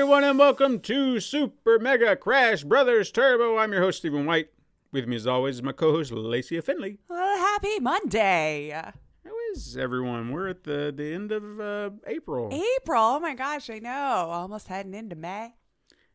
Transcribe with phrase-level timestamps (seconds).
[0.00, 3.58] Everyone, and welcome to Super Mega Crash Brothers Turbo.
[3.58, 4.48] I'm your host, Stephen White.
[4.92, 6.96] With me, as always, is my co host, Lacey Finley.
[7.06, 8.70] Well, happy Monday.
[8.70, 10.32] How is everyone?
[10.32, 12.48] We're at the, the end of uh, April.
[12.50, 13.02] April.
[13.02, 13.90] Oh my gosh, I know.
[13.90, 15.54] Almost heading into May.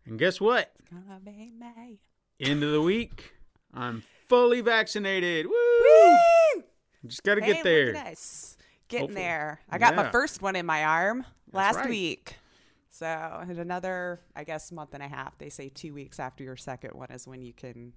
[0.08, 0.74] And guess what?
[0.90, 2.00] Gonna be May.
[2.40, 3.34] End of the week.
[3.72, 5.46] I'm fully vaccinated.
[5.46, 5.54] Woo!
[5.54, 6.64] Woo!
[7.06, 7.86] Just got to Hey, get there.
[7.94, 8.58] Look at us.
[8.88, 9.22] Getting Hopefully.
[9.22, 9.60] there.
[9.70, 10.04] I got Yeah.
[10.04, 11.90] my first one in my arm last right.
[11.90, 12.38] week.
[12.98, 15.38] So, and another, I guess, month and a half.
[15.38, 17.92] They say two weeks after your second one is when you can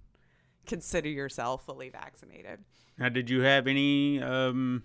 [0.67, 2.65] consider yourself fully vaccinated.
[2.99, 4.83] Now, did you have any um,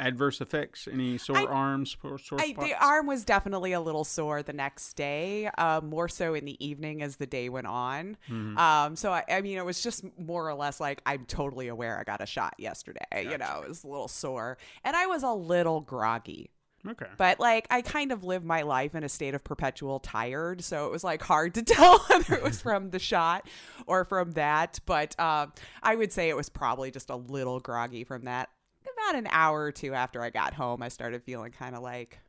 [0.00, 0.88] adverse effects?
[0.92, 4.94] Any sore I- arms, sore, I, the arm was definitely a little sore the next
[4.94, 8.16] day, uh, more so in the evening as the day went on.
[8.28, 8.58] Mm-hmm.
[8.58, 12.00] Um, so I, I mean, it was just more or less like I'm totally aware
[12.00, 13.06] I got a shot yesterday.
[13.14, 16.50] You know, it was a little sore, and I was a little groggy.
[16.88, 17.06] Okay.
[17.16, 20.86] But like, I kind of live my life in a state of perpetual tired, so
[20.86, 23.48] it was like hard to tell whether it was from the shot
[23.86, 24.80] or from that.
[24.86, 28.50] But um, I would say it was probably just a little groggy from that.
[28.82, 32.20] About an hour or two after I got home, I started feeling kind of like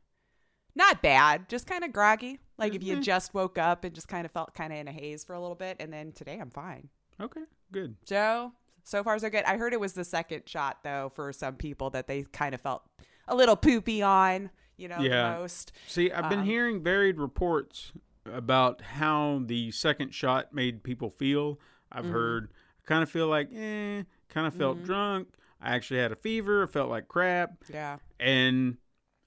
[0.74, 2.38] not bad, just kind of groggy.
[2.58, 4.92] Like if you just woke up and just kind of felt kind of in a
[4.92, 6.88] haze for a little bit, and then today I'm fine.
[7.20, 7.96] Okay, good.
[8.04, 8.52] So
[8.84, 9.44] so far so good.
[9.44, 12.60] I heard it was the second shot though for some people that they kind of
[12.60, 12.82] felt
[13.28, 15.34] a little poopy on, you know, Yeah.
[15.34, 15.72] the most.
[15.86, 17.92] See, I've been Um, hearing varied reports
[18.24, 21.58] about how the second shot made people feel.
[21.92, 22.12] I've Mm-hmm.
[22.12, 22.48] heard,
[22.84, 25.28] I kind of feel like, eh, kind of felt drunk.
[25.60, 27.64] I actually had a fever, I felt like crap.
[27.72, 27.98] Yeah.
[28.20, 28.76] And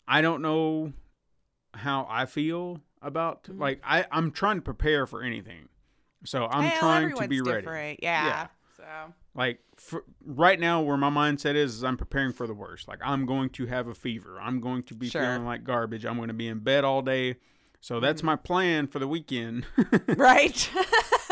[0.07, 0.93] I don't know
[1.73, 3.61] how I feel about, Mm-hmm.
[3.61, 5.69] like, I, I'm trying to prepare for anything.
[6.25, 7.97] So I'm Well, trying to be ready.
[8.01, 8.25] Yeah.
[8.25, 8.47] Yeah.
[9.35, 12.87] Like for, right now, where my mindset is, is I'm preparing for the worst.
[12.87, 14.39] Like I'm going to have a fever.
[14.41, 15.21] I'm going to be Sure.
[15.21, 16.05] feeling like garbage.
[16.05, 17.35] I'm going to be in bed all day.
[17.81, 18.05] So Mm-hmm.
[18.05, 19.65] that's my plan for the weekend,
[20.17, 20.69] right.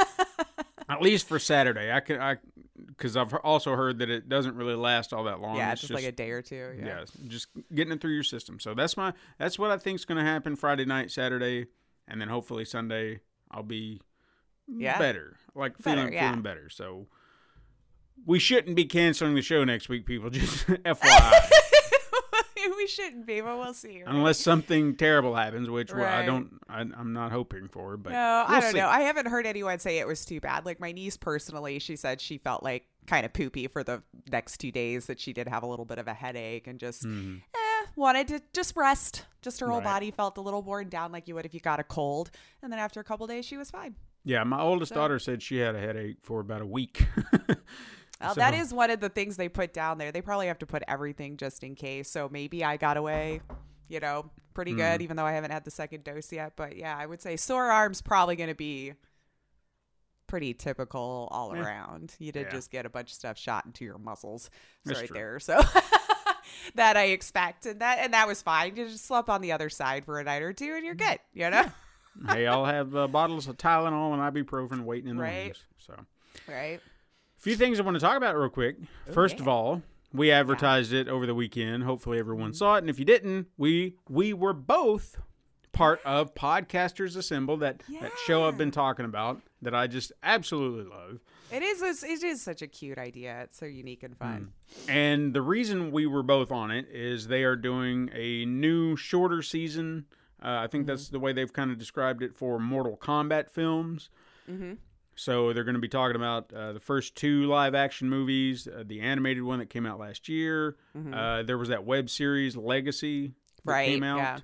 [0.89, 1.91] at least for Saturday.
[1.91, 2.37] I can I
[2.85, 5.57] because I've also heard that it doesn't really last all that long.
[5.57, 6.73] yeah, It's just, like a day or two.
[6.79, 6.85] Yeah.
[6.85, 8.59] yeah, just getting it through your system.
[8.59, 11.65] So that's my that's what I think's going to happen Friday night, Saturday,
[12.07, 13.19] and then hopefully Sunday
[13.51, 13.99] I'll be
[14.67, 14.97] Yeah.
[14.97, 16.29] better, like Better, feeling yeah.
[16.29, 16.69] feeling better.
[16.69, 17.07] So
[18.25, 20.29] we shouldn't be canceling the show next week, people.
[20.31, 21.49] Just FYI,
[22.77, 24.03] we shouldn't be, but we'll see.
[24.03, 24.13] right?
[24.13, 27.95] unless something terrible happens, which we're- I don't, I, I'm not hoping for.
[27.97, 28.77] But No, I we'll don't see.
[28.77, 28.87] know.
[28.89, 30.65] I haven't heard anyone say it was too bad.
[30.65, 34.57] Like my niece personally, she said she felt like kind of poopy for the next
[34.57, 35.05] two days.
[35.05, 38.41] That she did have a little bit of a headache and just eh, wanted to
[38.53, 39.23] just rest.
[39.41, 39.77] Just her whole.
[39.77, 39.83] Right.
[39.85, 42.31] body felt a little worn down, like you would if you got a cold.
[42.61, 43.95] And then after a couple days, she was fine.
[44.25, 47.05] Yeah, my oldest So- daughter said she had a headache for about a week.
[48.21, 50.11] Well, So- that is one of the things they put down there.
[50.11, 52.09] They probably have to put everything just in case.
[52.09, 53.41] So maybe I got away,
[53.87, 54.77] you know, pretty Hmm.
[54.77, 56.53] good, even though I haven't had the second dose yet.
[56.55, 58.93] But yeah, I would say sore arms probably going to be
[60.25, 61.63] pretty typical all Yeah.
[61.63, 62.15] around.
[62.19, 62.51] You did Yeah.
[62.51, 64.49] just get a bunch of stuff shot into your muscles.
[64.83, 65.13] That's right true.
[65.15, 65.39] there.
[65.39, 65.57] So
[66.75, 67.65] that I expect.
[67.65, 68.75] And that and that was fine.
[68.75, 71.19] You just slept on the other side for a night or two and you're good,
[71.33, 71.71] you know?
[72.29, 75.45] hey, I'll have uh, bottles of Tylenol and ibuprofen waiting in the Right.
[75.45, 75.63] wings.
[75.77, 75.95] So.
[76.47, 76.81] right?
[77.37, 78.77] A few things I want to talk about real quick.
[79.11, 81.83] First of all, we advertised it over the weekend.
[81.83, 82.79] Hopefully everyone saw it.
[82.79, 85.17] And if you didn't, we we were both
[85.71, 90.89] part of Podcasters Assemble, that, that show I've been talking about that I just absolutely
[90.89, 91.19] love.
[91.51, 93.41] It is it is such a cute idea.
[93.43, 94.51] It's so unique and fun.
[94.89, 99.41] And the reason we were both on it is they are doing a new shorter
[99.43, 100.05] season.
[100.43, 104.09] Uh, I think that's the way they've kind of described it for Mortal Kombat films.
[104.49, 104.73] Mm-hmm.
[105.19, 108.83] So they're going to be talking about uh, the first two live action movies, uh,
[108.85, 110.77] the animated one that came out last year.
[111.11, 113.69] Uh, there was that web series Legacy that Mm-hmm.
[113.69, 114.41] Right, came out.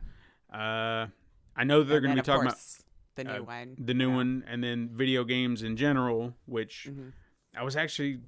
[0.52, 1.04] yeah.
[1.04, 1.08] Uh,
[1.56, 2.81] I know they're going to be talking course,
[3.16, 3.75] the new uh, one.
[3.78, 4.16] the new Yeah.
[4.16, 6.34] one, and then video games in general.
[6.46, 7.10] Which Mm-hmm.
[7.56, 8.20] I was actually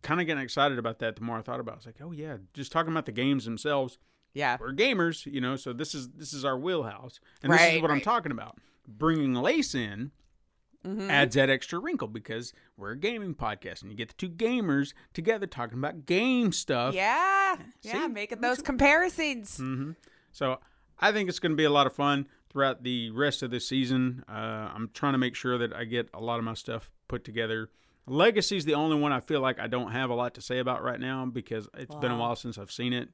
[0.00, 1.16] kind of getting excited about that.
[1.16, 1.74] The more I thought about, it.
[1.74, 3.98] I was like, oh yeah, just talking about the games themselves.
[4.34, 4.56] Yeah.
[4.58, 7.82] we're gamers, you know, so this is this is our wheelhouse, and this is Right,
[7.82, 8.56] what I'm talking about.
[8.88, 10.10] Bringing Lace in
[10.84, 11.08] Mhm.
[11.08, 14.92] adds that extra wrinkle because we're a gaming podcast, and you get the two gamers
[15.14, 16.94] together talking about game stuff.
[16.94, 17.56] Yeah.
[17.82, 18.08] Yeah.
[18.08, 19.58] Making those comparisons.
[19.58, 19.92] Mm-hmm.
[20.32, 20.58] So
[20.98, 23.60] I think it's going to be a lot of fun throughout the rest of the
[23.60, 24.24] season.
[24.28, 24.32] Uh,
[24.74, 27.70] I'm trying to make sure that I get a lot of my stuff put together.
[28.06, 30.82] Legacy's the only one I feel like I don't have a lot to say about
[30.82, 33.08] right now because it's been a while since I've seen it.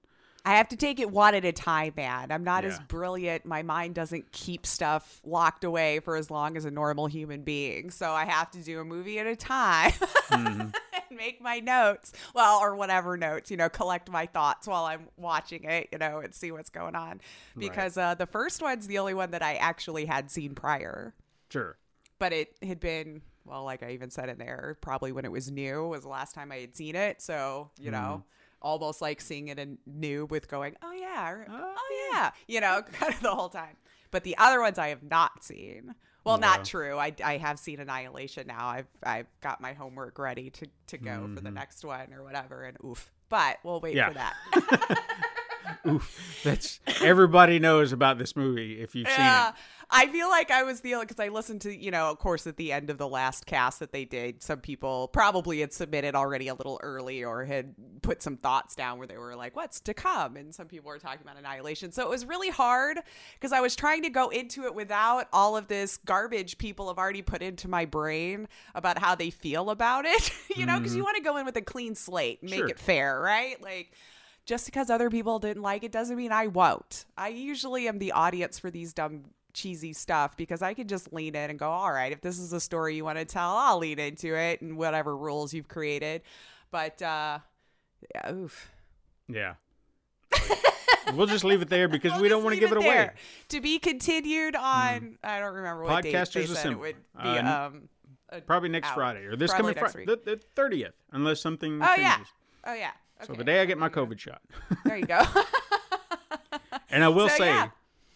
[0.45, 2.31] I have to take it one at a time, man.
[2.33, 3.45] I'm not as brilliant.
[3.45, 7.91] My mind doesn't keep stuff locked away for as long as a normal human being.
[7.91, 9.93] So I have to do a movie at a time
[10.31, 10.61] Mm-hmm.
[10.61, 10.73] and
[11.19, 12.13] make my notes.
[12.35, 16.21] Well, or whatever notes, you know, collect my thoughts while I'm watching it, you know,
[16.21, 17.21] and see what's going on.
[17.57, 21.15] Because uh, the first one's the only one that I actually had seen prior.
[21.51, 21.77] Sure.
[22.19, 25.51] But it had been, well, like I even said in there, probably when it was
[25.51, 27.21] new was the last time I had seen it.
[27.23, 28.25] So, you know,
[28.61, 32.61] almost like seeing it in new with going, oh yeah, or, oh, oh yeah, you
[32.61, 33.77] know, kind of the whole time.
[34.11, 35.95] But the other ones I have not seen.
[36.25, 36.47] Well, Yeah.
[36.47, 36.99] not true.
[36.99, 38.67] I, I have seen Annihilation now.
[38.67, 41.55] I've I've got my homework ready to, to go for the mm-hmm.
[41.55, 42.65] next one or whatever.
[42.65, 43.11] And oof.
[43.29, 44.09] But we'll wait Yeah.
[44.09, 45.05] for that.
[45.87, 46.41] Oof.
[46.45, 49.61] That's everybody knows about this movie if you've Yeah, seen it.
[49.91, 52.47] I feel like I was the only because I listened to you know of course
[52.47, 56.15] at the end of the last cast that they did, some people probably had submitted
[56.15, 59.81] already a little early or had put some thoughts down where they were like, "What's
[59.81, 61.91] to come?" and some people were talking about Annihilation.
[61.93, 62.99] So it was really hard
[63.35, 66.99] because I was trying to go into it without all of this garbage people have
[66.99, 70.31] already put into my brain about how they feel about it.
[70.57, 71.07] you know, because you mm-hmm.
[71.07, 72.69] want to go in with a clean slate and make Sure.
[72.69, 73.61] it fair, right?
[73.63, 73.93] Like
[74.49, 77.05] just because other people didn't like it doesn't mean I won't.
[77.19, 81.35] I usually am the audience for these dumb cheesy stuff because I can just lean
[81.37, 83.77] in and go, all right, if this is a story you want to tell, I'll
[83.77, 86.23] lean into it and whatever rules you've created.
[86.71, 87.41] But uh
[88.15, 88.71] yeah, oof.
[89.29, 89.55] Yeah.
[91.15, 93.11] we'll just leave it there because We'll we don't want to give it, away.
[93.51, 97.29] To be continued on I don't remember what date they Podcasters said it would be
[97.29, 97.89] Uh, um
[98.47, 98.95] Probably next out.
[98.95, 102.03] Friday or this coming Friday, the, the 30th, unless something Oh changes.
[102.03, 102.17] yeah.
[102.65, 102.91] Oh yeah.
[103.25, 104.41] So the day I get my COVID shot.
[104.85, 105.23] There you go.
[106.91, 107.69] And I will So, say, yeah.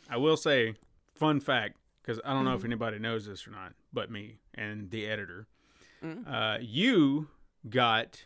[0.09, 0.75] I will say,
[1.15, 2.59] fun fact, because I don't know Mm-hmm.
[2.61, 5.47] if anybody knows this or not, but me and the editor.
[6.03, 6.25] Mm.
[6.27, 7.29] Uh, you
[7.69, 8.25] got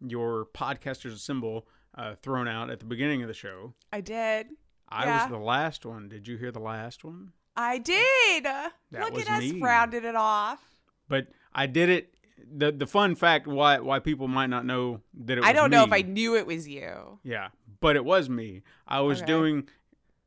[0.00, 3.74] your Podcasters Assemble uh, thrown out at the beginning of the show.
[3.92, 4.48] I did.
[4.88, 5.22] I Yeah.
[5.24, 6.08] was the last one.
[6.08, 7.32] Did you hear the last one?
[7.54, 8.44] I did.
[8.92, 9.60] Look at us me.
[9.60, 10.60] rounded it off.
[11.08, 12.14] But I did it.
[12.50, 15.70] The the fun fact why why people might not know that it was I don't
[15.70, 17.18] know if I knew it was you.
[17.22, 17.48] Yeah,
[17.80, 18.62] but it was me.
[18.86, 19.26] I was Okay.
[19.26, 19.68] doing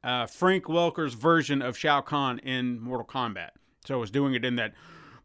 [0.04, 3.50] uh, Frank Welker's version of Shao Kahn in Mortal Kombat.
[3.86, 4.74] So I was doing it in that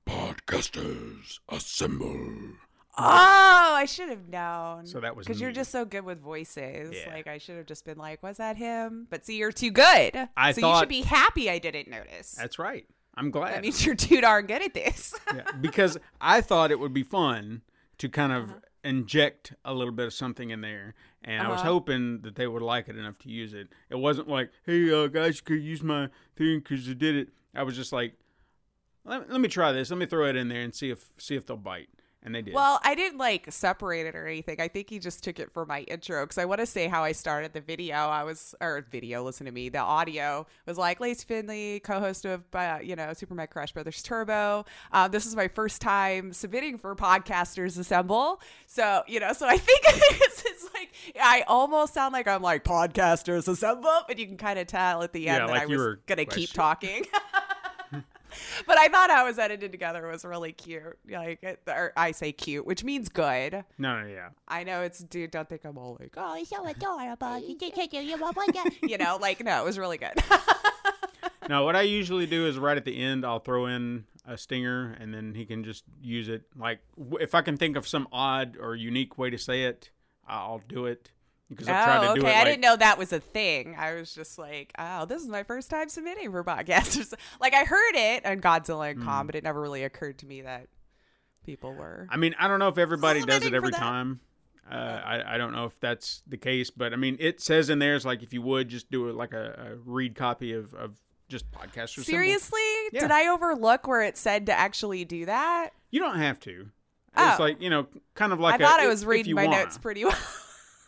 [0.06, 2.54] podcasters assemble.
[2.98, 4.84] Oh, I should have known.
[4.86, 6.94] So that was because you're just so good with voices.
[6.94, 7.12] Yeah.
[7.14, 10.28] Like I should have just been like, "Was that him?" But see, you're too good.
[10.36, 12.32] I so you should be happy I didn't notice.
[12.32, 12.86] That's right.
[13.14, 13.52] I'm glad.
[13.54, 15.14] that means you're too darn good at this.
[15.34, 17.62] Yeah, because I thought it would be fun
[17.98, 18.60] to kind of Uh-huh.
[18.82, 21.72] inject a little bit of something in there, and I was Uh-huh.
[21.72, 23.68] hoping that they would like it enough to use it.
[23.90, 27.28] It wasn't like, "Hey, uh, guys, you could use my thing because you did it."
[27.54, 28.14] I was just like,
[29.04, 29.90] let, "Let me try this.
[29.90, 31.90] Let me throw it in there and see if see if they'll bite."
[32.22, 32.52] And they did.
[32.52, 34.60] Well, I didn't like separate it or anything.
[34.60, 37.02] I think he just took it for my intro because I want to say how
[37.02, 37.94] I started the video.
[37.94, 39.22] I was or video.
[39.24, 39.70] Listen to me.
[39.70, 44.02] The audio was like Lace Finley, co-host of uh, you know Super Mega Crash Brothers
[44.02, 44.66] Turbo.
[44.92, 48.42] Uh, this is my first time submitting for Podcasters Assemble.
[48.66, 52.64] So you know, so I think it's, it's like I almost sound like I'm like
[52.64, 55.66] Podcasters Assemble, but you can kind of tell at the end Yeah, that like I
[55.66, 57.06] was were gonna keep talking.
[58.66, 60.98] But I thought how it was edited together was really cute.
[61.08, 63.64] Like, it, or I say cute, which means good.
[63.78, 64.28] no, no, yeah.
[64.46, 65.30] I know it's dude.
[65.30, 67.38] Don't think I'm all like, oh, Oh, so adorable.
[67.48, 68.02] You did take your
[68.82, 70.12] you know, like no, it was really good.
[71.48, 74.96] No, what I usually do is right at the end, I'll throw in a stinger,
[75.00, 76.42] and then he can just use it.
[76.56, 76.78] Like
[77.18, 79.90] if I can think of some odd or unique way to say it,
[80.28, 81.10] I'll do it
[81.50, 82.20] because tried oh, to okay.
[82.20, 82.34] do it.
[82.36, 83.74] I didn't know that was a thing.
[83.78, 87.12] I was just like, oh, this is my first time submitting for podcasters.
[87.40, 89.08] like I heard it on Godzilla and Hmm.
[89.08, 90.68] Kong, but it never really occurred to me that
[91.44, 92.06] people were.
[92.10, 94.20] I mean, I don't know if everybody does it every time.
[94.70, 97.80] Uh, I, I don't know if that's the case, but I mean, it says in
[97.80, 100.72] there is like if you would just do it like a, a read copy of,
[100.74, 100.96] of
[101.28, 102.60] just podcast or Seriously,
[102.92, 103.00] Yeah.
[103.00, 105.70] did I overlook where it said to actually do that?
[105.90, 106.68] You don't have to.
[107.16, 107.30] Oh.
[107.30, 109.64] It's like you know, kind of like I thought I was reading my wanna.
[109.64, 110.16] notes pretty well.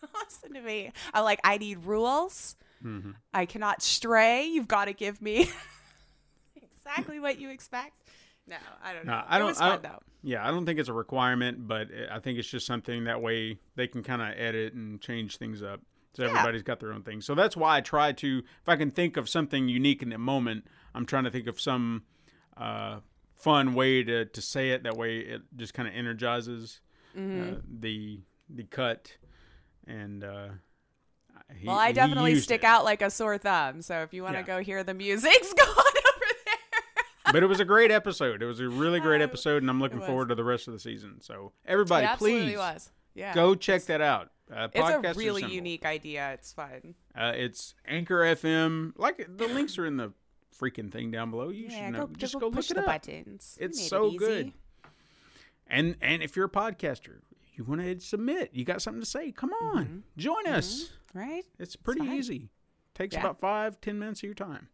[0.24, 0.92] Listen to me.
[1.14, 2.56] I'm like, I need rules.
[2.84, 3.12] Mm-hmm.
[3.32, 4.44] I cannot stray.
[4.46, 5.48] You've got to give me
[6.56, 7.92] exactly what you expect.
[8.46, 9.22] No, I don't No, know.
[9.28, 9.46] I don't.
[9.48, 9.98] It was I fun don't- though.
[10.24, 13.58] Yeah, I don't think it's a requirement, but I think it's just something that way
[13.74, 15.80] they can kind of edit and change things up.
[16.14, 17.20] So everybody's got their own thing.
[17.22, 20.18] So that's why I try to, if I can think of something unique in the
[20.18, 22.04] moment, I'm trying to think of some
[22.56, 23.00] uh,
[23.34, 24.84] fun way to, to say it.
[24.84, 26.80] That way it just kind of energizes
[27.18, 27.52] Mm-hmm.
[27.54, 29.16] uh, the the cut.
[29.86, 30.48] And uh,
[31.56, 32.66] he, Well, I definitely stick it.
[32.66, 33.82] out like a sore thumb.
[33.82, 34.46] So if you want to Yeah.
[34.46, 37.32] go hear the music's going over there.
[37.32, 38.42] but it was a great episode.
[38.42, 40.80] It was a really great episode, and I'm looking forward to the rest of the
[40.80, 41.20] season.
[41.20, 42.90] So everybody, please was.
[43.14, 43.34] Yeah.
[43.34, 44.30] go check that out.
[44.54, 46.32] Uh, It's a really unique idea.
[46.32, 46.94] It's fun.
[47.14, 48.92] Uh, it's Anchor FM.
[48.96, 50.12] Like the links are in the
[50.60, 51.48] freaking thing down below.
[51.50, 52.10] You Yeah, should go, know.
[52.16, 53.02] Just go, go, push look it the up.
[53.02, 53.58] buttons.
[53.60, 54.52] It's made it so good.
[55.66, 57.20] And and if you're a podcaster,
[57.54, 60.90] you want to submit, you got something to say, come on, join us.
[61.14, 61.44] Right?
[61.58, 62.12] It's pretty fine.
[62.14, 62.50] easy.
[62.94, 63.20] Takes Yeah.
[63.20, 64.68] about five, ten minutes of your time.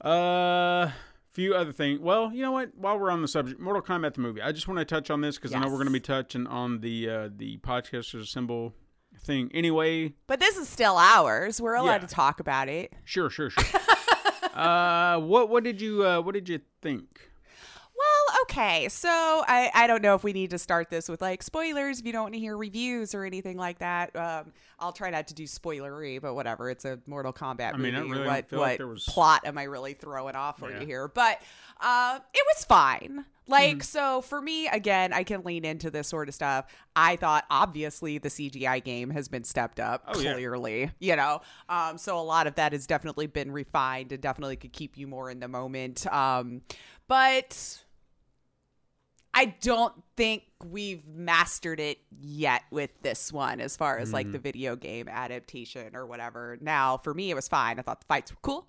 [0.00, 0.90] Uh,
[1.30, 2.00] few other things.
[2.00, 2.74] Well, you know what?
[2.76, 5.20] While we're on the subject, Mortal Kombat the movie, I just want to touch on
[5.20, 8.74] this because I know we're going to be touching on the uh, the podcasters assemble
[9.20, 9.50] thing.
[9.54, 11.60] Anyway, But this is still ours.
[11.60, 12.06] We're allowed Yeah.
[12.08, 12.92] to talk about it.
[13.04, 13.80] sure, sure, sure.
[14.54, 17.30] uh, what what did you uh, what did you think?
[18.42, 18.88] Okay.
[18.88, 22.06] So I, I don't know if we need to start this with like spoilers if
[22.06, 24.14] you don't want to hear reviews or anything like that.
[24.16, 26.68] Um, I'll try not to do spoilery, but whatever.
[26.70, 28.10] It's a Mortal Kombat I mean, I movie.
[28.12, 30.80] really what what like there was- plot am I really throwing off for Yeah.
[30.80, 31.08] you here?
[31.08, 31.40] But
[31.80, 33.24] uh, it was fine.
[33.48, 33.80] Like, Mm-hmm.
[33.80, 36.66] so for me, again, I can lean into this sort of stuff.
[36.94, 40.34] I thought obviously the CGI game has been stepped up Oh, yeah.
[40.34, 41.40] clearly, you know.
[41.68, 45.06] Um, so a lot of that has definitely been refined and definitely could keep you
[45.08, 46.06] more in the moment.
[46.12, 46.62] Um,
[47.08, 47.82] but
[49.34, 54.38] I don't think we've mastered it yet with this one as far as like the
[54.38, 54.42] Mm-hmm.
[54.42, 56.58] video game adaptation or whatever.
[56.60, 57.78] Now, for me, it was fine.
[57.78, 58.68] I thought the fights were cool.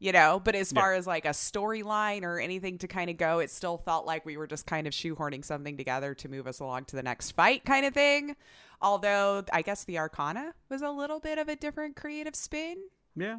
[0.00, 0.80] You know, but as Yeah.
[0.80, 4.26] far as like a storyline or anything to kind of go, it still felt like
[4.26, 7.32] we were just kind of shoehorning something together to move us along to the next
[7.32, 8.36] fight kind of thing.
[8.82, 12.76] Although I guess the Arcana was a little bit of a different creative spin
[13.16, 13.38] Yeah,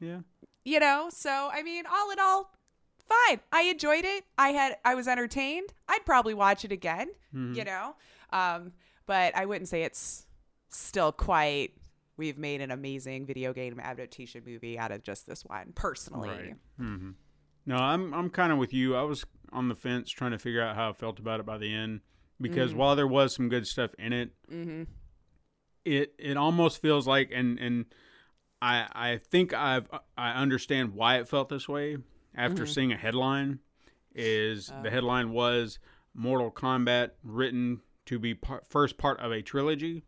[0.00, 0.20] yeah.
[0.64, 2.50] you know so i mean all in all
[3.08, 7.54] fine i enjoyed it i had i was entertained i'd probably watch it again Mm-hmm.
[7.54, 7.96] you know
[8.32, 8.72] um
[9.06, 10.26] but i wouldn't say it's
[10.68, 11.72] still quite
[12.16, 16.54] we've made an amazing video game adaptation movie out of just this one personally Right.
[16.78, 17.10] hmm
[17.66, 18.94] No, I'm I'm kind of with you.
[18.94, 21.58] I was on the fence trying to figure out how I felt about it by
[21.58, 22.00] the end
[22.40, 22.78] because Mm-hmm.
[22.78, 24.30] while there was some good stuff in it,
[25.84, 27.86] it it almost feels like and and
[28.62, 31.96] I I think I've I understand why it felt this way
[32.36, 32.72] after Mm-hmm.
[32.72, 33.60] seeing a headline.
[34.16, 34.82] Is Oh.
[34.82, 35.78] the headline was
[36.14, 40.04] Mortal Kombat written to be part, first part of a trilogy,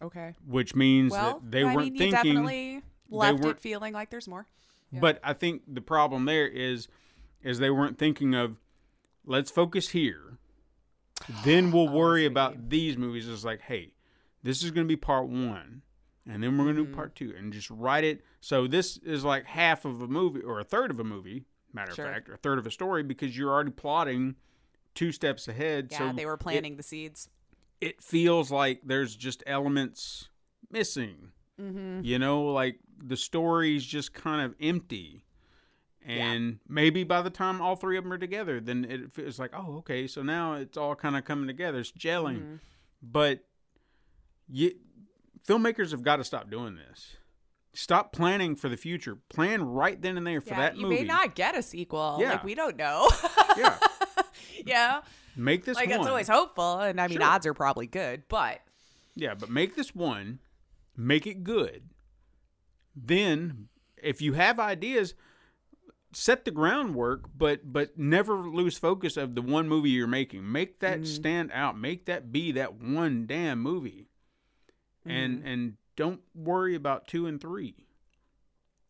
[0.00, 3.60] okay which means well that they i weren't mean you thinking definitely left weren't- it
[3.60, 4.46] feeling like there's more
[4.92, 6.86] But I think the problem there is
[7.42, 8.56] is they weren't thinking of
[9.26, 10.38] let's focus here.
[11.44, 13.28] Then we'll worry about these movies.
[13.28, 13.94] It's like, hey,
[14.44, 15.82] this is going to be part one,
[16.28, 18.24] and then we're going to do part two, and just write it.
[18.40, 21.92] So this is like half of a movie or a third of a movie, matter
[21.94, 22.06] Sure.
[22.06, 24.36] of fact, or a third of a story because you're already plotting
[24.94, 25.88] two steps ahead.
[25.90, 27.28] yeah so they were it- planting the seeds
[27.80, 30.28] it feels like there's just elements
[30.70, 31.32] missing.
[31.60, 32.00] Mm-hmm.
[32.02, 35.24] You know, like the story's just kind of empty.
[36.06, 39.50] And maybe by the time all three of them are together, then it feels like,
[39.54, 41.78] oh, okay, so now it's all kind of coming together.
[41.78, 42.38] It's gelling.
[42.38, 42.54] Mm-hmm.
[43.02, 43.40] But
[44.48, 44.72] you,
[45.48, 47.16] filmmakers have got to stop doing this.
[47.72, 49.18] Stop planning for the future.
[49.28, 50.96] Plan right then and there for yeah that you movie.
[50.96, 52.32] may not get a sequel Yeah.
[52.32, 53.08] like we don't know
[53.56, 53.76] yeah,
[54.64, 55.00] yeah
[55.36, 55.98] make this like one.
[55.98, 57.26] it's always hopeful and i mean Sure.
[57.26, 58.60] odds are probably good but
[59.16, 60.38] Yeah, but make this one,
[60.96, 61.90] make it good.
[62.96, 63.68] Then,
[64.02, 65.14] if you have ideas,
[66.12, 70.50] set the groundwork, but but never lose focus of the one movie you're making.
[70.50, 71.04] Make that mm-hmm.
[71.06, 71.76] stand out.
[71.78, 74.06] Make that be that one damn movie.
[75.06, 77.74] And and don't worry about 2 and 3.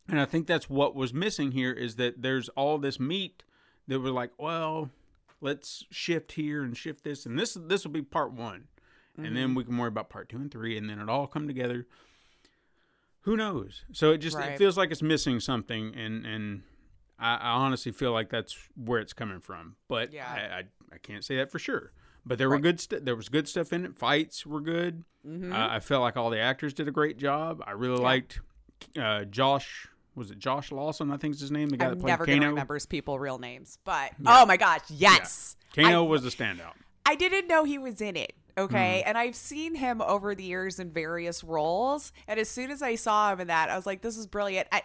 [0.07, 3.43] And I think that's what was missing here is that there's all this meat
[3.87, 4.89] that we're like, well,
[5.41, 8.53] let's shift here and shift this and this this will be part 1
[9.17, 9.35] and Mm-hmm.
[9.35, 11.87] then we can worry about part two and three, and then it all come together.
[13.21, 13.85] Who knows?
[13.93, 16.63] So it just it feels like it's missing something, and and
[17.17, 19.77] I, I honestly feel like that's where it's coming from.
[19.87, 20.27] But Yeah.
[20.27, 21.93] I, I I can't say that for sure.
[22.25, 23.95] But there were good st- there was good stuff in it.
[23.97, 25.03] Fights were good.
[25.27, 25.53] Mm-hmm.
[25.53, 27.63] Uh, I felt like all the actors did a great job.
[27.65, 28.41] I really liked
[28.99, 29.87] uh, Josh.
[30.15, 31.11] Was it Josh Lawson?
[31.11, 31.69] I think is his name.
[31.69, 32.47] The guy I'm that played never Kano.
[32.47, 36.73] remember people real names, but oh my gosh, yes, Kano I, was the standout.
[37.05, 38.33] I didn't know he was in it.
[38.57, 39.09] Okay, Mm-hmm.
[39.09, 42.95] and I've seen him over the years in various roles, and as soon as I
[42.95, 44.81] saw him in that, I was like, "This is brilliant." I,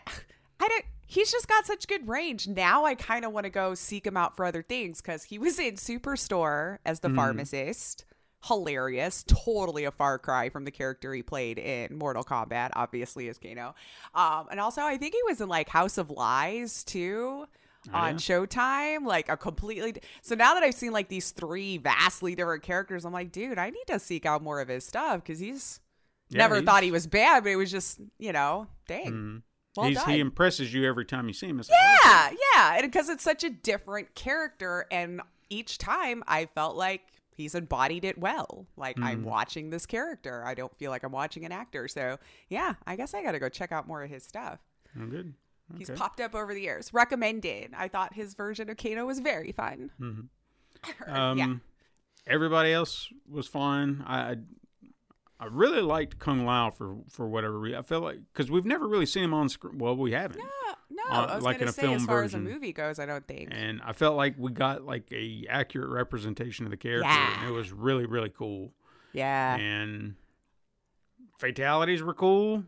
[0.61, 0.85] I don't.
[1.07, 2.47] He's just got such good range.
[2.47, 5.39] Now I kind of want to go seek him out for other things because he
[5.39, 7.17] was in Superstore as the Mm-hmm.
[7.17, 8.05] pharmacist
[8.45, 13.37] hilarious, totally a far cry from the character he played in Mortal Kombat, obviously as
[13.39, 13.75] Kano.
[14.15, 17.47] Um, and also, I think he was in like House of Lies too.
[17.93, 18.17] on yeah?
[18.19, 19.93] Showtime, like a completely.
[19.93, 23.59] d- So now that I've seen like these three vastly different characters, I'm like, dude,
[23.59, 25.81] I need to seek out more of his stuff because he's
[26.31, 29.13] Yeah, never he's- thought he was bad, but it was just, you know, dang.
[29.13, 29.43] Mhm.
[29.77, 31.61] Well he impresses you every time you see him.
[31.61, 36.47] It's like, oh, Yeah, yeah, because it's such a different character, and each time I
[36.47, 37.03] felt like
[37.37, 38.67] he's embodied it well.
[38.77, 39.05] Like Mm.
[39.05, 40.45] I'm watching this character.
[40.45, 41.89] I don't feel like I'm watching an actor.
[41.89, 44.59] So yeah, I guess I got to go check out more of his stuff.
[44.97, 45.35] I'm good.
[45.79, 46.93] He's popped up over the years.
[46.93, 47.71] Recommended.
[47.77, 49.91] I thought his version of Kano was very fun.
[51.07, 51.55] Um, yeah.
[52.27, 54.03] Everybody else was fine.
[54.07, 54.37] I,
[55.43, 57.79] I really liked Kung Lao for for whatever reason.
[57.79, 59.79] I feel like because we've never really seen him on screen.
[59.79, 60.39] Well, we haven't.
[60.91, 62.99] No, Uh, I was like in gonna a say as far as a movie goes,
[62.99, 63.49] I don't think.
[63.51, 67.41] And I felt like we got like a accurate representation of the character, Yeah.
[67.41, 68.73] and it was really really cool.
[69.15, 69.57] Yeah.
[69.57, 70.17] And
[71.39, 72.65] fatalities were cool.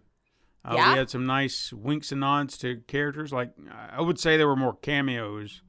[0.64, 0.92] Uh, Yeah.
[0.92, 3.32] We had some nice winks and nods to characters.
[3.32, 5.62] Like I would say there were more cameos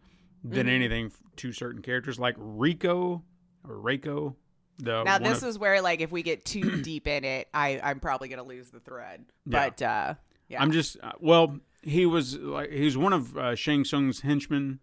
[0.44, 0.70] than Mm-hmm.
[0.76, 3.24] anything to certain characters, like Rico
[3.68, 4.36] or Reiko.
[4.80, 7.80] The Now this of- is where like if we get too deep in it, I
[7.84, 9.26] I'm probably gonna lose the thread.
[9.46, 9.70] Yeah.
[9.70, 10.14] But uh,
[10.50, 10.62] yeah.
[10.62, 14.80] I'm just uh, well, he was like he was one of uh, Shang Tsung's henchmen,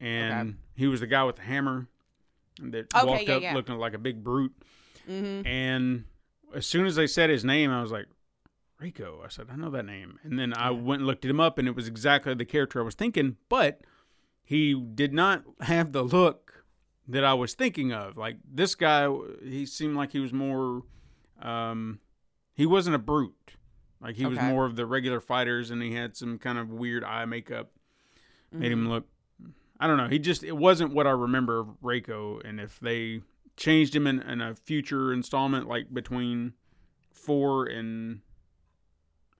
[0.00, 0.58] and Okay.
[0.74, 1.86] he was the guy with the hammer
[2.62, 3.54] that Okay, walked yeah, up yeah.
[3.54, 4.52] looking like a big brute.
[5.08, 5.46] Mhm.
[5.46, 6.04] And
[6.54, 8.06] as soon as they said his name, I was like,
[8.78, 9.22] Rico.
[9.24, 10.18] I said, I know that name.
[10.22, 12.80] And then I went and looked at him up, and it was exactly the character
[12.80, 13.80] I was thinking, but
[14.42, 16.49] he did not have the look
[17.10, 18.16] that I was thinking of.
[18.16, 19.08] Like this guy,
[19.42, 20.82] he seemed like he was more.
[21.42, 22.00] Um,
[22.54, 23.34] he wasn't a brute.
[24.00, 27.04] Like he was more of the regular fighters, and he had some kind of weird
[27.04, 27.70] eye makeup,
[28.52, 28.72] made Mm-hmm.
[28.72, 29.06] him look.
[29.78, 30.08] I don't know.
[30.08, 33.20] He just it wasn't what I remember of Reiko, and if they
[33.56, 36.52] changed him in, in a future installment, like between
[37.10, 38.20] four and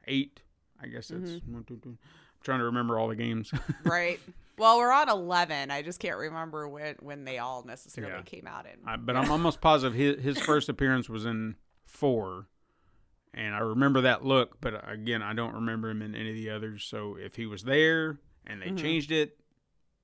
[0.07, 0.43] eight,
[0.83, 1.53] I guess that's Mm-hmm.
[1.55, 1.91] one, two, two.
[1.91, 1.99] I'm
[2.43, 3.53] trying to remember all the games.
[3.85, 4.19] right.
[4.61, 5.71] Well, we're on eleven.
[5.71, 8.23] I just can't remember when when they all necessarily Yeah.
[8.23, 8.87] came out in.
[8.87, 12.47] I, but I'm almost positive his, his first appearance was in four,
[13.33, 14.61] and I remember that look.
[14.61, 16.85] But again, I don't remember him in any of the others.
[16.85, 18.77] So if he was there and they Mm-hmm.
[18.77, 19.39] changed it,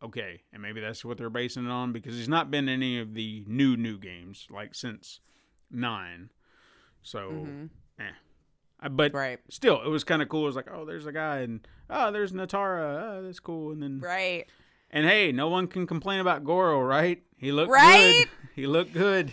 [0.03, 2.99] okay, and maybe that's what they're basing it on because he's not been in any
[2.99, 5.21] of the new new games like since
[5.71, 6.31] nine.
[7.03, 7.67] So, eh.
[8.89, 9.13] But.
[9.15, 9.39] Right.
[9.49, 10.43] still, it was kind of cool.
[10.45, 13.03] It was like, oh, there's a guy, and oh, there's Nitara.
[13.19, 13.73] Oh, that's cool.
[13.73, 14.47] And then, Right.
[14.91, 17.23] and hey, no one can complain about Goro, right?
[17.37, 18.15] He looked Right?
[18.17, 18.29] good.
[18.55, 19.33] He looked good.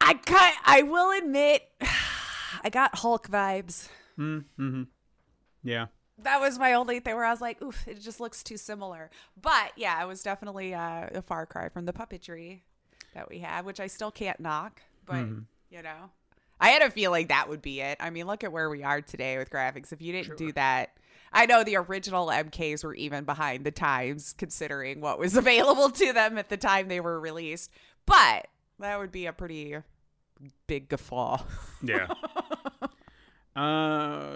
[0.00, 1.62] I kind I will admit
[2.64, 3.88] I got Hulk vibes.
[4.18, 4.82] Mm-hmm.
[5.62, 5.86] Yeah.
[6.18, 9.10] That was my only thing where I was like, oof, it just looks too similar.
[9.40, 12.60] But yeah, it was definitely uh, a far cry from the puppetry
[13.14, 14.82] that we had, which I still can't knock.
[15.06, 15.38] But Mm-hmm.
[15.70, 16.10] you know,
[16.62, 17.98] I had a feeling that would be it.
[17.98, 19.92] I mean, look at where we are today with graphics.
[19.92, 20.96] If you didn't do that,
[21.32, 26.12] I know the original MKs were even behind the times, considering what was available to
[26.12, 27.72] them at the time they were released.
[28.06, 28.46] But
[28.78, 29.76] that would be a pretty
[30.68, 31.42] big guffaw.
[31.82, 32.06] Yeah.
[33.56, 34.28] uh,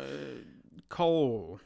[0.88, 1.60] Cole,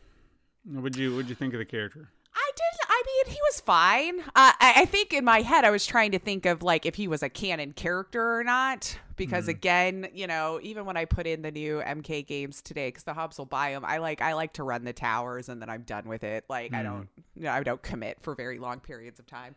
[0.64, 2.10] what'd you what'd you think of the character?
[2.34, 2.80] I did.
[2.86, 4.20] I mean, he was fine.
[4.20, 6.94] Uh, I, I think in my head, I was trying to think of like if
[6.94, 8.98] he was a canon character or not.
[9.16, 13.02] Because again, you know, even when I put in the new MK games today, because
[13.02, 15.68] the hubs will buy them, I like I like to run the towers and then
[15.68, 16.46] I'm done with it.
[16.48, 19.54] Like I don't, you know, I don't commit for very long periods of time.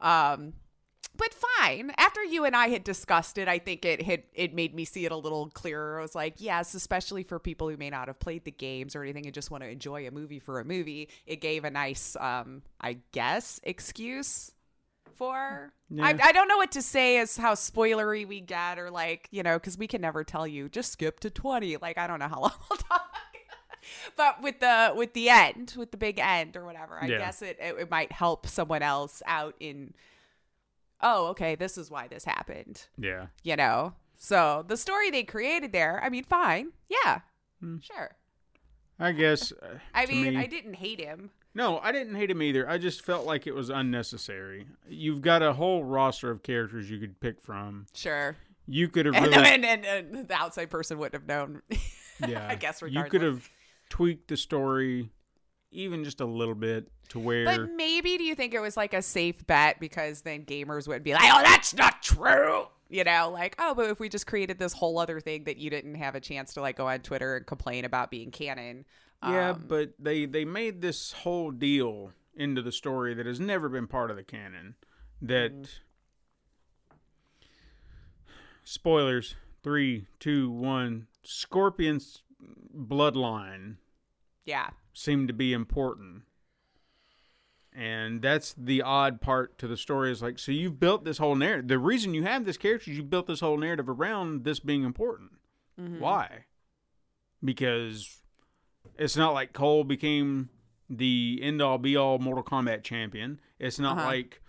[0.00, 0.54] Um,
[1.16, 1.92] but fine.
[1.98, 5.04] After you and I had discussed it, I think it had it made me see
[5.04, 5.98] it a little clearer.
[5.98, 9.02] I was like, yes, especially for people who may not have played the games or
[9.02, 11.08] anything and just want to enjoy a movie for a movie.
[11.26, 14.52] It gave a nice, um, I guess, excuse
[15.14, 15.72] for.
[16.00, 19.42] I, I don't know what to say as how spoilery we get or like you
[19.42, 21.76] know because we can never tell you just skip to twenty.
[21.76, 23.02] Like I don't know how long we'll talk.
[24.16, 27.18] But with the with the end, with the big end or whatever, I Yeah.
[27.18, 29.92] guess it, it it might help someone else out in
[31.02, 33.26] oh, okay, this is why this happened, Yeah.
[33.42, 33.94] you know?
[34.16, 36.72] So the story they created there, I mean, fine.
[36.88, 37.20] Yeah.
[37.80, 38.16] Sure.
[38.98, 39.52] I guess.
[39.52, 41.30] Uh, I mean, me- I didn't hate him.
[41.54, 42.68] No, I didn't hate him either.
[42.68, 44.66] I just felt like it was unnecessary.
[44.88, 47.86] You've got a whole roster of characters you could pick from.
[47.94, 48.36] Sure.
[48.66, 51.62] You could have And, really, and, and, and the outside person wouldn't have known.
[52.26, 52.46] yeah.
[52.48, 53.50] I guess you could have
[53.90, 55.10] tweaked the story
[55.72, 57.44] even just a little bit to where.
[57.44, 61.02] But maybe do you think it was like a safe bet because then gamers would
[61.02, 62.66] be like, oh, that's not true.
[62.88, 65.70] You know, like, oh, but if we just created this whole other thing that you
[65.70, 68.84] didn't have a chance to like go on Twitter and complain about being canon.
[69.22, 73.68] yeah, um, but they they made this whole deal into the story that has never
[73.68, 74.74] been part of the canon.
[75.22, 75.64] That Mm-hmm.
[78.64, 79.34] spoilers.
[79.62, 81.06] Three, two, one.
[81.22, 82.22] Scorpion's
[82.76, 83.76] bloodline
[84.44, 84.70] Yeah.
[84.92, 86.22] Seemed to be important.
[87.74, 91.34] And that's the odd part to the story is like, so you've built this whole
[91.34, 91.68] narrative.
[91.68, 94.84] The reason you have this character is you built this whole narrative around this being
[94.84, 95.30] important.
[95.98, 96.44] Why?
[97.42, 98.18] Because
[98.98, 100.50] it's not like Cole became
[100.90, 103.40] the end all be all Mortal Kombat champion.
[103.58, 104.06] It's not Uh-huh.
[104.06, 104.41] like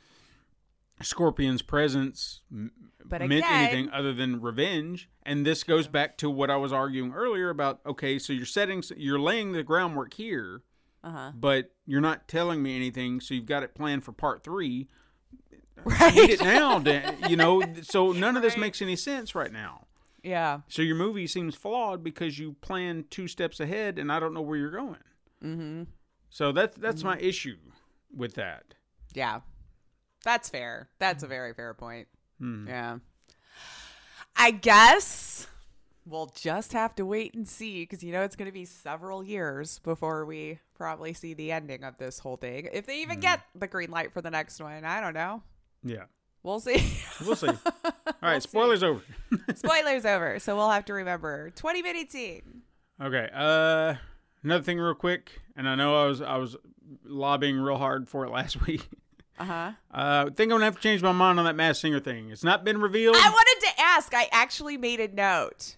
[1.03, 5.09] Scorpion's presence But meant again- anything other than revenge.
[5.23, 8.83] And this goes back to what I was arguing earlier about okay, so you're setting,
[8.97, 10.61] you're laying the groundwork here,
[11.03, 11.31] Uh huh.
[11.35, 13.19] but you're not telling me anything.
[13.21, 14.87] So you've got it planned for part three.
[15.85, 16.13] Right.
[16.15, 16.79] Need it now,
[17.27, 17.61] you know.
[17.81, 18.61] So none of this Right.
[18.61, 19.87] makes any sense right now.
[20.23, 20.61] Yeah.
[20.69, 24.41] So your movie seems flawed because you plan two steps ahead, and I don't know
[24.41, 25.03] where you're going.
[25.43, 25.83] Mm-hmm.
[26.29, 27.57] So that's that's my issue
[28.15, 28.75] with that.
[29.13, 29.41] Yeah.
[30.23, 30.89] That's fair.
[30.99, 32.07] That's a very fair point.
[32.39, 32.67] Hmm.
[32.67, 32.97] Yeah.
[34.35, 35.47] I guess
[36.05, 39.23] we'll just have to wait and see because you know it's going to be several
[39.23, 42.67] years before we probably see the ending of this whole thing.
[42.73, 45.43] If they even get the green light for the next one, I don't know.
[45.83, 46.05] Yeah,
[46.41, 46.83] We'll see.
[47.25, 47.47] we'll see.
[47.85, 48.49] All right, see.
[48.49, 49.01] spoilers over.
[49.55, 50.39] Spoilers over.
[50.39, 52.41] So we'll have to remember 20 minutes in.
[53.01, 53.29] Okay.
[53.33, 53.95] Uh,
[54.43, 56.55] another thing, real quick, and I know I was I was
[57.05, 58.87] lobbying real hard for it last week.
[59.39, 59.71] Uh huh.
[59.91, 62.29] Uh, I think I'm gonna have to change my mind on that Masked Singer thing.
[62.29, 63.15] It's not been revealed.
[63.17, 64.13] I wanted to ask.
[64.13, 65.77] I actually made a note.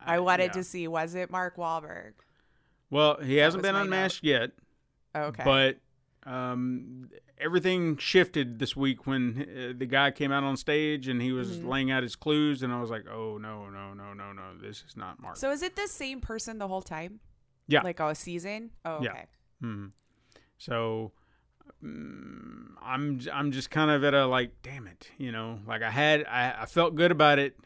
[0.00, 0.52] I Uh, wanted yeah.
[0.52, 2.12] to see was it Mark Wahlberg?
[2.90, 4.52] Well, he hasn't been unmasked yet,
[5.14, 5.42] Okay.
[5.44, 5.78] but
[6.30, 11.32] um, everything shifted this week when uh, the guy came out on stage and he
[11.32, 11.68] was Mm-hmm.
[11.68, 14.42] laying out his clues, and I was like, "Oh no, no, no, no, no!
[14.60, 17.20] This is not Mark." so is it the same person the whole time?
[17.68, 17.82] Yeah.
[17.82, 18.70] Like a season?
[18.84, 19.10] Oh, Yeah.
[19.10, 19.26] okay.
[19.60, 19.86] Hmm.
[20.58, 21.12] So
[21.82, 26.24] I'm I'm just kind of at a like, damn it, you know, like I had
[26.26, 27.56] I, I felt good about it,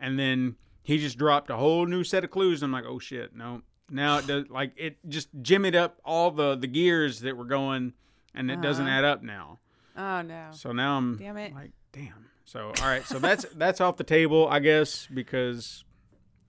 [0.00, 2.62] and then he just dropped a whole new set of clues.
[2.62, 3.62] I'm like, oh shit, no.
[3.90, 7.92] Now it does like it just jimmied up all the the gears that were going,
[8.34, 8.94] and it doesn't Uh-huh.
[8.98, 9.60] add up now.
[9.96, 10.48] Oh no.
[10.52, 11.54] So now I'm Damn it.
[11.54, 12.26] like, damn.
[12.44, 15.84] So all right, so that's that's off the table, I guess, because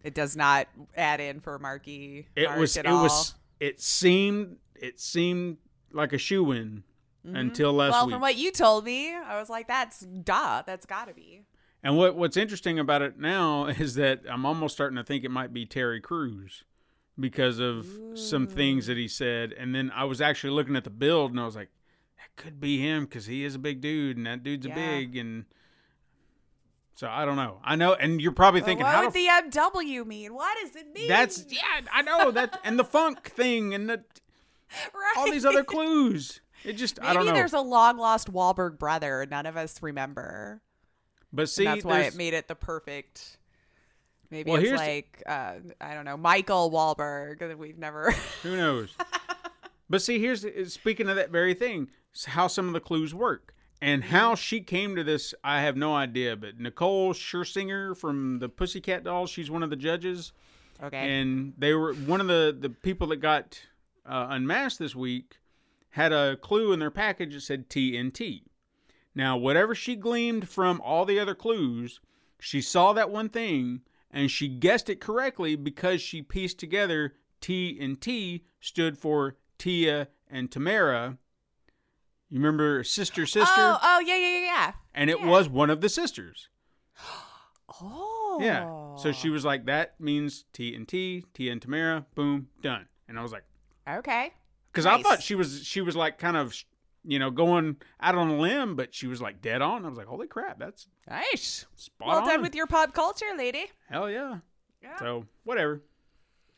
[0.04, 2.28] It does not add in for Marky.
[2.36, 3.04] it Mark was it all.
[3.04, 5.58] was it seemed it seemed
[5.92, 6.84] like a shoe in
[7.24, 8.02] until last Mm-hmm.
[8.02, 10.64] Well, from what you told me, I was like, "That's duh.
[10.66, 11.44] That's got to be."
[11.84, 15.32] and what what's interesting about it now is that I'm almost starting to think it
[15.32, 16.64] might be Terry Crews
[17.20, 19.54] because of some things that he said.
[19.54, 21.70] And then I was actually looking at the build and I was like,
[22.18, 25.16] that could be him because he is a big dude and that dude's a big
[25.18, 25.46] and.
[26.96, 27.60] So I don't know.
[27.64, 30.34] I know, and you're probably thinking, what how would the the MW mean?
[30.34, 31.08] What does it mean?
[31.08, 31.62] That's yeah,
[31.94, 34.04] I know that, and the funk thing, and the,
[34.94, 35.14] right.
[35.18, 36.42] all these other clues.
[36.64, 37.34] It just Maybe I don't know.
[37.34, 40.62] there's a long lost Wahlberg brother none of us remember.
[41.32, 43.38] but see, and that's why it made it the perfect.
[44.30, 48.12] Maybe Well, it's like uh, I don't know Michael Wahlberg that we've never.
[48.44, 48.96] who knows?
[49.90, 51.90] but see, here's speaking of that very thing,
[52.26, 53.54] how some of the clues work.
[53.82, 56.36] And how she came to this, I have no idea.
[56.36, 60.34] But Nicole Scherzinger from the Pussycat Dolls, she's one of the judges.
[60.84, 60.98] okay.
[60.98, 63.62] and they were one of the the people that got
[64.06, 65.40] uh, unmasked this week
[65.92, 68.44] had a clue in their package that said TNT.
[69.16, 72.00] Now, whatever she gleaned from all the other clues,
[72.40, 73.82] she saw that one thing
[74.12, 80.08] and she guessed it correctly because she pieced together T and T stood for Tia
[80.30, 81.18] and Tamara.
[82.30, 84.72] You remember sister sister, Oh, oh yeah, yeah, yeah, yeah.
[84.94, 85.26] and it yeah.
[85.26, 86.50] was one of the sisters.
[87.82, 88.06] Oh.
[88.40, 88.96] Yeah.
[88.96, 92.88] So she was like, that means T and T, T and Tamara, boom, done.
[93.10, 93.44] And I was like,
[93.98, 94.32] Okay.
[94.72, 96.56] because I thought she was she was like kind of
[97.04, 99.86] you know going out on a limb, but she was like dead on.
[99.86, 101.66] I was like, holy crap, that's Nice.
[101.76, 102.28] spot Well on.
[102.28, 103.66] done with your pop culture, lady.
[103.90, 104.38] hell yeah.
[104.84, 104.98] Yeah.
[105.00, 105.82] So whatever.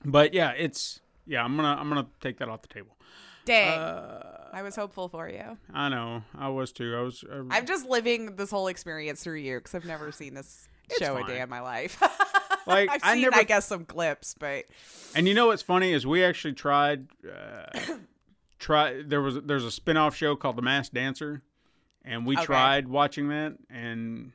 [0.05, 1.43] But yeah, it's yeah.
[1.43, 2.97] I'm gonna I'm gonna take that off the table.
[3.45, 3.79] Dang.
[3.79, 5.57] Uh, I was hopeful for you.
[5.73, 6.95] I know I was too.
[6.95, 7.23] I was.
[7.23, 10.67] Uh, I'm just living this whole experience through you because I've never seen this
[10.99, 12.01] show a day in my life.
[12.67, 14.65] Like, I've I seen, never- I guess, some clips, but
[15.15, 17.79] And you know what's funny is we actually tried uh,
[18.59, 21.41] try there was there's a spin-off show called The Masked Dancer
[22.05, 22.45] and we Okay.
[22.45, 24.31] tried watching that and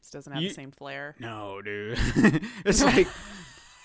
[0.00, 1.16] this doesn't have You- the same flair.
[1.18, 1.98] no dude
[2.66, 3.08] it's like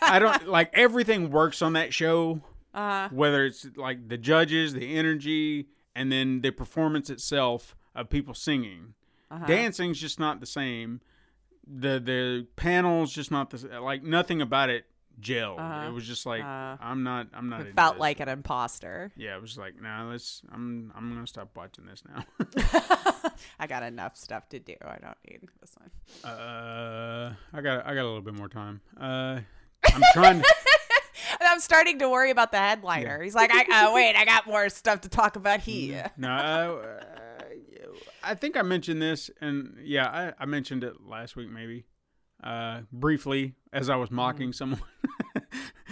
[0.02, 2.42] I don't like everything works on that show
[2.74, 8.34] Uh, whether it's like the judges the energy and then the performance itself of people
[8.34, 8.94] singing
[9.32, 9.46] uh-huh.
[9.46, 11.00] dancing's just not the same
[11.70, 14.86] the the panels just not the like nothing about it
[15.20, 15.60] gelled.
[15.60, 15.88] Uh-huh.
[15.88, 17.28] It was just like Uh, I'm not.
[17.34, 17.62] I'm not.
[17.62, 18.02] It felt this.
[18.02, 19.12] like an imposter.
[19.16, 20.42] Yeah, it was like, nah, let's.
[20.52, 20.92] I'm.
[20.96, 22.24] I'm gonna stop watching this now.
[23.60, 24.76] I got enough stuff to do.
[24.82, 26.32] I don't need this one.
[26.32, 27.86] uh, I got.
[27.86, 28.82] I got a little bit more time.
[29.00, 29.40] Uh,
[29.94, 30.42] I'm trying.
[30.42, 30.56] to,
[31.40, 33.22] And I'm starting to worry about the headliner.
[33.22, 36.12] He's like, I, uh, wait, I got more stuff to talk about here.
[36.18, 37.04] no, uh,
[38.28, 41.86] I think I mentioned this, and yeah, I, I mentioned it last week, maybe,
[42.44, 44.82] uh, briefly as I was mocking someone.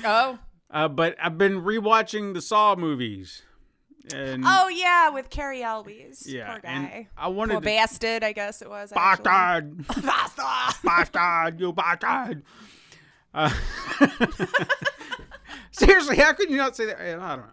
[0.04, 0.38] Oh,
[0.70, 3.42] uh, but I've been rewatching the Saw movies,
[4.14, 6.28] and oh yeah, with Cary Elwes.
[6.28, 7.08] yeah, poor and guy.
[7.18, 8.92] I wanted Poor to bastard, I guess it was.
[8.92, 9.88] bastard.
[10.04, 10.84] Bastard.
[10.84, 12.44] bastard, you bastard.
[13.34, 13.50] Uh,
[15.72, 17.00] seriously, how could you not say that?
[17.02, 17.44] I don't know.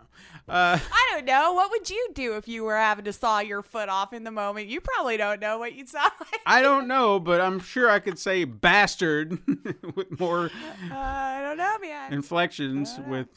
[0.49, 1.53] Uh, I don't know.
[1.53, 4.31] What would you do if you were having to saw your foot off in the
[4.31, 4.67] moment?
[4.69, 6.41] You probably don't know what you'd sound like.
[6.47, 9.39] I don't know, but I'm sure I could say bastard
[9.95, 10.47] with more
[10.91, 12.13] Uh, I don't know, man.
[12.13, 12.99] inflections.
[13.07, 13.29] With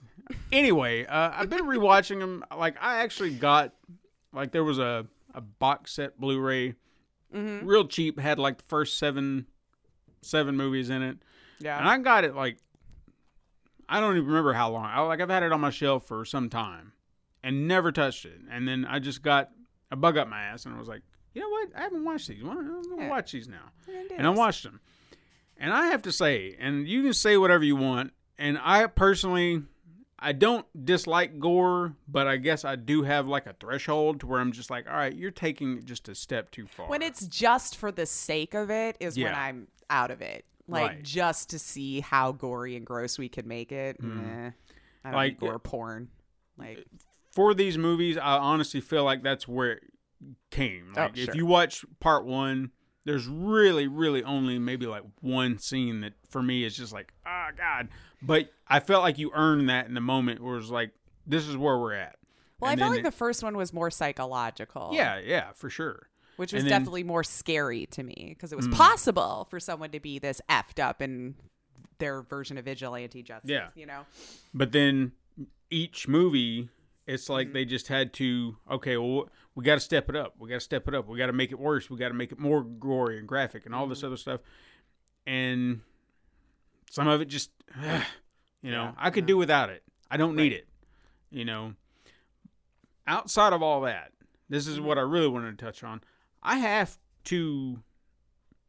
[0.52, 2.44] anyway, uh, I've been rewatching them.
[2.56, 3.74] Like I actually got
[4.34, 6.76] like there was a a box set Blu-ray,
[7.34, 7.66] Mm-hmm.
[7.68, 8.18] real cheap.
[8.20, 9.46] Had like the first seven
[10.22, 11.18] seven movies in it.
[11.60, 11.78] yeah.
[11.78, 12.58] And I got it like
[13.88, 14.86] I don't even remember how long.
[14.86, 16.94] I, like I've had it on my shelf for some time
[17.46, 18.40] and never touched it.
[18.52, 19.52] And then I just got
[19.92, 21.02] a bug up my ass and I was like,
[21.34, 21.70] you know what?
[21.76, 22.42] I haven't watched these.
[22.42, 23.10] I'm gonna Yeah.
[23.10, 23.72] watch these now.
[24.18, 24.80] And I watched them.
[25.58, 28.12] And I have to say, and you can say whatever you want.
[28.38, 29.64] And I personally,
[30.18, 34.40] I don't dislike gore, but I guess I do have like a threshold to where
[34.40, 36.88] I'm just like, all right, you're taking it just a step too far.
[36.88, 40.46] when it's just for the sake of it is when I'm out of it.
[40.68, 41.04] Like Right.
[41.04, 44.02] just to see how gory and gross we can make it.
[44.02, 44.26] Mm-hmm.
[44.26, 44.48] Nah,
[45.04, 45.14] I don't.
[45.14, 46.10] Like, gore porn.
[46.58, 46.86] Like
[47.36, 49.84] for these movies, I honestly feel like that's where it
[50.50, 50.94] came.
[50.98, 52.72] Oh, Like if you watch part one,
[53.04, 57.48] there's really, really only maybe like one scene that for me is just like, oh
[57.56, 57.90] god.
[58.24, 60.92] But I felt like you earned that in the moment where it's like,
[61.28, 62.16] this is where we're at.
[62.60, 64.92] Well, And I felt like it- the first one was more psychological.
[64.94, 66.08] Yeah, yeah, for sure.
[66.38, 66.76] Which was then- Mm.
[66.80, 70.82] definitely more scary to me because it was possible for someone to be this effed
[70.84, 71.36] up in
[72.00, 73.50] their version of vigilante justice.
[73.52, 73.68] Yeah.
[73.76, 74.06] You know?
[74.54, 75.12] But then
[75.70, 76.70] each movie,
[77.08, 77.54] it's like Mm-hmm.
[77.54, 80.34] they just had to, okay, well, we got to step it up.
[80.40, 81.08] We got to step it up.
[81.08, 81.90] We got to make it worse.
[81.90, 83.90] We got to make it more gory and graphic and all Mm-hmm.
[83.92, 84.42] this other stuff.
[85.28, 85.82] And
[86.90, 87.52] some of it just,
[88.62, 89.84] you know, Yeah, I could do without it.
[90.10, 90.68] I don't need it.
[91.32, 91.74] You know,
[93.08, 94.12] outside of all that,
[94.50, 94.86] this is Mm-hmm.
[94.88, 96.02] what I really wanted to touch on.
[96.44, 97.82] I have to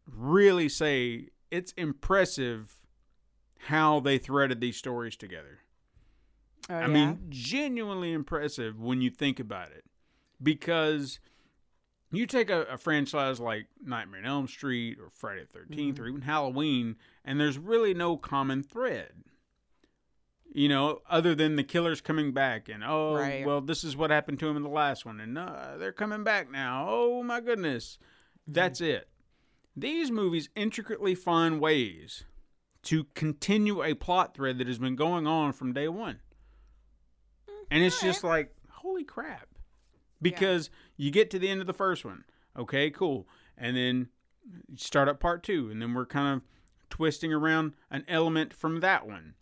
[0.06, 2.80] really say it's impressive
[3.58, 5.58] how they threaded these stories together.
[6.68, 9.84] Oh, I mean, genuinely impressive when you think about it.
[10.42, 11.20] Because
[12.10, 16.02] you take a, a franchise like Nightmare on Elm Street or Friday the 13th Mm-hmm.
[16.02, 19.12] or even Halloween, and there's really no common thread.
[20.52, 23.44] You know, other than the killers coming back and, oh, Right.
[23.46, 26.24] well, this is what happened to him in the last one, and uh, they're coming
[26.24, 26.86] back now.
[26.88, 27.98] Oh, my goodness.
[28.46, 29.08] That's it.
[29.76, 32.24] These movies intricately find ways
[32.84, 36.20] to continue a plot thread that has been going on from day one.
[37.70, 39.48] And it's just like, holy crap.
[40.22, 42.24] Because you get to the end of the first one.
[42.58, 43.28] Okay, cool.
[43.58, 44.08] And then
[44.68, 45.70] you start up part two.
[45.70, 46.42] And then we're kind of
[46.90, 49.34] twisting around an element from that one.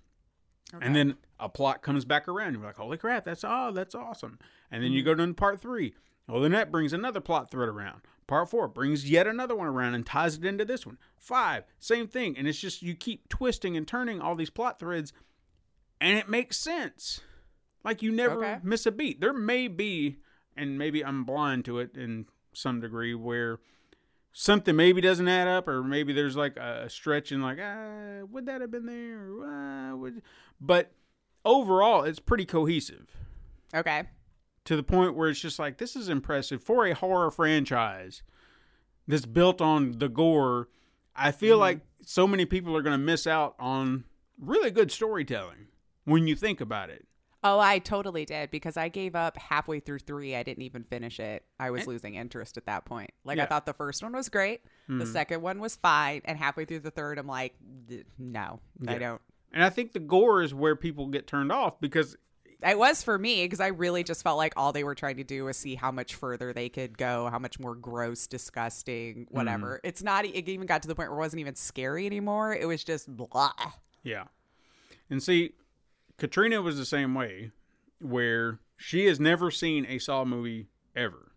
[0.81, 2.55] And then a plot comes back around.
[2.55, 4.39] You're like, holy crap, that's oh, that's awesome.
[4.71, 5.21] And then you mm-hmm.
[5.21, 5.95] go to part three.
[6.27, 8.01] Well, then that brings another plot thread around.
[8.27, 10.99] Part four brings yet another one around and ties it into this one.
[11.17, 12.37] Five, same thing.
[12.39, 15.13] And it's just you keep twisting and turning all these plot threads,
[16.01, 17.21] and it makes sense.
[17.85, 18.59] Like you never Okay.
[18.63, 19.21] miss a beat.
[19.21, 20.17] There may be,
[20.57, 23.59] and maybe I'm blind to it in some degree, where
[24.33, 28.47] something maybe doesn't add up, or maybe there's like a stretch and like, ah, would
[28.47, 29.21] that have been there?
[29.21, 30.23] Or, ah, would...
[30.61, 30.93] But
[31.45, 33.11] overall, it's pretty cohesive
[33.75, 34.05] Okay.
[34.65, 38.23] to the point where it's just like this is impressive for a horror franchise
[39.07, 40.69] that's built on the gore.
[41.15, 44.05] I feel like so many people are going to miss out on
[44.41, 45.67] really good storytelling
[46.05, 47.07] when you think about it.
[47.47, 50.35] Oh, I totally did because I gave up halfway through three.
[50.35, 51.45] I didn't even finish it.
[51.61, 51.85] I was eh.
[51.89, 53.11] losing interest at that point.
[53.23, 55.13] Like I thought the first one was great, the hmm.
[55.13, 57.55] second one was fine, and halfway through the third, I'm like,
[57.87, 59.21] "D- no, I don't.
[59.53, 62.17] And I think the gore is where people get turned off because
[62.67, 65.25] It was for me because I really just felt like all they were trying to
[65.25, 69.37] do was see how much further they could go, how much more gross, disgusting, hmm.
[69.37, 69.81] whatever.
[69.85, 70.25] It's not.
[70.25, 72.55] It even got to the point where it wasn't even scary anymore.
[72.55, 73.53] It was just blah.
[74.03, 74.25] Yeah.
[75.11, 75.53] And see,
[76.19, 77.51] Katrina was the same way,
[78.01, 81.33] where she has never seen a Saw movie ever.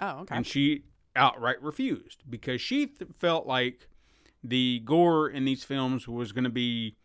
[0.00, 0.36] Oh, okay.
[0.36, 0.84] And she
[1.16, 3.88] outright refused because she th- felt like
[4.42, 6.96] the gore in these films was going to be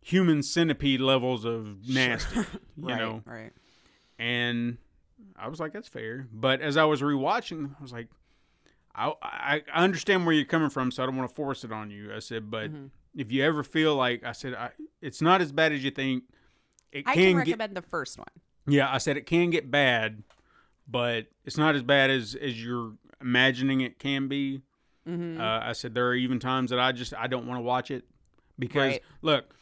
[0.00, 2.36] human centipede levels of nasty,
[2.76, 3.22] you right, know.
[3.24, 3.52] right.
[4.18, 4.78] And
[5.36, 6.26] I was like, that's fair.
[6.32, 8.08] But as I was rewatching, I was like,
[8.94, 11.72] I I, I understand where you're coming from, so I don't want to force it
[11.72, 12.12] on you.
[12.14, 12.86] I said, but Mm-hmm.
[13.16, 14.70] if you ever feel like I said, I,
[15.00, 16.24] it's not as bad as you think.
[16.92, 18.28] It I can, can get recommend the first one.
[18.66, 18.92] yeah.
[18.92, 20.22] I said it can get bad,
[20.86, 24.60] but it's not as bad as as you're imagining it can be.
[25.08, 25.40] Mm-hmm.
[25.40, 27.90] Uh, I said there are even times that I just I don't want to watch
[27.90, 28.04] it
[28.58, 29.02] because Right.
[29.22, 29.54] look,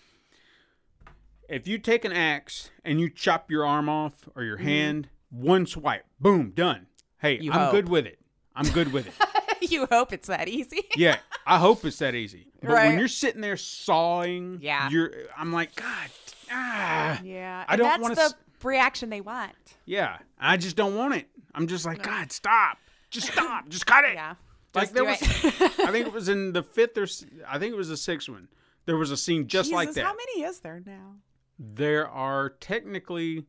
[1.48, 5.66] if you take an axe and you chop your arm off or your hand, one
[5.66, 6.86] swipe, boom, done.
[7.20, 7.44] Hey, Mm-hmm.
[7.44, 7.72] You I'm hope.
[7.72, 8.18] good with it.
[8.54, 9.12] I'm good with it.
[9.70, 10.82] you hope it's that easy.
[10.96, 12.46] yeah, I hope it's that easy.
[12.62, 14.88] But when you're sitting there sawing, Yeah.
[14.90, 16.10] you're I'm like God,
[16.52, 19.52] ah, yeah, I and don't wanna the s- reaction they want.
[19.86, 20.18] yeah.
[20.38, 21.26] I just don't want it.
[21.54, 22.78] I'm just like God, stop,
[23.10, 24.14] just stop, just cut it.
[24.14, 24.34] Yeah,
[24.74, 25.62] Like there was, it.
[25.80, 27.06] I think it was in the fifth or
[27.48, 28.48] I think it was the sixth one.
[28.86, 30.04] There was a scene just like that.
[30.04, 31.16] How many is there now?
[31.58, 33.44] There are technically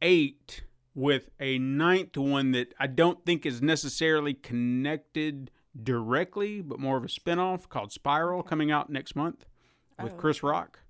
[0.00, 0.62] eight,
[0.94, 5.50] with a ninth one that I don't think is necessarily connected
[5.80, 9.46] directly, but more of a spinoff called Spiral coming out next month
[10.02, 10.80] with Oh, Chris Rock.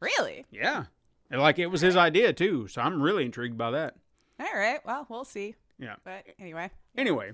[0.00, 0.44] Really?
[0.50, 0.84] Yeah.
[1.30, 3.96] And like it was his idea too, so I'm really intrigued by that.
[4.40, 4.84] All right.
[4.84, 5.54] Well, we'll see.
[5.78, 5.96] Yeah.
[6.04, 7.32] But anyway, Anyway,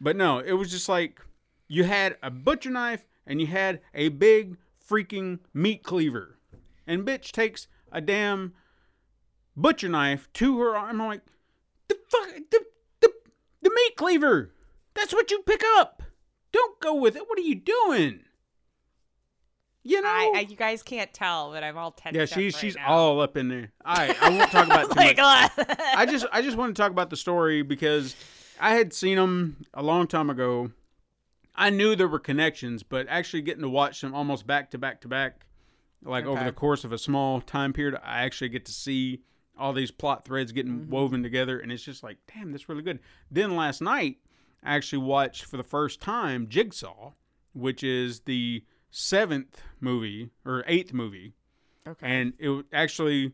[0.00, 1.20] but no, it was just like
[1.68, 4.56] you had a butcher knife and you had a big
[4.88, 6.38] freaking meat cleaver.
[6.86, 8.52] And bitch takes a damn
[9.56, 11.00] butcher knife to her arm.
[11.00, 11.22] I'm like,
[11.88, 12.60] the fuck, the,
[13.00, 13.12] the,
[13.62, 14.52] the meat cleaver.
[14.94, 16.02] That's what you pick up.
[16.52, 17.28] Don't go with it.
[17.28, 18.20] What are you doing?
[19.84, 20.08] You know?
[20.08, 22.16] I, I you guys can't tell, but I'm all tense.
[22.16, 22.86] yeah, she's right she's now.
[22.86, 23.72] all up in there.
[23.84, 25.50] All right, I won't talk about too like, much.
[25.96, 28.14] I just I just want to talk about the story because
[28.60, 30.70] I had seen them a long time ago.
[31.54, 35.00] I knew there were connections, but actually getting to watch them almost back to back
[35.00, 35.46] to back,
[36.04, 39.22] like over the course of a small time period, I actually get to see
[39.58, 43.00] all these plot threads getting woven together, and it's just like, damn, that's really good.
[43.30, 44.18] Then last night,
[44.64, 47.12] I actually watched for the first time Jigsaw,
[47.52, 51.32] which is the seventh movie or eighth movie
[51.88, 52.06] okay.
[52.06, 53.32] and it actually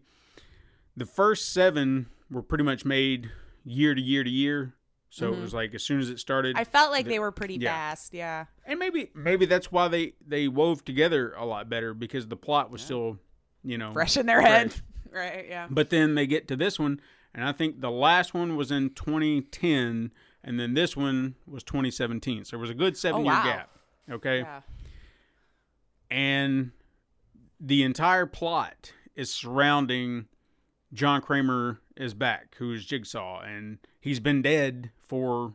[0.97, 3.29] the first seven were pretty much made
[3.65, 4.73] year to year to year
[5.11, 6.61] so it was like as soon as it started Mm-hmm.
[6.61, 7.73] I felt like the- they were pretty yeah.
[7.73, 8.15] fast.
[8.15, 8.45] Yeah.
[8.67, 12.71] and maybe maybe that's why they they wove together a lot better because the plot
[12.71, 13.19] was still
[13.65, 14.75] you know Fresh in their head.
[15.13, 15.47] right.
[15.49, 15.67] Yeah.
[15.71, 17.01] but then they get to this one
[17.35, 20.13] and i think the last one was in 2010
[20.45, 23.45] and then this one was 2017 so there was a good seven Oh, year wow.
[23.45, 23.71] gap
[24.11, 24.61] okay Yeah.
[26.11, 26.73] and
[27.61, 30.27] the entire plot is surrounding
[30.93, 35.53] John Kramer is back, who is Jigsaw, and he's been dead for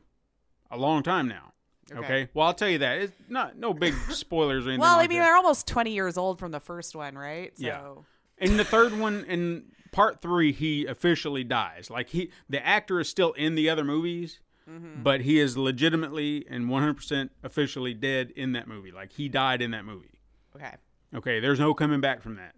[0.70, 1.54] a long time now.
[1.92, 2.00] Okay.
[2.06, 2.30] Okay.
[2.34, 4.82] Well, I'll tell you that it's not no big spoilers or anything.
[4.82, 5.26] Well, like I mean, that.
[5.26, 7.58] they're almost 20 years old from the first one, right?
[7.58, 7.92] So, Yeah.
[8.38, 11.90] In the third one, in part three, he officially dies.
[11.90, 15.04] Like he, the actor is still in the other movies, Mm-hmm.
[15.04, 18.94] but he is legitimately and 100% officially dead in that movie.
[18.94, 20.22] Like he died in that movie.
[20.56, 20.72] Okay.
[21.14, 22.56] Okay, there's no coming back from that.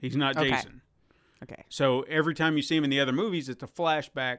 [0.00, 0.48] He's not Okay.
[0.52, 0.80] Jason.
[1.42, 1.62] Okay.
[1.68, 4.38] So every time you see him in the other movies, it's a flashback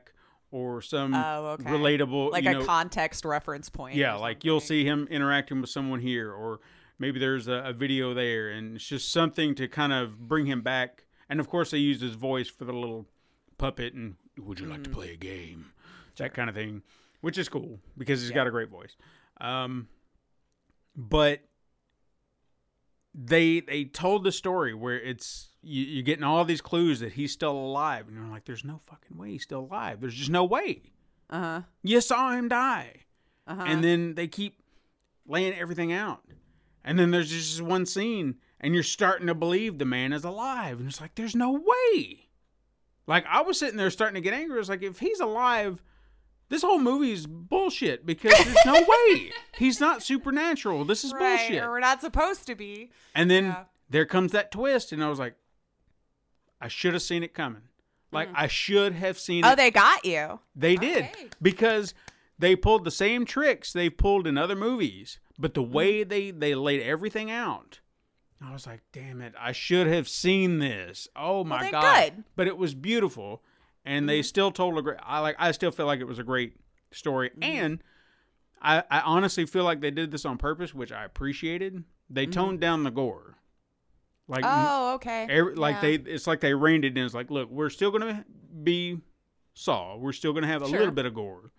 [0.50, 1.70] or some Oh, okay.
[1.70, 3.96] relatable, Like you a know, context reference point.
[3.98, 6.60] yeah, like you'll see him interacting with someone here, or
[7.00, 10.62] maybe there's a, a video there, and it's just something to kind of bring him
[10.62, 11.06] back.
[11.30, 13.06] And of course, they use his voice for the little
[13.58, 14.84] puppet and "Would you like Mm.
[14.86, 15.72] to play a game?"
[16.18, 16.82] That kind of thing,
[17.22, 18.96] which is cool because he's got a great voice.
[19.42, 19.88] Um,
[20.96, 21.42] but
[23.14, 27.32] they they told the story where it's you, you're getting all these clues that he's
[27.32, 30.02] still alive, and you're like, "There's no fucking way he's still alive.
[30.02, 30.84] There's just no way."
[31.30, 31.62] Uh-huh.
[31.84, 33.02] You saw him die.
[33.48, 33.64] Uh-huh.
[33.66, 34.62] And then they keep
[35.28, 36.22] laying everything out.
[36.86, 40.80] And then there's just one scene, and you're starting to believe the man is alive.
[40.80, 42.28] And it's like, there's no way.
[43.08, 44.60] Like, I was sitting there starting to get angry.
[44.60, 45.82] It's like, if he's alive,
[46.50, 49.32] this whole movie is bullshit because there's no way.
[49.58, 50.86] He's not supernatural.
[50.86, 51.38] This is right.
[51.40, 51.64] bullshit.
[51.64, 52.92] Or we're not supposed to be.
[53.16, 53.64] And then Yeah.
[53.90, 55.34] there comes that twist, and I was like,
[56.62, 57.64] I should have seen it coming.
[58.12, 59.50] Like, I should have seen Mm.
[59.50, 60.40] Oh, it they got you.
[60.56, 61.30] they did Okay.
[61.42, 61.94] because
[62.40, 66.10] they pulled the same tricks they pulled in other movies, but the way Mm-hmm.
[66.10, 67.80] they they laid everything out,
[68.42, 69.34] I was like, "Damn it!
[69.40, 72.04] I should have seen this." Oh my then god!
[72.16, 72.24] good.
[72.36, 73.44] But it was beautiful,
[73.84, 74.08] and Mm-hmm.
[74.08, 74.98] they still told a great.
[75.04, 75.36] I like.
[75.40, 76.54] I still feel like it was a great
[76.92, 77.44] story, Mm-hmm.
[77.44, 77.84] and
[78.62, 81.84] I, I honestly feel like they did this on purpose, which I appreciated.
[82.10, 83.38] They toned down the gore,
[84.28, 84.66] like Mm-hmm.
[84.68, 85.28] Oh, okay.
[85.30, 85.98] Every, like Yeah.
[85.98, 87.04] they, it's like they reined it in.
[87.06, 88.26] It's like, look, we're still gonna
[88.64, 89.02] be
[89.54, 89.98] Saw.
[89.98, 90.80] We're still gonna have a Sure.
[90.80, 91.52] little bit of gore,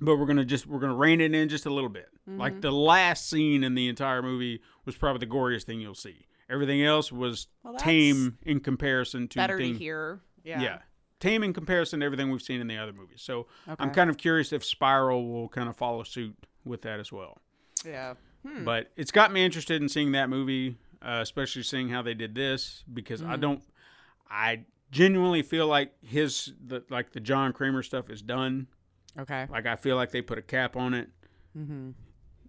[0.00, 2.08] but we're gonna just we're gonna rein it in just a little bit.
[2.28, 2.40] Mm-hmm.
[2.40, 6.26] Like the last scene in the entire movie was probably the goriest thing you'll see,
[6.50, 10.20] Everything else was Well, tame in comparison to Better to hear.
[10.44, 10.60] Yeah.
[10.60, 10.78] yeah.
[11.18, 13.22] Tame in comparison to everything we've seen in the other movies.
[13.22, 13.46] So
[13.78, 17.38] I'm kind of curious if Spiral will kind of follow suit with that as well.
[17.84, 18.14] Yeah.
[18.46, 18.64] Hmm.
[18.64, 22.34] But it's got me interested in seeing that movie, uh, especially seeing how they did
[22.34, 23.30] this because Mm-hmm.
[23.30, 23.62] I don't,
[24.30, 24.60] I
[24.92, 28.66] genuinely feel like his, the, like the John Kramer stuff is done.
[29.18, 29.46] Okay.
[29.50, 31.08] Like I feel like they put a cap on it.
[31.56, 31.90] Mm-hmm.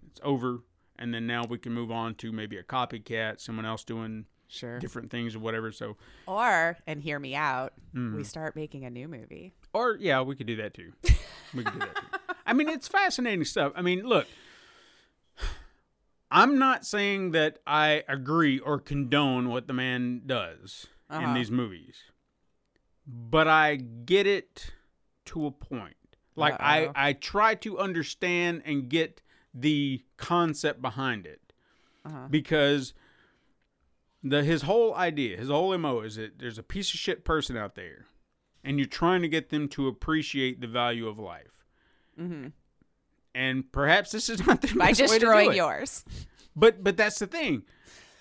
[0.07, 0.59] It's over,
[0.99, 4.79] and then now we can move on to maybe a copycat, someone else doing Sure.
[4.79, 5.71] different things or whatever.
[5.73, 8.15] So, Or, and hear me out, Mm.
[8.15, 9.53] we start making a new movie.
[9.73, 10.93] or yeah, we could do that too.
[11.53, 12.33] We could do that too.
[12.45, 13.71] I mean, it's fascinating stuff.
[13.75, 14.27] I mean, look,
[16.31, 21.33] I'm not saying that I agree or condone what the man does in Uh-huh.
[21.33, 22.03] these movies,
[23.05, 24.73] but I get it
[25.25, 25.95] to a point.
[26.37, 26.91] Like I, Uh-oh.
[26.95, 29.21] I try to understand and get
[29.53, 31.41] the concept behind it
[32.05, 32.27] Uh-huh.
[32.29, 32.93] because
[34.23, 37.57] the his whole idea, his whole mo is that there's a piece of shit person
[37.57, 38.05] out there,
[38.63, 41.65] and you're trying to get them to appreciate the value of life.
[42.19, 42.47] Mm-hmm.
[43.35, 46.03] And perhaps this is not the By best way to do destroying yours.
[46.55, 47.63] But but that's the thing.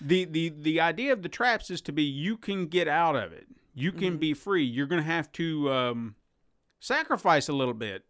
[0.01, 3.31] The the the idea of the traps is to be you can get out of
[3.33, 3.47] it.
[3.73, 4.17] You can Mm-hmm.
[4.17, 4.63] be free.
[4.63, 6.15] You're going to have to um,
[6.79, 8.05] sacrifice a little bit,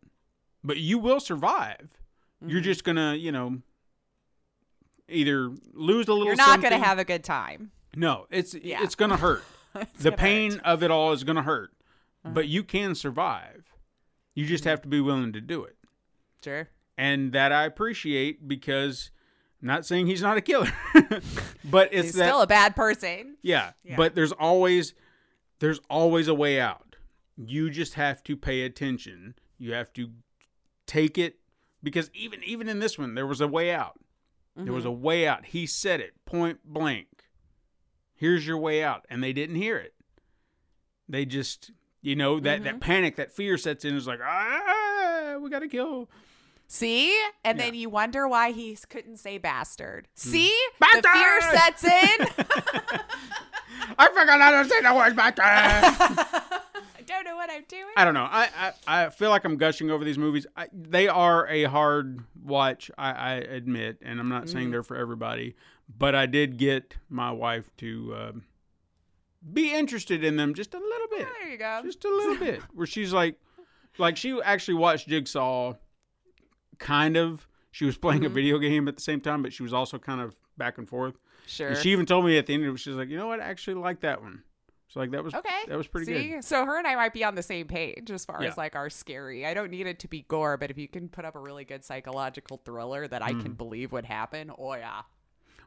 [0.68, 1.88] but you will survive.
[2.43, 2.49] Mm-hmm.
[2.49, 3.59] You're just going to, you know,
[5.09, 7.72] either lose a little You're not going to have a good time.
[7.95, 8.84] No, it's Yeah.
[8.84, 9.43] it's going to hurt.
[9.80, 10.61] It's the gonna pain hurt.
[10.65, 11.70] of it all is going to hurt.
[12.26, 12.34] Uh-huh.
[12.34, 13.63] But you can survive.
[14.34, 14.70] You just Mm-hmm.
[14.72, 15.76] have to be willing to do it.
[16.43, 16.70] Sure.
[16.97, 19.11] and that I appreciate because
[19.61, 20.72] I'm not saying he's not a killer,
[21.65, 23.38] but it's He's that still a bad person.
[23.43, 23.95] yeah, Yeah.
[23.97, 24.93] But there's always
[25.59, 26.95] there's always a way out.
[27.36, 29.36] You just have to pay attention.
[29.59, 30.09] You have to
[30.88, 31.36] take it
[31.84, 34.00] because even even in this one there was a way out.
[34.56, 35.02] There was a Mm-hmm.
[35.04, 35.46] way out.
[35.46, 37.08] He said it point blank.
[38.16, 39.94] Here's your way out, and they didn't hear it.
[41.08, 41.70] They just
[42.02, 42.64] you know that Mm-hmm.
[42.64, 43.96] that panic, that fear sets in.
[43.96, 46.10] Is like ah, we gotta kill.
[46.70, 47.18] See?
[47.46, 50.08] And then you wonder why he couldn't say bastard.
[50.16, 50.54] See?
[50.82, 51.04] Bastard!
[51.04, 52.28] The fear sets in.
[53.98, 56.44] I forgot how to say the word bastard.
[57.10, 57.84] I don't know what I'm doing.
[57.95, 58.28] I don't know.
[58.30, 58.49] I,
[58.88, 60.45] I, I feel like I'm gushing over these movies.
[60.55, 64.51] I, they are a hard watch, I, I admit, and I'm not Mm-hmm.
[64.51, 65.55] saying they're for everybody.
[65.97, 68.43] But I did get my wife to um,
[69.53, 71.82] be interested in them just a little bit, There you go.
[71.84, 72.62] just a little bit.
[72.74, 73.36] Where she's like,
[73.97, 75.74] like she actually watched Jigsaw,
[76.78, 77.47] kind of.
[77.72, 78.32] She was playing Mm-hmm.
[78.32, 80.88] a video game at the same time, but she was also kind of back and
[80.89, 81.16] forth.
[81.45, 81.70] Sure.
[81.70, 83.28] And she even told me at the end of it, she was like, you know
[83.28, 83.39] what?
[83.39, 84.43] I actually like that one.
[84.90, 85.50] So like that was Okay.
[85.68, 86.28] That was pretty See?
[86.30, 86.44] good.
[86.46, 88.50] So her and I might be on the same page as far Yeah.
[88.50, 89.46] as like our scary.
[89.46, 91.66] I don't need it to be gore, but if you can put up a really
[91.66, 93.42] good psychological thriller that I Mm.
[93.44, 95.02] can believe would happen, oh yeah.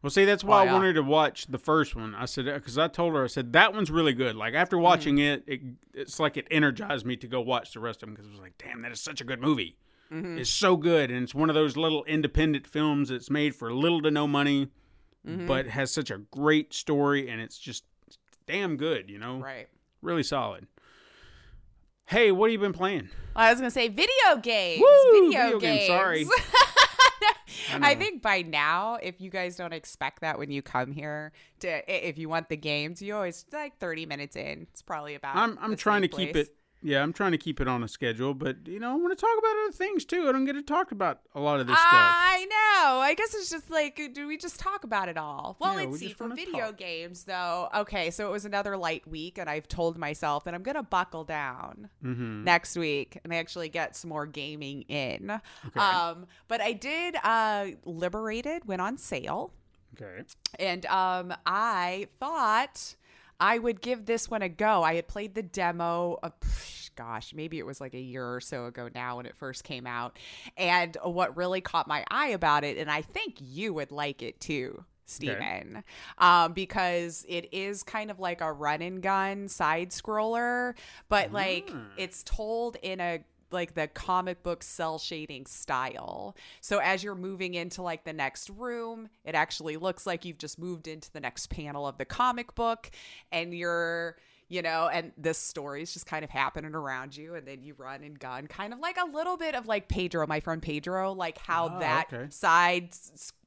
[0.03, 2.15] Well, see, that's why Oh, I wanted to watch the first one.
[2.15, 4.35] I said because I told her I said that one's really good.
[4.37, 5.51] Like after watching Mm-hmm.
[5.51, 5.61] it, it,
[5.93, 8.41] it's like it energized me to go watch the rest of them because it was
[8.41, 9.77] like, damn, that is such a good movie.
[10.11, 10.39] Mm-hmm.
[10.39, 14.01] It's so good, and it's one of those little independent films that's made for little
[14.03, 14.69] to no money,
[15.29, 15.47] Mm-hmm.
[15.47, 17.85] but has such a great story, and it's just
[18.51, 19.09] damn good.
[19.11, 19.69] You know, Right.
[20.03, 20.67] really solid.
[22.07, 23.09] Hey, what have you been playing?
[23.37, 24.81] I was gonna say video games.
[24.83, 25.87] Woo, video, video games, games.
[25.87, 26.27] sorry.
[27.73, 28.01] I, know.
[28.01, 32.19] think by now, if you guys don't expect that when you come here, to if
[32.19, 34.67] you want the games, you always like thirty minutes in.
[34.73, 35.37] It's probably about.
[35.37, 36.49] I'm I'm trying to same keep it.
[36.83, 39.21] Yeah, I'm trying to keep it on a schedule, but you know, I want to
[39.21, 40.27] talk about other things too.
[40.29, 41.91] I don't get to talk about a lot of this stuff.
[41.93, 43.01] I know.
[43.01, 45.57] I guess it's just like, do we just talk about it all?
[45.61, 46.07] Well, Yeah, let's see.
[46.07, 46.79] just For video talk.
[46.79, 50.63] games, though, okay, so it was another light week, and I've told myself that I'm
[50.63, 52.45] going to buckle down Mm-hmm.
[52.45, 55.39] next week and actually get some more gaming in.
[55.77, 59.53] Um, but I did, uh, Liberated went on sale.
[60.01, 60.23] Okay.
[60.59, 62.95] And um, I thought
[63.41, 64.83] I would give this one a go.
[64.83, 66.33] I had played the demo of,
[66.95, 69.87] gosh, maybe it was like a year or so ago now when it first came
[69.87, 70.19] out.
[70.57, 74.41] And what really caught my eye about it, and I think you would like it
[74.41, 74.85] too.
[75.07, 75.83] Steven,
[76.19, 80.75] um, because it is kind of like a run and gun side scroller,
[81.09, 83.19] but like it's told in a
[83.53, 86.37] like the comic book cell shading style.
[86.61, 90.59] So as you're moving into like the next room, it actually looks like you've just
[90.59, 92.91] moved into the next panel of the comic book
[93.33, 94.17] and you're
[94.51, 97.73] you know, and this story is just kind of happening around you, and then you
[97.79, 101.13] run and gun, kind of like a little bit of like Pedro, my friend Pedro,
[101.13, 102.27] like how Oh, that okay.
[102.31, 102.91] side,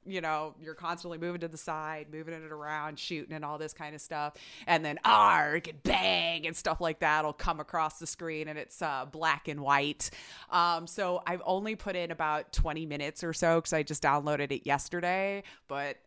[0.05, 3.73] you know, you're constantly moving to the side, moving it around, shooting, and all this
[3.73, 4.33] kind of stuff,
[4.65, 8.57] and then arg and bang and stuff like that will come across the screen, and
[8.57, 10.09] it's uh, black and white.
[10.49, 14.51] Um, so I've only put in about 20 minutes or so because I just downloaded
[14.51, 15.97] it yesterday, but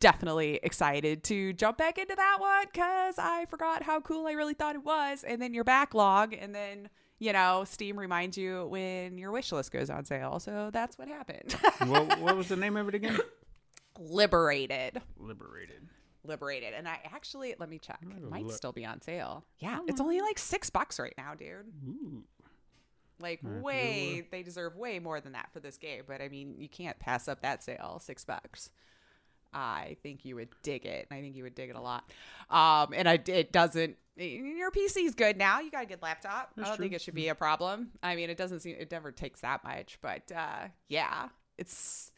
[0.00, 4.54] definitely excited to jump back into that one because I forgot how cool I really
[4.54, 5.24] thought it was.
[5.24, 6.88] And then your backlog, and then
[7.22, 10.40] you know, Steam reminds you when your wish list goes on sale.
[10.40, 11.52] So that's what happened.
[11.86, 13.16] what, what was the name of it again?
[13.96, 15.00] Liberated.
[15.16, 15.88] Liberated.
[16.24, 16.74] Liberated.
[16.74, 18.00] And I actually, let me check.
[18.02, 18.56] It might look.
[18.56, 19.44] still be on sale.
[19.60, 21.72] Yeah, it's only like six bucks right now, dude.
[21.86, 22.24] Ooh.
[23.20, 26.02] Like, way, they deserve way more than that for this game.
[26.08, 28.70] But I mean, you can't pass up that sale, six bucks.
[29.54, 32.10] I think you would dig it, and I think you would dig it a lot.
[32.50, 33.96] Um, and I, it doesn't.
[34.16, 35.60] Your PC is good now.
[35.60, 36.52] You got a good laptop.
[36.58, 37.90] I don't think it should be a problem.
[38.02, 41.28] I mean, it doesn't seem it never takes that much, but uh, yeah,
[41.58, 42.10] it's.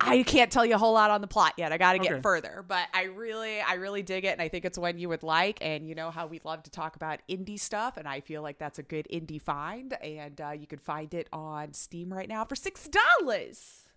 [0.00, 1.72] I can't tell you a whole lot on the plot yet.
[1.72, 2.20] I got to get Okay.
[2.20, 5.24] further, but I really, I really dig it, and I think it's one you would
[5.24, 5.58] like.
[5.62, 8.58] And you know how we love to talk about indie stuff, and I feel like
[8.58, 9.92] that's a good indie find.
[10.00, 13.88] And uh, you can find it on Steam right now for six dollars.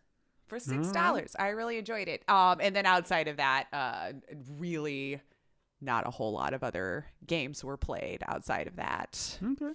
[0.53, 2.23] For six dollars, I really enjoyed it.
[2.29, 4.13] Um, and then outside of that, uh,
[4.57, 5.19] really,
[5.81, 9.37] not a whole lot of other games were played outside of that.
[9.43, 9.71] Okay.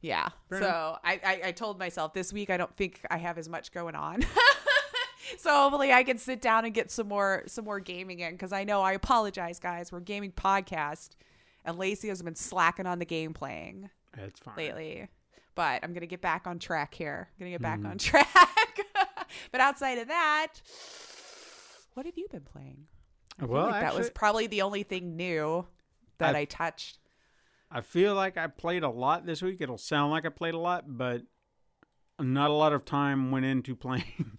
[0.00, 0.28] Yeah.
[0.50, 3.72] so I, I, I told myself this week I don't think I have as much
[3.72, 4.22] going on.
[5.38, 8.52] so hopefully I can sit down and get some more some more gaming in because
[8.52, 9.90] I know I apologize, guys.
[9.92, 11.10] We're gaming podcast,
[11.64, 14.56] and Lacey has been slacking on the game playing That's fine.
[14.56, 15.08] lately.
[15.54, 17.28] But I'm gonna get back on track here.
[17.32, 17.86] I'm gonna get back Mm-hmm.
[17.92, 18.78] on track.
[19.52, 20.48] but outside of that,
[21.94, 22.86] what have you been playing?
[23.40, 25.66] I Well, like that was probably the only thing new
[26.18, 26.98] that I've- I touched.
[27.70, 29.60] I feel like I played a lot this week.
[29.60, 31.22] It'll sound like I played a lot, but
[32.20, 34.38] not a lot of time went into playing.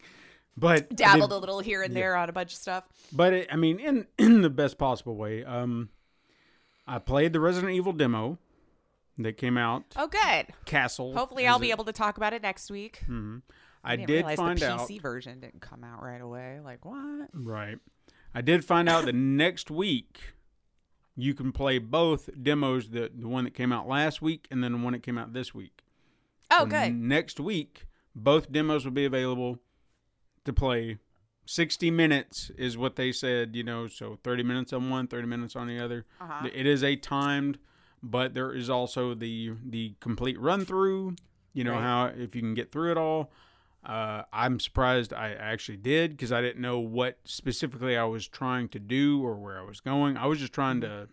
[0.56, 2.86] but Dabbled did- a little here and there on a bunch of stuff.
[3.12, 5.44] but it, I mean, in in the best possible way.
[5.44, 5.90] Um,
[6.88, 8.38] I played the Resident Evil demo
[9.18, 9.84] that came out.
[9.98, 10.48] Oh, good.
[10.66, 11.14] Castle.
[11.14, 13.04] Hopefully, I'll be it- able to talk about it next week.
[13.86, 14.80] I did find the out.
[14.90, 16.60] PC version didn't come out right away.
[16.64, 17.30] Like what?
[17.34, 17.78] Right.
[18.34, 20.20] I did find out that next week
[21.16, 24.72] you can play both demos the the one that came out last week and then
[24.74, 25.84] the one that came out this week.
[26.52, 26.94] Oh, So good.
[26.96, 29.60] Next week, both demos will be available
[30.44, 30.98] to play.
[31.48, 35.56] 60 minutes is what they said, you know, so 30 minutes on one, 30 minutes
[35.56, 36.06] on the other.
[36.20, 36.48] Uh-huh.
[36.54, 37.60] It is a timed,
[38.02, 41.16] but there is also the the complete run through,
[41.54, 41.82] you know, Right.
[41.82, 43.32] how if you can get through it all.
[43.86, 48.68] Uh, I'm surprised I actually did because I didn't know what specifically I was trying
[48.70, 50.18] to do or where I was going.
[50.18, 51.08] I was just trying to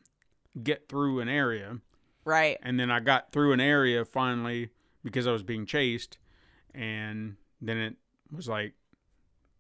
[0.63, 1.79] get through an area
[2.25, 2.59] Right.
[2.63, 4.71] and then I got through an area finally
[5.05, 6.19] because I was being chased,
[6.75, 7.97] and then it
[8.31, 8.73] was like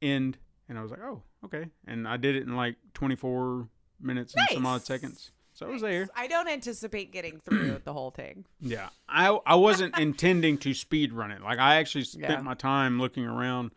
[0.01, 0.39] end,
[0.69, 3.69] and I was like, oh, okay, and I did it in like 24
[4.01, 5.33] minutes and some odd seconds,
[5.63, 6.09] so I was there.
[6.15, 8.45] I don't anticipate getting through the whole thing.
[8.61, 11.43] Yeah, I I wasn't intending to speed run it.
[11.43, 12.41] Like I actually spent Yeah.
[12.43, 13.73] my time looking around.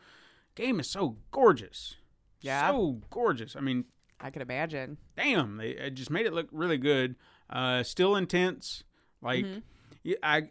[0.55, 1.95] Game is so gorgeous.
[2.41, 2.69] Yeah.
[2.71, 3.55] so gorgeous.
[3.55, 3.85] I mean,
[4.19, 4.97] I could imagine.
[5.17, 7.15] damn, they it just made it look really good.
[7.49, 8.83] Uh, still intense.
[9.21, 10.11] Like, Mm-hmm.
[10.21, 10.49] I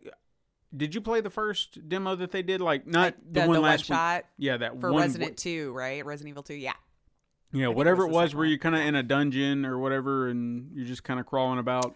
[0.77, 2.61] did you play the first demo that they did?
[2.61, 3.87] Like, not the, the, one the one last week.
[3.87, 5.03] shot Yeah, that for one.
[5.03, 6.05] Resident Two, right?
[6.05, 6.55] Resident Evil Two.
[6.55, 6.73] Yeah.
[7.55, 9.65] Yeah, it whatever was it the was, second where you're kind of in a dungeon
[9.65, 11.95] or whatever, and you're just kind of crawling about.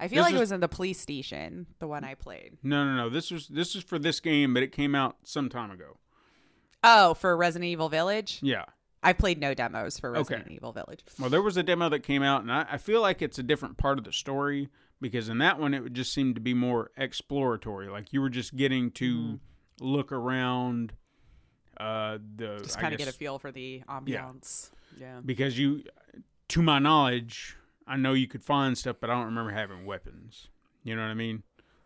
[0.00, 2.58] I feel This like is- it was in the police station, the one I played.
[2.62, 3.08] No, no, no.
[3.08, 5.98] This was this is for this game, but it came out some time ago.
[6.82, 8.40] Oh, for Resident Evil Village.
[8.42, 8.64] Yeah.
[9.04, 10.54] I played no demos for Resident Okay.
[10.54, 11.04] Evil Village.
[11.18, 13.42] Well, there was a demo that came out, and I, I feel like it's a
[13.42, 14.68] different part of the story
[15.00, 17.88] because in that one it would just seem to be more exploratory.
[17.88, 19.84] Like you were just getting to mm-hmm.
[19.84, 20.94] look around.
[21.78, 22.58] Uh, the.
[22.62, 24.70] Just kind of get a feel for the ambiance.
[24.98, 25.20] Yeah.
[25.24, 25.84] because you,
[26.48, 27.56] to my knowledge,
[27.86, 30.48] I know you could find stuff, but I don't remember having weapons.
[30.84, 31.42] You know what I mean?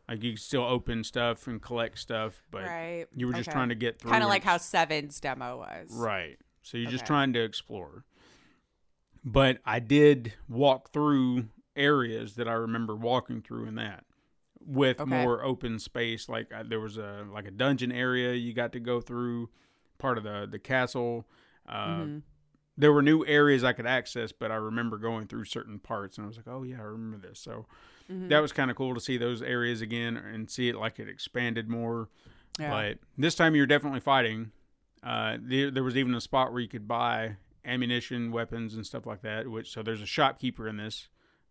[0.08, 3.06] Like you could still open stuff and collect stuff, but Right.
[3.14, 3.54] you were just Okay.
[3.54, 4.10] trying to get through.
[4.10, 5.88] Kind of like how Seven's demo was.
[5.92, 6.38] Right.
[6.62, 8.04] So you're just trying to explore.
[9.24, 14.04] But I did walk through areas that I remember walking through in that
[14.64, 15.08] with Okay.
[15.10, 19.00] more open space like there was a like a dungeon area you got to go
[19.00, 19.48] through
[19.98, 21.26] part of the the castle
[21.68, 22.18] uh Mm-hmm.
[22.78, 26.24] there were new areas I could access but I remember going through certain parts and
[26.24, 27.66] I was like oh yeah I remember this so
[28.10, 28.28] Mm-hmm.
[28.28, 31.08] that was kind of cool to see those areas again and see it like it
[31.08, 32.08] expanded more
[32.58, 32.70] Yeah.
[32.70, 34.52] but this time you're definitely fighting.
[35.02, 39.06] Uh, there, there was even a spot where you could buy ammunition, weapons, and stuff
[39.06, 39.48] like that.
[39.48, 41.08] Which so there's a shopkeeper in this.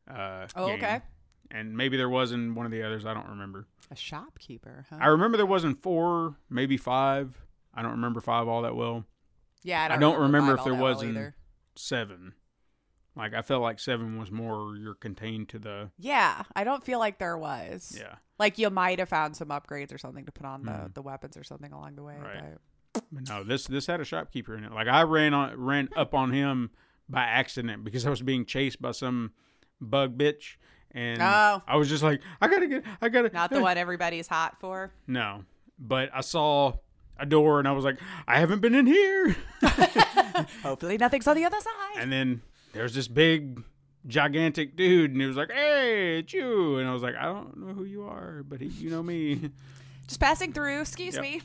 [0.10, 0.78] Uh, Oh, game.
[0.78, 1.02] okay.
[1.52, 3.06] And maybe there was in one of the others.
[3.06, 3.68] I don't remember.
[3.92, 4.98] A shopkeeper, huh?
[5.00, 7.45] I remember there wasn't four, maybe five.
[7.76, 9.06] I don't remember five all that well.
[9.64, 11.34] yeah, I I don't, don't remember five if there that well was in-
[11.76, 12.34] Seven.
[13.18, 17.00] Like I felt like seven was more you're contained to the Yeah, I don't feel
[17.00, 17.96] like there was.
[17.98, 18.16] yeah.
[18.40, 21.38] Like you might have found some upgrades or something to put on the, the weapons
[21.38, 22.16] or something along the way.
[22.20, 22.24] Mm.
[22.24, 22.44] Right.
[22.94, 24.72] But But no, this this had a shopkeeper in it.
[24.74, 26.72] Like I ran on ran up on him
[27.10, 29.32] by accident because I was being chased by some
[29.80, 30.56] bug bitch,
[30.92, 31.62] and Oh.
[31.68, 33.30] I was just like, I gotta get, I gotta.
[33.32, 34.92] Not the one everybody's hot for.
[35.08, 35.44] No,
[35.80, 36.74] but I saw
[37.18, 37.98] a door and I was like,
[38.28, 39.36] I haven't been in here.
[40.64, 41.98] Hopefully, nothing's on the other side.
[42.02, 42.42] And then
[42.74, 43.64] there's this big,
[44.08, 47.56] gigantic dude, and he was like, "Hey, it's you." And I was like, "I don't
[47.58, 49.50] know who you are, but he, you know me."
[50.08, 50.82] Just passing through.
[50.82, 51.24] Excuse Yep.
[51.24, 51.42] me.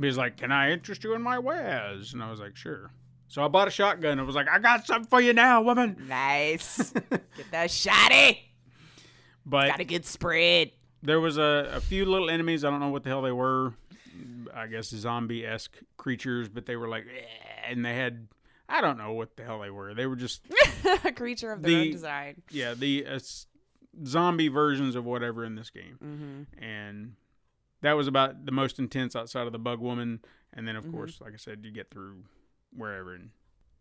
[0.00, 2.90] He was like, "Can I interest you in my wares?" And I was like, "Sure."
[3.28, 4.18] So I bought a shotgun.
[4.18, 6.90] I was like, "I got something for you now, woman." Nice.
[7.10, 8.38] Get that shotty.
[9.46, 10.72] But Got a good spread.
[11.02, 12.64] there was a, a few little enemies.
[12.64, 13.72] I don't know what the hell they were.
[14.54, 18.28] I guess zombie esque creatures, but they were like, "Eh," and they had.
[18.70, 19.94] I don't know what the hell they were.
[19.94, 20.42] They were just
[21.04, 22.42] a creature of their The- own design.
[22.50, 23.18] yeah, the uh,
[24.04, 25.98] zombie versions of whatever in this game.
[26.04, 26.62] Mm-hmm.
[26.62, 27.14] And
[27.80, 30.20] that was about the most intense outside of the bug woman.
[30.52, 30.96] And then, of Mm-hmm.
[30.96, 32.24] course, like I said, you get through
[32.74, 33.30] wherever and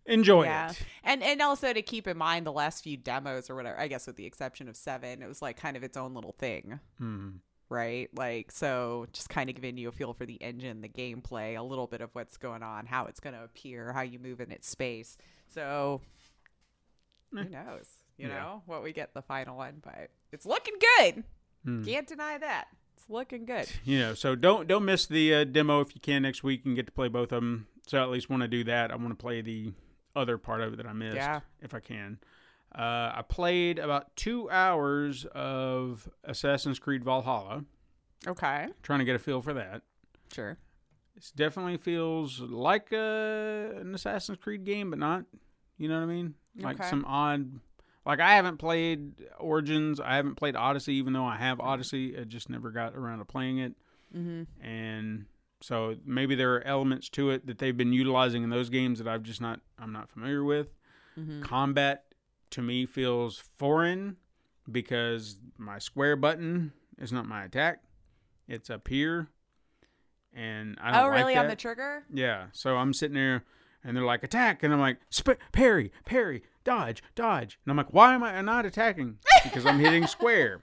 [0.06, 0.82] enjoy Yeah, it.
[1.04, 3.78] and and also to keep in mind the last few demos or whatever.
[3.80, 6.32] I guess with the exception of seven, it was like kind of its own little
[6.34, 7.40] thing, Mhm.
[7.70, 8.10] Right?
[8.16, 11.62] Like so, just kind of giving you a feel for the engine, the gameplay, a
[11.62, 14.52] little bit of what's going on, how it's going to appear, how you move in
[14.52, 15.18] its space.
[15.48, 16.02] So
[17.32, 17.88] who knows?
[18.18, 18.36] You Yeah.
[18.36, 21.24] know what we get the final one, but it's looking good.
[21.64, 21.84] Hmm.
[21.84, 22.68] Can't deny that.
[22.96, 23.68] It's looking good.
[23.86, 26.76] You know, so don't don't miss the uh, demo if you can next week and
[26.76, 27.68] get to play both of them.
[27.88, 28.92] So I at least want to do that.
[28.92, 29.72] I want to play the
[30.16, 31.42] other part of it that I missed Yeah.
[31.62, 32.18] if I can.
[32.76, 37.64] Uh, I played about two hours of Assassin's Creed Valhalla,
[38.28, 39.82] Okay, trying to get a feel for that.
[40.34, 40.58] sure.
[41.16, 45.26] It definitely feels like a, an Assassin's Creed game, but not.
[45.80, 46.36] You know what I mean?
[46.60, 46.90] Like Okay.
[46.90, 47.60] some odd.
[48.06, 50.00] Like I haven't played Origins.
[50.00, 52.16] I haven't played Odyssey, even though I have Odyssey.
[52.18, 53.74] I just never got around to playing it.
[54.16, 54.44] Mm-hmm.
[54.66, 55.26] And
[55.62, 59.08] so maybe there are elements to it that they've been utilizing in those games that
[59.08, 59.60] I've just not.
[59.80, 60.68] I'm not familiar with.
[61.20, 61.42] Mm-hmm.
[61.42, 62.04] Combat
[62.52, 64.18] to me feels foreign
[64.72, 67.84] because my square button is not my attack.
[68.48, 69.30] It's up here.
[70.34, 71.36] And I don't Oh, like really?
[71.38, 72.04] On the trigger?
[72.14, 72.48] Yeah.
[72.52, 73.44] So I'm sitting there
[73.84, 74.64] and they're like, attack.
[74.64, 77.58] And I'm like, Sp- parry, parry, dodge, dodge.
[77.66, 79.18] And I'm like, why am I not attacking?
[79.44, 80.60] Because I'm hitting square.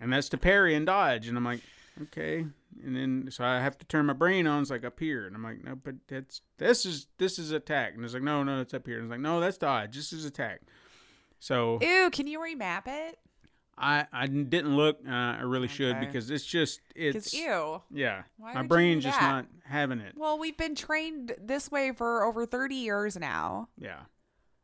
[0.00, 1.26] And that's to parry and dodge.
[1.28, 1.60] And I'm like,
[2.02, 2.44] okay.
[2.84, 4.60] And then so I have to turn my brain on.
[4.60, 5.26] It's like up here.
[5.26, 7.94] And I'm like, no, but that's this is this is attack.
[7.94, 8.96] And it's like, no, no, it's up here.
[8.96, 9.96] And it's like, no, that's dodge.
[9.96, 10.60] This is attack.
[11.46, 13.20] So Ew, can you remap it?
[13.78, 14.98] I I didn't look.
[15.06, 17.82] Uh, I really should because it's just it's ew.
[17.92, 18.22] yeah.
[18.36, 20.14] Why my brain's just not having it.
[20.16, 23.68] Well, we've been trained this way for over 30 years now.
[23.78, 24.00] Yeah.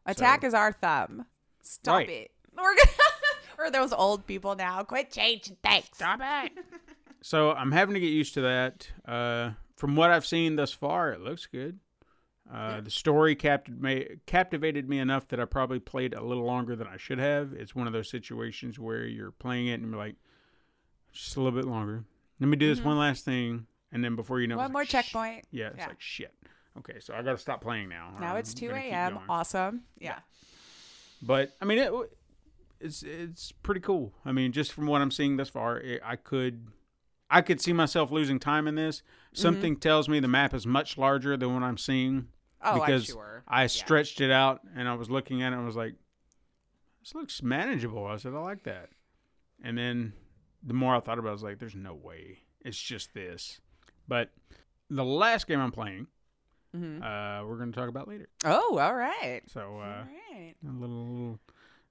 [0.06, 1.26] Attack is our thumb.
[1.62, 2.10] Stop Right.
[2.10, 2.30] it.
[2.56, 2.90] We're gonna
[3.58, 4.82] or those old people now.
[4.82, 5.86] Quit changing things.
[5.92, 6.52] Stop it.
[7.22, 8.88] so I'm having to get used to that.
[9.06, 11.78] Uh, from what I've seen thus far, it looks good.
[12.50, 16.86] Uh, The story captivated captivated me enough that I probably played a little longer than
[16.86, 17.52] I should have.
[17.52, 20.16] It's one of those situations where you're playing it and you're like,
[21.12, 22.04] just a little bit longer.
[22.40, 24.84] Let me do this one last thing, and then before you know, One it's more
[24.84, 25.44] checkpoint.
[25.50, 25.86] Yeah, it's Yeah.
[25.88, 26.34] like shit.
[26.78, 28.16] Okay, so I got to stop playing now.
[28.18, 29.18] Now I'm it's 2 a.m.
[29.28, 29.82] Awesome.
[29.98, 30.18] Yeah.
[31.22, 31.92] But I mean, it,
[32.80, 34.12] it's it's pretty cool.
[34.24, 36.66] I mean, just from what I'm seeing thus far, it, I could
[37.30, 39.02] I could see myself losing time in this.
[39.32, 39.40] Mm-hmm.
[39.42, 42.28] Something tells me the map is much larger than what I'm seeing
[42.64, 43.44] Oh, because I'm sure.
[43.48, 43.66] I Yeah.
[43.68, 45.94] stretched it out and I was looking at it and I was like,
[47.00, 48.06] this looks manageable.
[48.06, 48.90] I said, I like that.
[49.64, 50.12] And then
[50.62, 52.38] the more I thought about it, I was like, there's no way.
[52.64, 53.60] It's just this.
[54.06, 54.30] But
[54.90, 56.06] the last game I'm playing,
[56.76, 56.98] Mhm.
[57.02, 58.28] uh, we're going to talk about later.
[58.44, 59.40] Oh, all right.
[59.48, 60.54] So uh, all right.
[60.64, 61.40] a little, little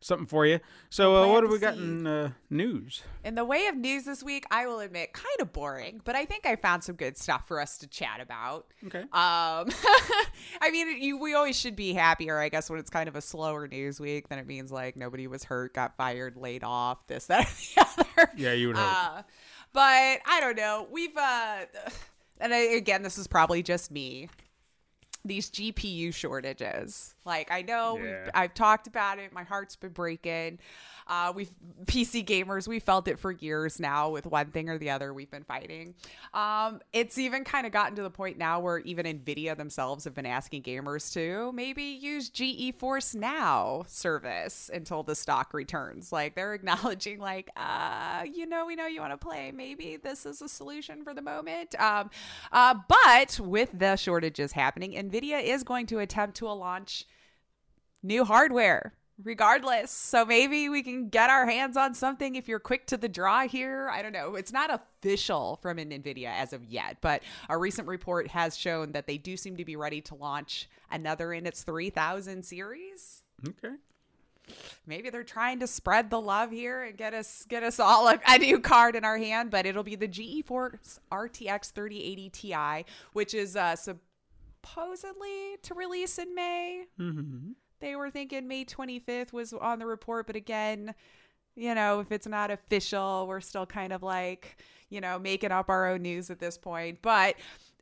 [0.01, 0.59] something for you.
[0.89, 3.03] So, uh, what have we got in uh, news?
[3.23, 6.25] In the way of news this week, I will admit, kind of boring, but I
[6.25, 8.67] think I found some good stuff for us to chat about.
[8.87, 9.01] Okay.
[9.01, 13.15] Um, I mean, you, we always should be happier, I guess, when it's kind of
[13.15, 14.27] a slower news week.
[14.27, 17.81] Then it means like nobody was hurt, got fired, laid off, this, that, or the
[17.81, 18.31] other.
[18.35, 18.87] Yeah, you would hope.
[18.93, 19.21] Uh,
[19.73, 20.87] but I don't know.
[20.91, 21.59] We've uh,
[22.39, 24.27] and I, again, this is probably just me.
[25.24, 27.13] These GPU shortages.
[27.26, 28.01] Like I know Yeah.
[28.03, 29.32] we've, I've talked about it.
[29.34, 30.59] My heart's been breaking.
[31.12, 31.51] Uh, we've
[31.88, 32.70] PC gamers.
[32.70, 34.09] We felt it for years now.
[34.09, 35.93] With one thing or the other, we've been fighting.
[36.34, 40.16] Um, it's even kind of gotten to the point now where even Nvidia themselves have
[40.16, 46.14] been asking gamers to maybe use GeForce Now service until the stock returns.
[46.14, 49.51] Like they're acknowledging, like, uh, you know, we know you want to play.
[49.53, 51.78] Maybe this is a solution for the moment.
[51.78, 52.09] Um,
[52.53, 57.05] uh, but with the shortages happening, Nvidia is going to attempt to launch
[58.01, 58.93] new hardware
[59.24, 59.91] regardless.
[59.91, 63.47] So maybe we can get our hands on something if you're quick to the draw
[63.47, 63.89] here.
[63.91, 64.36] I don't know.
[64.36, 68.91] It's not official from an Nvidia as of yet, but a recent report has shown
[68.93, 73.24] that they do seem to be ready to launch another in its 3000 series.
[73.47, 73.76] Okay.
[74.86, 78.19] Maybe they're trying to spread the love here and get us get us all a,
[78.28, 83.34] a new card in our hand, but it'll be the GeForce RTX 3080 Ti, which
[83.34, 86.86] is uh, supposedly to release in May.
[86.99, 87.51] Mm-hmm.
[87.82, 90.93] They were thinking May 25th was on the report, but again,
[91.55, 95.69] you know, if it's not official, we're still kind of like, you know, making up
[95.69, 96.99] our own news at this point.
[97.01, 97.36] But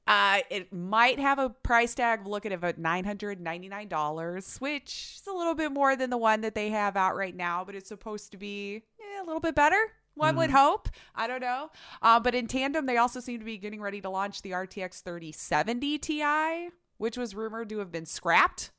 [0.07, 5.53] uh, it might have a price tag looking at about $999, which is a little
[5.53, 8.37] bit more than the one that they have out right now, but it's supposed to
[8.37, 9.93] be eh, a little bit better.
[10.15, 10.89] One would hope.
[11.15, 11.69] I don't know.
[12.01, 15.01] Uh, but in tandem, they also seem to be getting ready to launch the RTX
[15.01, 18.71] 3070 Ti, which was rumored to have been scrapped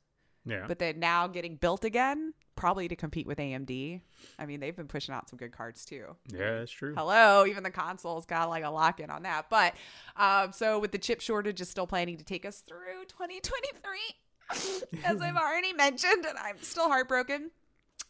[0.47, 0.64] Yeah.
[0.66, 4.01] but they're now getting built again, probably to compete with AMD.
[4.38, 6.16] I mean, they've been pushing out some good cards too.
[6.32, 6.95] yeah, that's true.
[6.97, 9.51] Hello, even the consoles got like a lock in on that.
[9.51, 9.74] But
[10.16, 15.20] um, so with the chip shortage is still planning to take us through 2023, as
[15.20, 17.51] I've already mentioned, and I'm still heartbroken.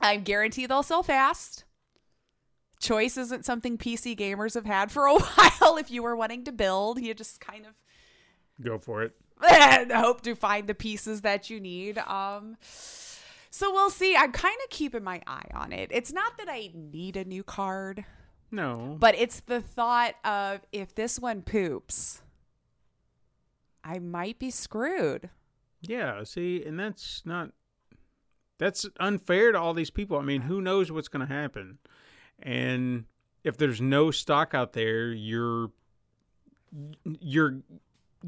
[0.00, 1.64] I guarantee they'll sell fast.
[2.80, 5.76] Choice isn't something PC gamers have had for a while.
[5.76, 7.72] If you were wanting to build, you just kind of
[8.62, 9.12] Go for it.
[9.48, 11.98] And hope to find the pieces that you need.
[11.98, 12.56] Um,
[13.50, 14.16] so we'll see.
[14.16, 15.90] I'm kind of keeping my eye on it.
[15.92, 18.04] It's not that I need a new card,
[18.50, 18.96] No.
[18.98, 22.22] but it's the thought of if this one poops,
[23.82, 25.30] I might be screwed.
[25.82, 27.50] Yeah, see, and that's not
[28.58, 30.18] that's unfair to all these people.
[30.18, 31.78] I mean, who knows what's going to happen?
[32.42, 33.04] And
[33.42, 35.70] if there's no stock out there, your
[37.04, 37.60] your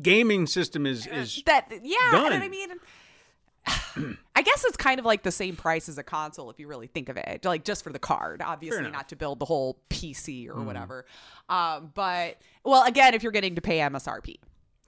[0.00, 2.32] gaming system is is That yeah, Done.
[2.32, 2.68] I mean.
[4.34, 6.88] I guess it's kind of like the same price as a console if you really
[6.88, 8.42] think of it, like just for the card.
[8.42, 11.04] Obviously, not to build the whole PC or whatever.
[11.48, 14.38] Um, but well, again, if you're getting to pay MSRP,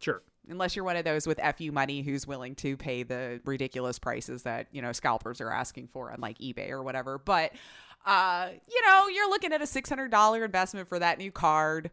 [0.01, 0.23] sure.
[0.49, 4.43] unless you're one of those with fu money who's willing to pay the ridiculous prices
[4.43, 7.53] that you know scalpers are asking for on like ebay or whatever but
[8.07, 11.91] uh you know you're looking at a $600 investment for that new card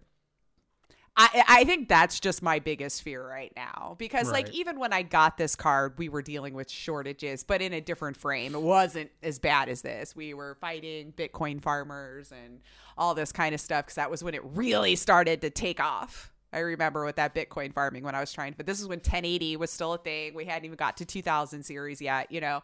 [1.17, 5.01] I, I think that's just my biggest fear right now because like even when I
[5.01, 9.11] got this card we were dealing with shortages but in a different frame it wasn't
[9.21, 12.61] as bad as this we were fighting bitcoin farmers and
[12.97, 16.31] all this kind of stuff because that was when it really started to take off
[16.53, 19.55] I remember with that Bitcoin farming when I was trying, but this is when 1080
[19.55, 20.33] was still a thing.
[20.33, 22.61] We hadn't even got to 2000 series yet, you know.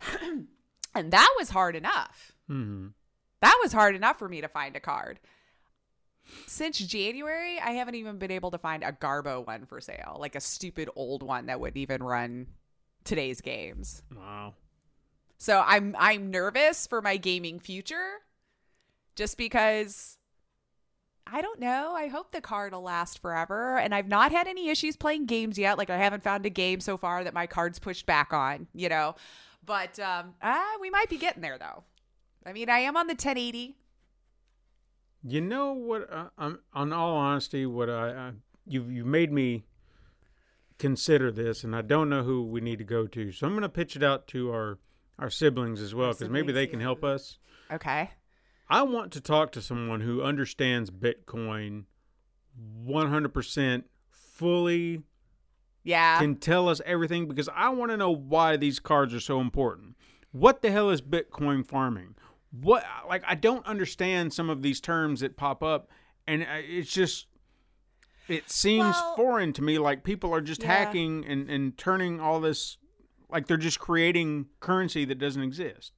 [0.94, 2.32] and that was hard enough.
[2.48, 2.88] hmm
[3.40, 5.20] That was hard enough for me to find a card.
[6.46, 10.34] Since January, I haven't even been able to find a Garbo one for sale, like
[10.34, 12.46] a stupid old one that would even run
[13.04, 14.02] today's games.
[14.14, 14.54] Wow.
[15.38, 18.18] So I'm I'm nervous for my gaming future
[19.16, 20.18] just because
[21.26, 21.94] I don't know.
[21.94, 23.78] I hope the card will last forever.
[23.78, 25.78] And I've not had any issues playing games yet.
[25.78, 28.88] Like I haven't found a game so far that my card's pushed back on, you
[28.88, 29.14] know.
[29.64, 31.84] But um ah, we might be getting there though.
[32.44, 33.76] I mean, I am on the 1080.
[35.22, 36.10] You know what?
[36.12, 38.32] Uh, I'm, on all honesty, what I, I
[38.66, 39.64] you you made me
[40.78, 43.32] consider this, and I don't know who we need to go to.
[43.32, 44.78] So I'm going to pitch it out to our
[45.18, 47.38] our siblings as well, because maybe they can help us.
[47.70, 48.10] Okay.
[48.68, 51.84] I want to talk to someone who understands Bitcoin
[52.86, 55.02] 100% fully,
[55.84, 56.18] Yeah.
[56.18, 59.96] can tell us everything because I want to know why these cards are so important.
[60.32, 62.14] What the hell is Bitcoin farming?
[62.52, 65.88] What like I don't understand some of these terms that pop up
[66.26, 67.26] and uh, it's just
[68.28, 70.68] it seems Well- foreign to me like people are just Yeah.
[70.68, 72.76] hacking and and turning all this
[73.30, 75.92] like they're just creating currency that doesn't exist.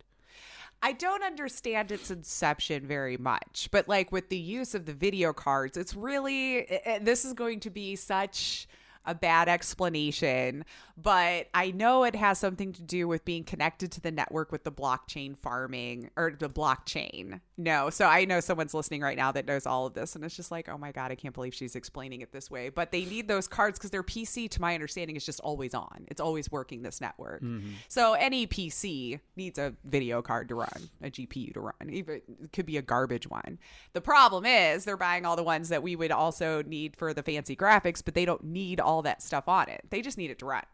[0.84, 5.32] I don't understand its inception very much, but like with the use of the video
[5.32, 6.66] cards, it's really
[7.00, 8.66] this is going to be such
[9.04, 10.64] a bad explanation,
[10.96, 14.64] but I know it has something to do with being connected to the network with
[14.64, 17.40] the blockchain farming or the blockchain.
[17.56, 20.36] No, so I know someone's listening right now that knows all of this, and it's
[20.36, 22.68] just like, oh my god, I can't believe she's explaining it this way.
[22.68, 26.04] But they need those cards because their PC, to my understanding, is just always on.
[26.08, 27.42] It's always working this network.
[27.42, 27.70] Mm-hmm.
[27.88, 31.90] So any PC needs a video card to run, a GPU to run.
[31.90, 33.58] Even it could be a garbage one.
[33.92, 37.22] The problem is they're buying all the ones that we would also need for the
[37.22, 39.86] fancy graphics, but they don't need all that stuff on it.
[39.88, 40.64] They just need it to run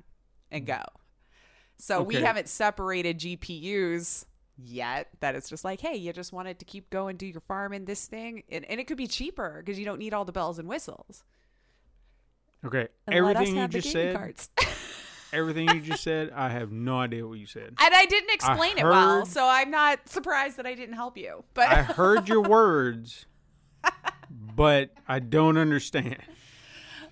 [0.51, 0.69] and mm.
[0.69, 0.83] go.
[1.77, 4.25] So we haven't separated GPUs
[4.57, 7.73] yet that it's just like, hey, you just wanted to keep going, do your farm
[7.73, 8.43] in this thing.
[8.51, 11.23] And, and it could be cheaper because you don't need all the bells and whistles.
[12.65, 14.35] Okay, And everything you just said
[15.33, 16.31] everything you just said.
[16.35, 17.75] I have no idea what you said.
[17.79, 21.45] And I didn't explain it well, so I'm not surprised that I didn't help you.
[21.55, 23.27] But I heard your words,
[24.57, 26.19] but I don't understand.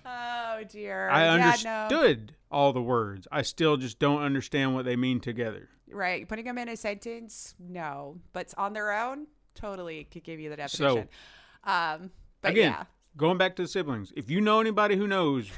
[0.07, 1.71] Oh dear, I Yeah, no.
[1.95, 3.27] understood all the words.
[3.31, 5.69] I still just don't understand what they mean together.
[5.89, 10.49] Right, putting them in a sentence, no, but on their own, totally could give you
[10.49, 11.07] the definition.
[11.65, 12.83] So, um, but Again, yeah,
[13.15, 15.49] going back to the siblings, if you know anybody who knows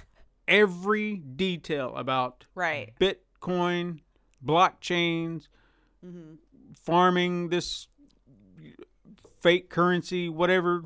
[0.47, 4.00] every detail about right, Bitcoin,
[4.45, 5.47] blockchains,
[6.06, 6.36] Mm-hmm.
[6.82, 7.88] farming this
[9.41, 10.84] fake currency, whatever,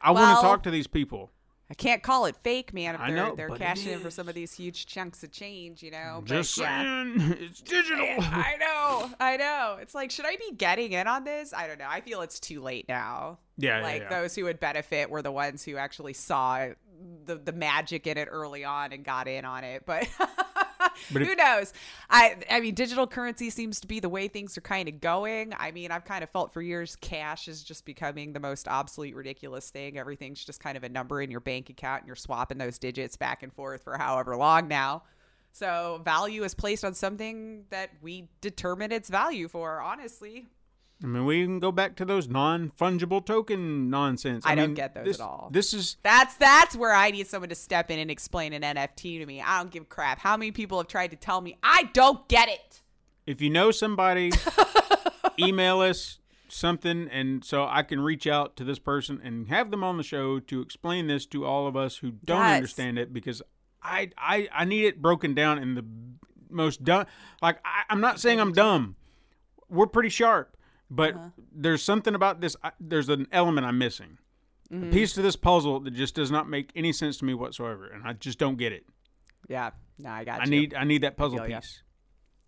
[0.00, 1.30] I want to talk to these people.
[1.70, 2.96] I can't call it fake, man.
[2.96, 5.84] If I they're know, they're cashing in for some of these huge chunks of change,
[5.84, 6.20] you know.
[6.24, 6.82] Just but yeah.
[6.82, 8.08] saying, it's digital.
[8.18, 9.78] I know, I know.
[9.80, 11.54] It's like, should I be getting in on this?
[11.54, 11.86] I don't know.
[11.88, 13.38] I feel it's too late now.
[13.56, 14.08] Yeah, yeah, like yeah.
[14.08, 16.66] those who would benefit were the ones who actually saw
[17.24, 19.84] the the magic in it early on and got in on it.
[19.86, 20.08] But,
[21.12, 21.72] But who knows?
[22.08, 25.54] I I mean, digital currency seems to be the way things are kind of going.
[25.58, 29.14] I mean, I've kind of felt for years cash is just becoming the most obsolete,
[29.14, 29.98] ridiculous thing.
[29.98, 33.16] Everything's just kind of a number in your bank account, and you're swapping those digits
[33.16, 35.02] back and forth for however long now.
[35.52, 39.80] So value is placed on something that we determine its value for.
[39.80, 40.46] Honestly,
[41.02, 44.44] I mean, we can go back to those non-fungible token nonsense.
[44.46, 45.48] I don't mean, get those this- at all.
[45.50, 49.18] This is That's that's where I need someone to step in and explain an NFT
[49.18, 49.40] to me.
[49.40, 50.18] I don't give a crap.
[50.18, 52.82] How many people have tried to tell me I don't get it?
[53.26, 54.32] if you know somebody,
[55.38, 59.84] email us something, and so I can reach out to this person and have them
[59.84, 62.56] on the show to explain this to all of us who don't Yes.
[62.56, 63.40] understand it because
[63.82, 65.84] I I I need it broken down in the
[66.50, 67.06] most dumb.
[67.40, 68.96] Like I, I'm not saying I'm dumb.
[69.68, 70.56] We're pretty sharp,
[70.90, 71.28] but Uh-huh.
[71.52, 72.56] there's something about this.
[72.62, 74.18] I, there's an element I'm missing.
[74.72, 74.88] Mm-hmm.
[74.88, 77.86] A piece to this puzzle that just does not make any sense to me whatsoever,
[77.88, 78.84] and I just don't get it.
[79.48, 80.50] Yeah, no, I got I you.
[80.50, 81.82] need I need that puzzle piece.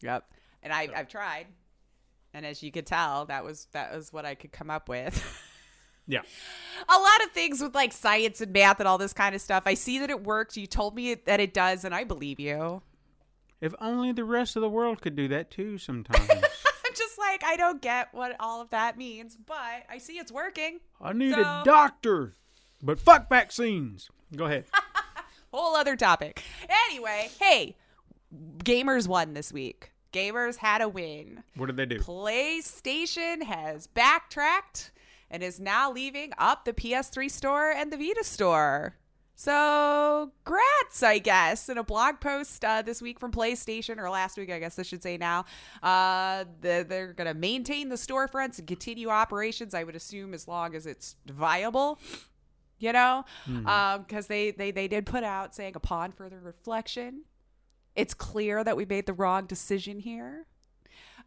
[0.03, 0.25] Yep.
[0.63, 1.47] And I I've tried,
[2.33, 5.15] and as you could tell, that was that was what I could come up with.
[6.09, 6.23] Yeah.
[6.89, 9.63] a lot of things with like science and math and all this kind of stuff.
[9.67, 10.57] I see that it works.
[10.57, 12.83] You told me that it does, and I believe you.
[13.61, 16.29] If only the rest of the world could do that too sometimes.
[16.93, 20.33] I'm just like I don't get what all of that means, but I see it's
[20.33, 20.81] working.
[21.01, 22.33] I need So- a doctor.
[22.83, 24.11] But fuck vaccines.
[24.35, 24.65] Go ahead.
[25.53, 26.43] whole other topic.
[26.89, 27.77] Anyway, hey,
[28.59, 29.93] gamers won this week.
[30.13, 31.43] Gamers had a win.
[31.57, 31.99] What did they do?
[32.01, 34.91] PlayStation has backtracked
[35.31, 38.97] and is now leaving up the PS3 store and the Vita store.
[39.35, 41.69] So, grats, I guess.
[41.69, 44.83] In a blog post uh, this week from PlayStation, or last week, I guess I
[44.83, 45.47] should say now,
[45.83, 50.47] uh, the, they're going to maintain the storefronts and continue operations, I would assume, as
[50.47, 51.99] long as it's viable
[52.79, 53.25] you know?
[53.47, 57.23] Because they, they they did put out saying upon further reflection
[57.95, 60.47] it's clear that we made the wrong decision here.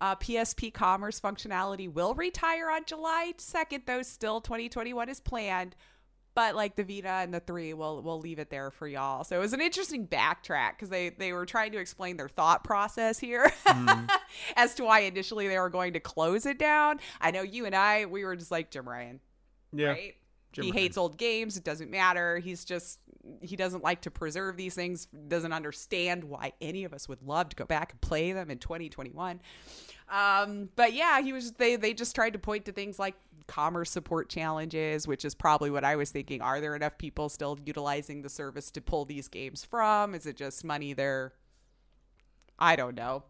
[0.02, 5.74] Uh, psp commerce functionality will retire on july 2nd though still 2021 is planned
[6.36, 9.36] but like the vita and the 3 we'll, we'll leave it there for y'all so
[9.36, 13.18] it was an interesting backtrack because they, they were trying to explain their thought process
[13.18, 13.52] here
[14.56, 17.76] as to why initially they were going to close it down i know you and
[17.76, 19.20] i we were just like jim ryan
[19.74, 19.88] Yeah.
[19.88, 20.16] right?
[20.52, 20.84] Jim he Ryan.
[20.84, 21.58] hates old games.
[21.58, 22.38] It doesn't matter.
[22.38, 23.00] He's just
[23.42, 25.06] he doesn't like to preserve these things.
[25.28, 28.60] Doesn't understand why any of us would love to go back and play them in
[28.60, 29.42] 2021.
[30.08, 31.52] Um, but yeah, he was.
[31.54, 33.16] They they just tried to point to things like
[33.48, 36.42] commerce support challenges, which is probably what I was thinking.
[36.42, 40.16] Are there enough people still utilizing the service to pull these games from?
[40.16, 41.34] Is it just money they're
[42.58, 43.24] I don't know.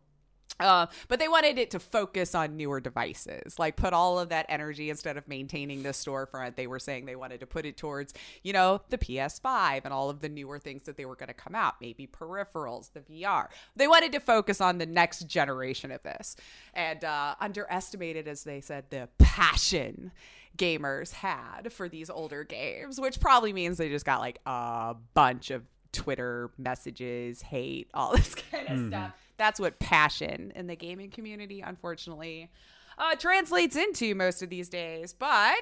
[0.58, 4.46] Uh, but they wanted it to focus on newer devices, like put all of that
[4.48, 6.56] energy instead of maintaining the storefront.
[6.56, 10.10] They were saying they wanted to put it towards, you know, the PS5 and all
[10.10, 13.48] of the newer things that they were going to come out, maybe peripherals, the VR.
[13.76, 16.38] They wanted to focus on the next generation of this
[16.74, 20.14] and uh, underestimated, as they said, the passion
[20.58, 25.52] gamers had for these older games, which probably means they just got like a bunch
[25.52, 29.12] of Twitter messages, hate, all this kind of stuff.
[29.38, 32.50] That's what passion in the gaming community, unfortunately,
[32.98, 35.14] uh, translates into most of these days.
[35.14, 35.58] But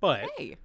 [0.00, 0.56] But hey,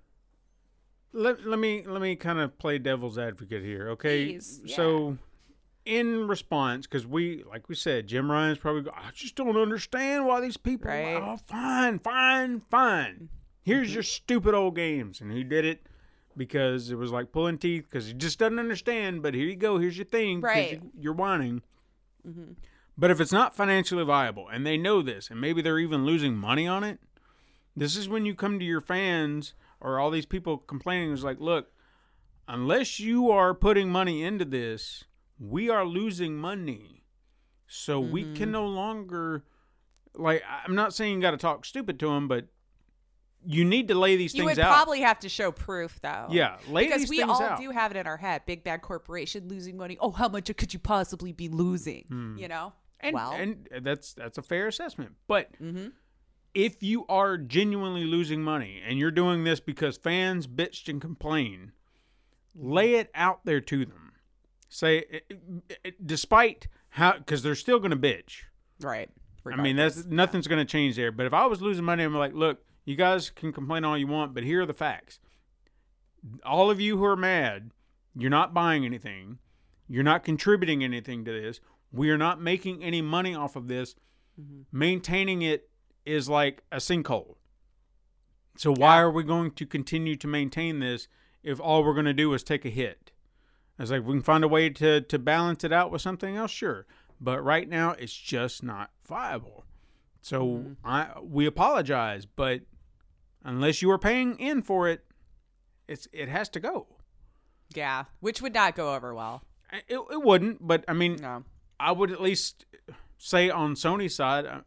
[1.13, 4.25] let, let me let me kind of play devil's advocate here, okay?
[4.25, 4.75] Please, yeah.
[4.75, 5.17] So,
[5.85, 10.25] in response, because we, like we said, Jim Ryan's probably, go, I just don't understand
[10.25, 10.89] why these people.
[10.91, 11.15] Right.
[11.15, 13.29] Oh, fine, fine, fine.
[13.63, 13.93] Here's Mm-hmm.
[13.95, 15.87] your stupid old games, and he did it
[16.39, 19.21] because it was like pulling teeth because he just doesn't understand.
[19.21, 19.77] But here you go.
[19.77, 20.71] Here's your thing, Right.
[20.71, 21.61] You, you're whining.
[22.97, 26.35] But if it's not financially viable, and they know this, and maybe they're even losing
[26.35, 26.99] money on it,
[27.75, 31.11] this is when you come to your fans or all these people complaining.
[31.11, 31.71] Is like, look,
[32.47, 35.05] unless you are putting money into this,
[35.39, 37.03] we are losing money.
[37.67, 38.33] So we Mm-hmm.
[38.33, 39.43] can no longer
[40.15, 42.47] like I'm not saying you got to talk stupid to them, but
[43.45, 46.27] you need to lay these You things would probably have to show proof, though.
[46.29, 47.59] yeah, lay because these we things all out.
[47.59, 48.41] do have it in our head.
[48.45, 49.97] Big bad corporation losing money.
[49.99, 52.35] Oh, how much could you possibly be losing?
[52.37, 52.73] You know.
[53.01, 53.05] Hmm.
[53.07, 55.13] and, well, and that's that's a fair assessment.
[55.27, 55.93] But Mhm.
[56.53, 61.71] if you are genuinely losing money and you're doing this because fans bitched and complain,
[62.55, 64.13] lay it out there to them.
[64.67, 68.43] Say, eh, eh, eh, despite how, because they're still going to bitch.
[68.81, 69.09] right.
[69.51, 71.11] I mean, that's nothing's going to change there.
[71.11, 74.07] But if I was losing money, I'm like, look, you guys can complain all you
[74.07, 75.19] want, but here are the facts.
[76.43, 77.69] All of you who are mad,
[78.15, 79.37] you're not buying anything.
[79.87, 81.61] You're not contributing anything to this.
[81.91, 83.93] We are not making any money off of this.
[84.41, 84.61] Mm-hmm.
[84.71, 85.69] Maintaining it
[86.03, 87.35] is like a sinkhole.
[88.57, 89.01] So why Yeah.
[89.01, 91.07] are we going to continue to maintain this
[91.43, 93.11] if all we're going to do is take a hit?
[93.77, 96.35] I was like, we can find a way to to balance it out with something
[96.35, 96.87] else, sure.
[97.21, 99.63] But right now, it's just not viable.
[100.21, 100.73] So mm-hmm.
[100.83, 102.61] I we apologize, but
[103.43, 105.03] unless you are paying in for it,
[105.87, 106.87] it's it has to go.
[107.75, 109.43] yeah, which would not go over well.
[109.71, 111.43] It, it wouldn't, but I mean, No.
[111.79, 112.65] I would at least
[113.17, 114.61] say on Sony's side, uh,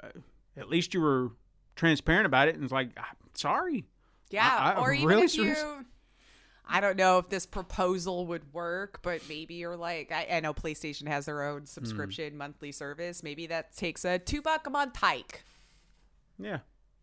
[0.57, 1.31] at least you were
[1.77, 2.91] transparent about it and it's like,
[3.35, 3.85] sorry.
[4.31, 5.87] Yeah, I- I or even really if you.
[6.65, 10.55] I don't know if this proposal would work, but maybe you're like, I, I know
[10.55, 11.57] PlayStation has their Hmm.
[11.57, 13.23] own subscription monthly service.
[13.23, 15.43] Maybe that takes a two buck a month hike
[16.39, 16.61] Yeah.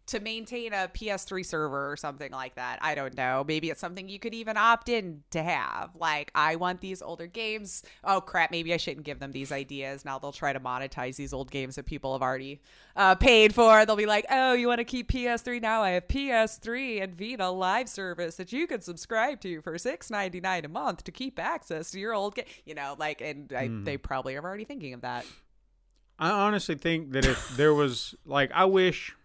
[0.10, 2.80] To maintain a PS3 server or something like that.
[2.82, 3.43] I don't know.
[3.47, 5.91] Maybe it's something you could even opt in to have.
[5.95, 7.84] Like, I want these older games.
[8.03, 8.51] Oh, crap.
[8.51, 10.05] Maybe I shouldn't give them these ideas.
[10.05, 12.62] Now they'll try to monetize these old games that people have already
[12.95, 13.86] uh, paid for.
[13.86, 15.62] They'll be like, oh, you want to keep PS3?
[15.62, 20.10] Now I have PS3 and Vita live service that you can subscribe to for six
[20.10, 22.45] ninety nine a month to keep access to your old game.
[22.66, 25.26] You know, like, and I, they probably are already thinking of that.
[26.20, 29.16] I honestly think that if there was like I wish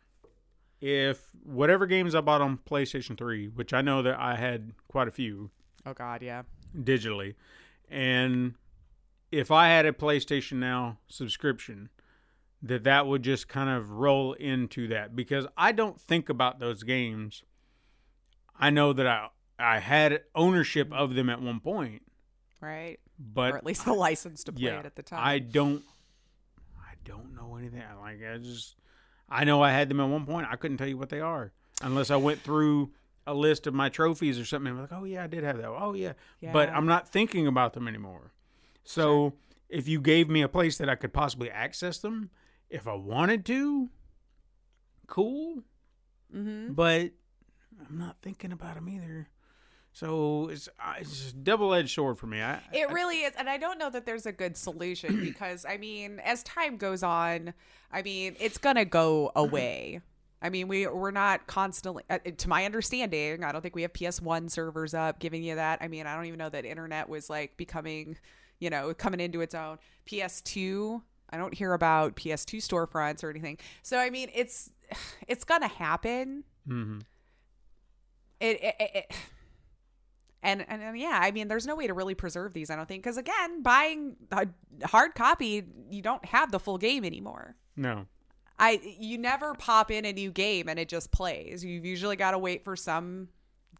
[0.86, 5.08] if whatever games I bought on PlayStation 3, which I know that I had quite
[5.08, 5.50] a few
[5.86, 6.42] Oh, God, yeah.
[6.76, 7.34] digitally,
[7.88, 8.54] and
[9.32, 11.88] if I had a PlayStation Now subscription,
[12.62, 16.82] that that would just kind of roll into that because I don't think about those
[16.82, 17.42] games.
[18.58, 19.28] I know that I
[19.58, 22.02] I had ownership of them at one point,
[22.60, 22.98] Right.
[23.18, 25.20] but or at least the license to play yeah, it at the time.
[25.22, 25.82] I don't.
[26.78, 27.82] I don't know anything.
[27.82, 28.76] I Like I just,
[29.28, 30.46] I know I had them at one point.
[30.50, 31.52] I couldn't tell you what they are
[31.82, 32.92] unless I went through
[33.26, 34.72] a list of my trophies or something.
[34.72, 35.68] I'm like, oh yeah, I did have that.
[35.68, 36.12] Oh yeah,
[36.52, 38.32] but I'm not thinking about them anymore.
[38.84, 39.34] So
[39.68, 42.30] if you gave me a place that I could possibly access them,
[42.68, 43.88] if I wanted to,
[45.06, 45.62] cool.
[46.34, 46.74] Mm-hmm.
[46.74, 47.12] But
[47.88, 49.28] I'm not thinking about them either.
[49.94, 52.42] So it's uh, it's a double edged sword for me.
[52.42, 53.32] I, It really is.
[53.38, 57.04] And I don't know that there's a good solution because, I mean, as time goes
[57.04, 57.54] on,
[57.92, 60.00] I mean, it's going to go away.
[60.42, 63.92] I mean, we, we're not constantly, uh, to my understanding, I don't think we have
[63.92, 65.78] PS1 servers up giving you that.
[65.80, 68.18] I mean, I don't even know that internet was like becoming,
[68.58, 69.78] you know, coming into its own.
[70.06, 73.58] PS2, I don't hear about PS2 storefronts or anything.
[73.82, 74.70] So, I mean, it's,
[75.28, 76.42] it's going to happen.
[76.66, 76.98] hmm
[78.40, 79.12] It, it, it, it
[80.44, 82.70] and, and and yeah, I mean, there's no way to really preserve these.
[82.70, 84.46] I don't think because again, buying a
[84.84, 87.56] hard copy, you don't have the full game anymore.
[87.76, 88.06] No.
[88.58, 91.64] I you never pop in a new game and it just plays.
[91.64, 93.28] You've usually got to wait for some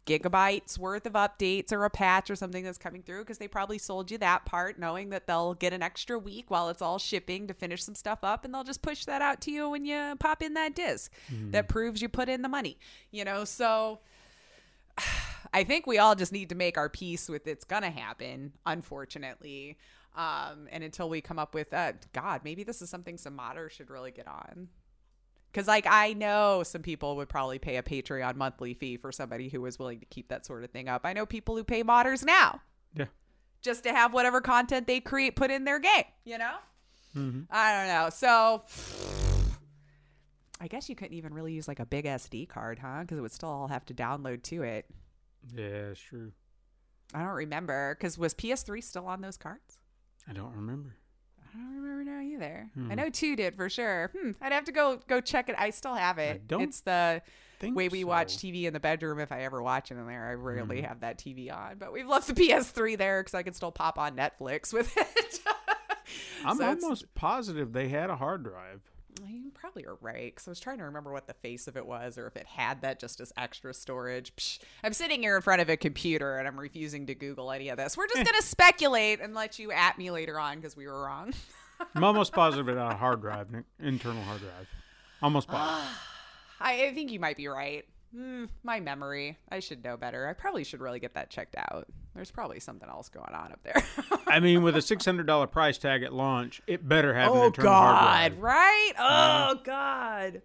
[0.05, 3.77] gigabytes worth of updates or a patch or something that's coming through because they probably
[3.77, 7.47] sold you that part knowing that they'll get an extra week while it's all shipping
[7.47, 10.15] to finish some stuff up and they'll just push that out to you when you
[10.19, 11.51] pop in that disc mm-hmm.
[11.51, 12.77] that proves you put in the money
[13.11, 13.99] you know so
[15.53, 19.77] I think we all just need to make our peace with it's gonna happen, unfortunately.
[20.15, 23.71] Um, and until we come up with, uh, God, maybe this is something some modders
[23.71, 24.69] should really get on.
[25.51, 29.47] Because, like, I know some people would probably pay a Patreon monthly fee for somebody
[29.49, 31.01] who was willing to keep that sort of thing up.
[31.05, 32.61] I know people who pay modders now
[32.93, 33.05] Yeah.
[33.61, 36.55] just to have whatever content they create put in their game, you know?
[37.15, 37.41] Mm-hmm.
[37.49, 38.09] I don't know.
[38.09, 38.63] So,
[40.59, 43.01] I guess you couldn't even really use like a big SD card, huh?
[43.01, 44.85] Because it would still all have to download to it.
[45.53, 46.31] Yeah, it's true.
[47.13, 49.77] I don't remember because was PS3 still on those cards?
[50.27, 50.95] I don't remember.
[51.53, 52.69] I don't remember now either.
[52.75, 52.95] I Hmm.
[52.95, 54.11] know two did for sure.
[54.19, 54.31] Hmm.
[54.41, 55.55] I'd have to go go check it.
[55.57, 56.47] I still have it.
[56.47, 57.21] don't it's the
[57.61, 58.37] way we watch.
[58.37, 59.19] TV in the bedroom.
[59.19, 60.87] If I ever watch it in there, I rarely Hmm.
[60.87, 61.77] have that TV on.
[61.77, 65.39] But we've left the PS3 there because I can still pop on Netflix with it.
[66.43, 68.81] I'm So almost positive they had a hard drive.
[69.23, 71.85] You probably are right because I was trying to remember what the face of it
[71.85, 74.35] was or if it had that just as extra storage.
[74.35, 77.69] Psh, I'm sitting here in front of a computer and I'm refusing to Google any
[77.69, 77.95] of this.
[77.95, 78.23] We're just eh.
[78.23, 81.33] going to speculate and let you at me later on because we were wrong.
[81.93, 84.67] I'm almost positive it's on a hard drive, Nick, internal hard drive.
[85.21, 85.91] Almost positive.
[86.59, 87.85] I, I think you might be right.
[88.15, 89.37] Hmm, my memory.
[89.51, 90.27] I should know better.
[90.27, 91.87] I probably should really get that checked out.
[92.15, 93.83] There's probably something else going on up there.
[94.27, 97.37] I mean, with a six hundred dollar price tag at launch, it better have an
[97.39, 98.29] oh internal hard God!
[98.29, 98.41] drive.
[98.41, 98.91] Right?
[98.97, 100.41] Oh God!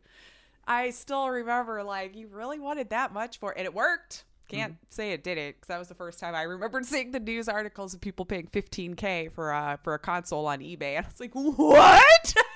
[0.67, 4.25] I still remember like you really wanted that much for, and it worked.
[4.49, 7.49] Can't say it didn't because that was the first time I remembered seeing the news
[7.49, 11.21] articles of people paying 15k for a for a console on eBay, and I was
[11.21, 12.35] like, what?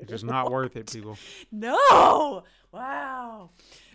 [0.00, 1.16] It's just not worth it, people.
[1.52, 2.44] No.
[2.72, 3.50] Wow.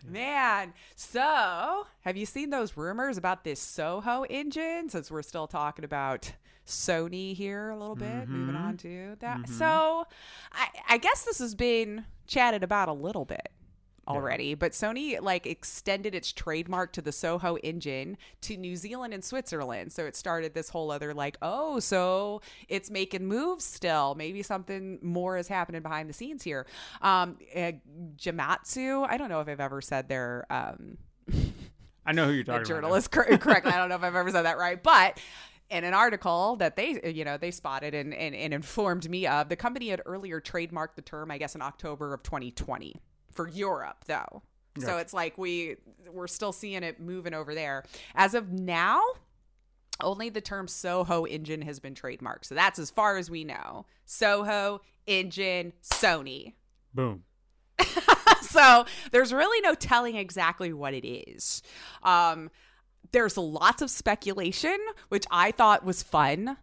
[0.06, 0.74] Man.
[0.96, 4.90] So, have you seen those rumors about this Soho engine?
[4.90, 6.34] Since we're still talking about
[6.66, 8.66] Sony here a little bit, moving mm-hmm.
[8.66, 9.38] on to that.
[9.40, 9.54] Mm-hmm.
[9.54, 10.08] So,
[10.52, 13.50] I, I guess this has been chatted about a little bit
[14.08, 19.24] already, but Sony like extended its trademark to the Soho engine to New Zealand and
[19.24, 19.92] Switzerland.
[19.92, 24.16] So it started this whole other like, oh, so it's making moves still.
[24.16, 26.66] Maybe something more is happening behind the scenes here.
[27.02, 27.74] Um, uh,
[28.18, 30.98] Jamatsu, I don't know if I've ever said their um,
[32.06, 33.72] I know who you're talking journalist cor- correctly.
[33.72, 35.20] I don't know if I've ever said that right, but
[35.70, 39.50] in an article that they you know they spotted and, and, and informed me of,
[39.50, 42.96] the company had earlier trademarked the term, I guess, in October of 2020
[43.34, 44.44] for Europe, though.
[44.80, 45.76] So it's like we
[46.12, 47.84] we're still seeing it moving over there.
[48.16, 49.02] As of now,
[50.02, 52.46] only the term Soho engine has been trademarked.
[52.46, 53.86] So that's as far as we know.
[54.06, 56.54] Soho engine Sony.
[56.94, 57.24] Boom.
[58.42, 61.62] so there's really no telling exactly what it is.
[62.02, 62.50] Um,
[63.12, 64.78] there's lots of speculation,
[65.10, 66.58] which I thought was fun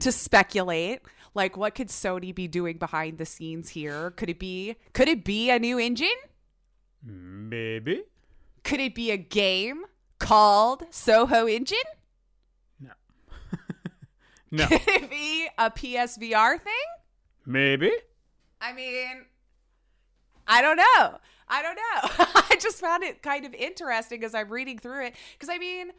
[0.00, 1.00] to speculate.
[1.34, 4.12] Like, what could Sony be doing behind the scenes here?
[4.12, 4.76] Could it be?
[4.92, 6.08] Could it be a new engine?
[7.02, 8.02] Maybe.
[8.62, 9.84] Could it be a game
[10.18, 11.78] called Soho Engine?
[12.80, 12.90] No.
[14.50, 14.66] No.
[14.68, 16.72] Could it be a PSVR thing?
[17.44, 17.90] Maybe.
[18.60, 19.24] I mean,
[20.46, 21.18] I don't know.
[21.48, 22.24] I don't know.
[22.50, 25.90] I just found it kind of interesting as I'm reading through it because I mean,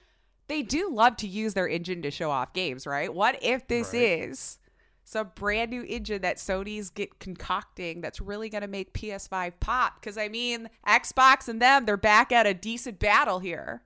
[0.48, 3.14] they do love to use their engine to show off games, right?
[3.14, 4.02] What if this Right.
[4.30, 4.58] is
[5.06, 10.02] some brand new engine that Sony's get concocting that's really going to make PS5 pop?
[10.02, 13.84] Because I mean, Xbox and them, they're back at a decent battle here.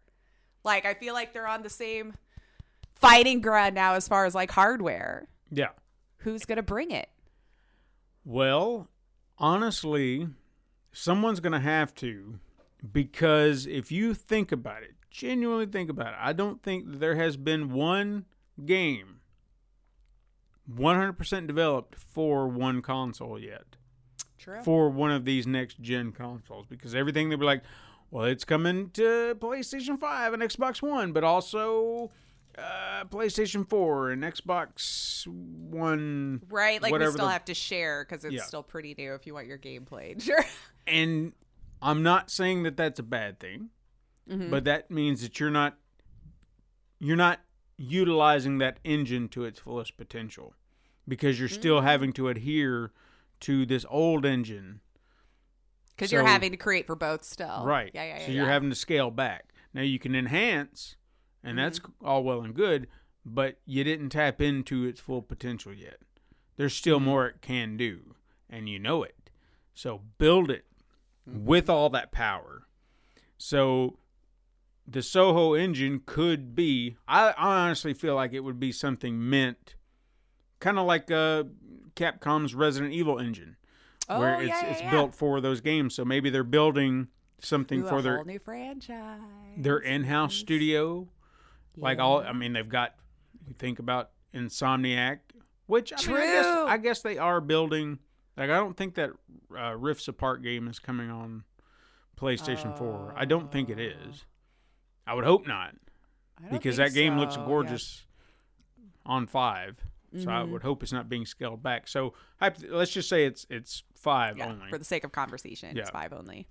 [0.64, 2.16] Like, I feel like they're on the same
[2.96, 5.28] fighting ground now as far as like hardware.
[5.52, 5.70] Yeah.
[6.18, 7.10] Who's going to bring it?
[8.26, 8.90] Well,
[9.38, 10.28] honestly,
[10.92, 12.40] someone's going to have to
[12.92, 17.36] because if you think about it, genuinely think about it, I don't think there has
[17.38, 18.26] been one
[18.66, 19.19] game
[20.76, 23.76] 100% developed for one console yet.
[24.38, 24.62] True.
[24.64, 27.64] For one of these next gen consoles because everything they were like,
[28.12, 32.10] well, it's coming to PlayStation 5 and Xbox One, but also
[32.58, 36.42] uh, PlayStation 4 and Xbox One.
[36.50, 38.44] Right, like we still the- have to share because it's Yeah.
[38.44, 40.22] still pretty new if you want your game played.
[40.30, 40.44] Sure.
[40.88, 41.34] and
[41.82, 43.70] I'm not saying that that's a bad thing,
[44.30, 44.52] Mm-hmm.
[44.52, 45.76] but that means that you're not
[47.00, 47.40] you're not
[47.78, 50.54] utilizing that engine to its fullest potential
[51.10, 51.60] because you're Mm-hmm.
[51.60, 52.94] still having to adhere
[53.42, 54.80] to this old engine.
[55.96, 57.66] Because you're having to create for both still.
[57.66, 57.92] right.
[57.94, 58.26] Yeah, yeah, yeah.
[58.26, 58.52] so you're yeah.
[58.52, 59.54] having to scale back.
[59.74, 60.96] Now you can enhance
[61.44, 62.06] and that's mm-hmm.
[62.06, 62.88] all well and good,
[63.26, 65.98] but you didn't tap into its full potential yet.
[66.58, 67.06] There's still mm-hmm.
[67.06, 68.16] more it can do,
[68.50, 69.30] and you know it.
[69.74, 70.66] So build it
[71.30, 71.46] mm-hmm.
[71.46, 72.64] with all that power.
[73.38, 73.98] So
[74.86, 79.76] the Soho engine could be I, I honestly feel like it would be something meant
[80.60, 81.44] kind of like uh
[81.96, 83.58] Capcom's Resident Evil engine
[84.08, 84.92] where Oh, it's yeah, yeah, it's yeah.
[84.92, 85.94] built for those games.
[85.96, 87.08] So maybe they're building
[87.40, 89.20] something Ooh, for a their whole new franchise.
[89.58, 91.08] their in-house studio.
[91.78, 92.96] Like all, I mean, they've got.
[93.48, 95.20] You think about Insomniac,
[95.66, 96.68] which I, mean, I guess True.
[96.68, 98.00] I guess they are building.
[98.36, 99.12] Like I don't think that
[99.58, 101.44] uh, Rifts Apart game is coming on
[102.20, 103.14] PlayStation Four.
[103.16, 104.26] I don't think it is.
[105.08, 105.74] I would hope not,
[106.38, 107.48] I don't because that game looks so, yeah.
[107.48, 108.06] gorgeous
[109.06, 109.84] on 5
[110.18, 110.52] So I Mm-hmm.
[110.54, 111.88] would hope it's not being scaled back.
[111.88, 112.14] So
[112.70, 114.70] let's just say it's it's five Yeah, only.
[114.70, 116.48] for the sake of conversation, it's five only.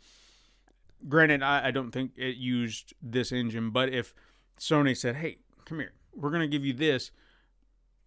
[1.08, 4.14] granted, I, I don't think it used this engine, but if
[4.60, 7.10] Sony said, "Hey, come here, we're gonna give you this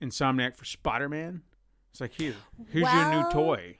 [0.01, 1.41] Insomniac for Spider Man,"
[1.91, 2.35] it's like here,
[2.69, 3.77] here's your new toy.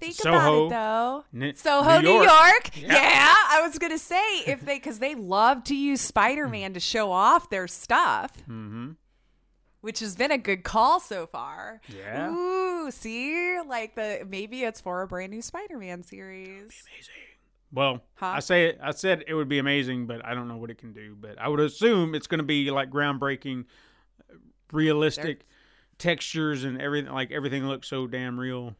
[0.00, 1.24] Think Soho, about it though.
[1.32, 2.26] Ni- Soho, New New York.
[2.26, 2.76] York.
[2.76, 2.92] Yeah.
[2.94, 3.34] Yeah.
[3.50, 7.10] I was gonna say if they because they love to use Spider Man to show
[7.12, 8.32] off their stuff.
[8.48, 8.92] Mm-hmm.
[9.84, 11.82] Which has been a good call so far.
[11.94, 12.30] Yeah.
[12.32, 16.82] Ooh, see, like the maybe it's for a brand new Spider-Man series.
[16.90, 17.14] amazing.
[17.70, 18.26] Well, Huh?
[18.36, 20.78] I say it, I said it would be amazing, but I don't know what it
[20.78, 21.14] can do.
[21.20, 23.66] But I would assume it's going to be like groundbreaking,
[24.72, 25.44] realistic
[25.98, 27.12] textures and everything.
[27.12, 28.74] Like everything looks so damn real.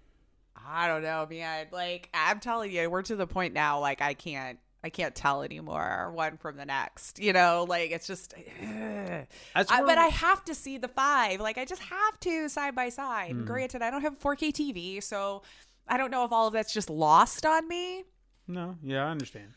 [0.67, 1.67] I don't know, man.
[1.71, 3.79] Like I'm telling you, we're to the point now.
[3.81, 7.19] Like I can't, I can't tell anymore one from the next.
[7.19, 8.35] You know, like it's just.
[8.63, 11.41] I, but I have to see the five.
[11.41, 13.31] Like I just have to side by side.
[13.31, 15.43] And Granted, I don't have a 4K TV, so
[15.89, 18.05] I don't know if all of that's just lost on me.
[18.47, 19.53] no, yeah, I understand.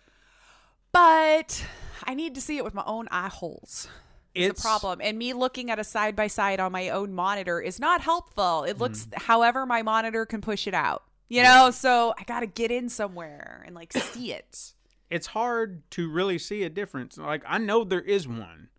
[0.91, 1.65] But
[2.05, 3.87] I need to see it with my own eye holes.
[4.33, 4.99] Is It's the problem.
[5.01, 8.63] And me looking at a side by side on my own monitor is not helpful.
[8.63, 9.21] It looks Mm.
[9.23, 11.03] however my monitor can push it out.
[11.29, 14.73] You know, so I got to get in somewhere and like see it.
[15.09, 17.17] It's hard to really see a difference.
[17.17, 18.69] Like I know there is one,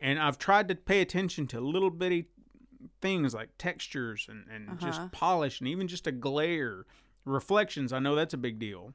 [0.00, 2.26] and I've tried to pay attention to little bitty
[3.00, 4.78] things like textures and, and Uh-huh.
[4.80, 6.84] just polish and even just a glare,
[7.24, 7.92] reflections.
[7.92, 8.94] I know that's a big deal,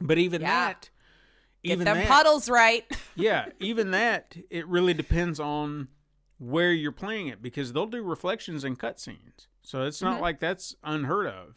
[0.00, 0.48] but even Yeah.
[0.66, 0.90] that,
[1.64, 2.84] Get even them that, puddles right.
[3.16, 5.88] yeah, even that, it really depends on
[6.38, 9.46] where you're playing it because they'll do reflections and cutscenes.
[9.62, 11.56] So it's not like that's unheard of.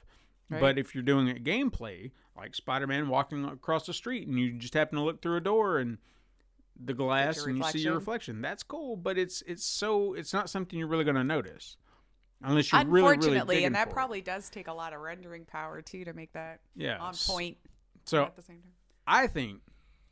[0.50, 0.62] Right.
[0.62, 4.74] But if you're doing a gameplay, like Spider-Man walking across the street and you just
[4.74, 5.98] happen to look through a door and
[6.82, 8.42] the glass and you see your reflection.
[8.42, 8.96] that's cool.
[8.96, 11.78] But it's it's so it's not something you're really going to notice
[12.42, 13.94] unless you're really really Unfortunately, and that for it.
[13.94, 17.58] probably does take a lot of rendering power too to make that yeah on point
[18.06, 18.72] So at the same time.
[19.06, 19.60] I think,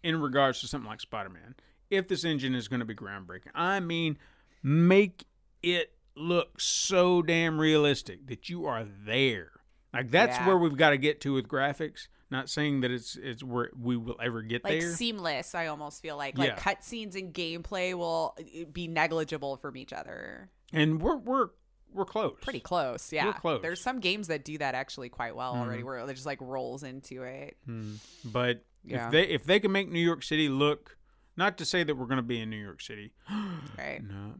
[0.03, 1.55] in regards to something like Spider Man,
[1.89, 4.17] if this engine is going to be groundbreaking, I mean,
[4.61, 5.25] make
[5.63, 9.51] it look so damn realistic that you are there.
[9.97, 10.47] Like that's Yeah.
[10.47, 12.07] where we've got to get to with graphics.
[12.29, 14.91] Not saying that it's it's where we will ever get like there.
[14.91, 16.55] seamless i almost feel like like Yeah.
[16.57, 21.47] cutscenes and gameplay will uh, be negligible from each other and we're we're
[21.93, 22.35] we're close.
[22.41, 23.61] pretty close yeah close.
[23.61, 25.85] there's some games that do that actually quite well already Mhm.
[25.85, 27.93] where it just like rolls into it Hmm.
[28.25, 29.05] But Yeah.
[29.05, 30.97] if they if they can make New York City look,
[31.37, 33.13] not to say that we're going to be in New York City.
[33.77, 34.33] right No.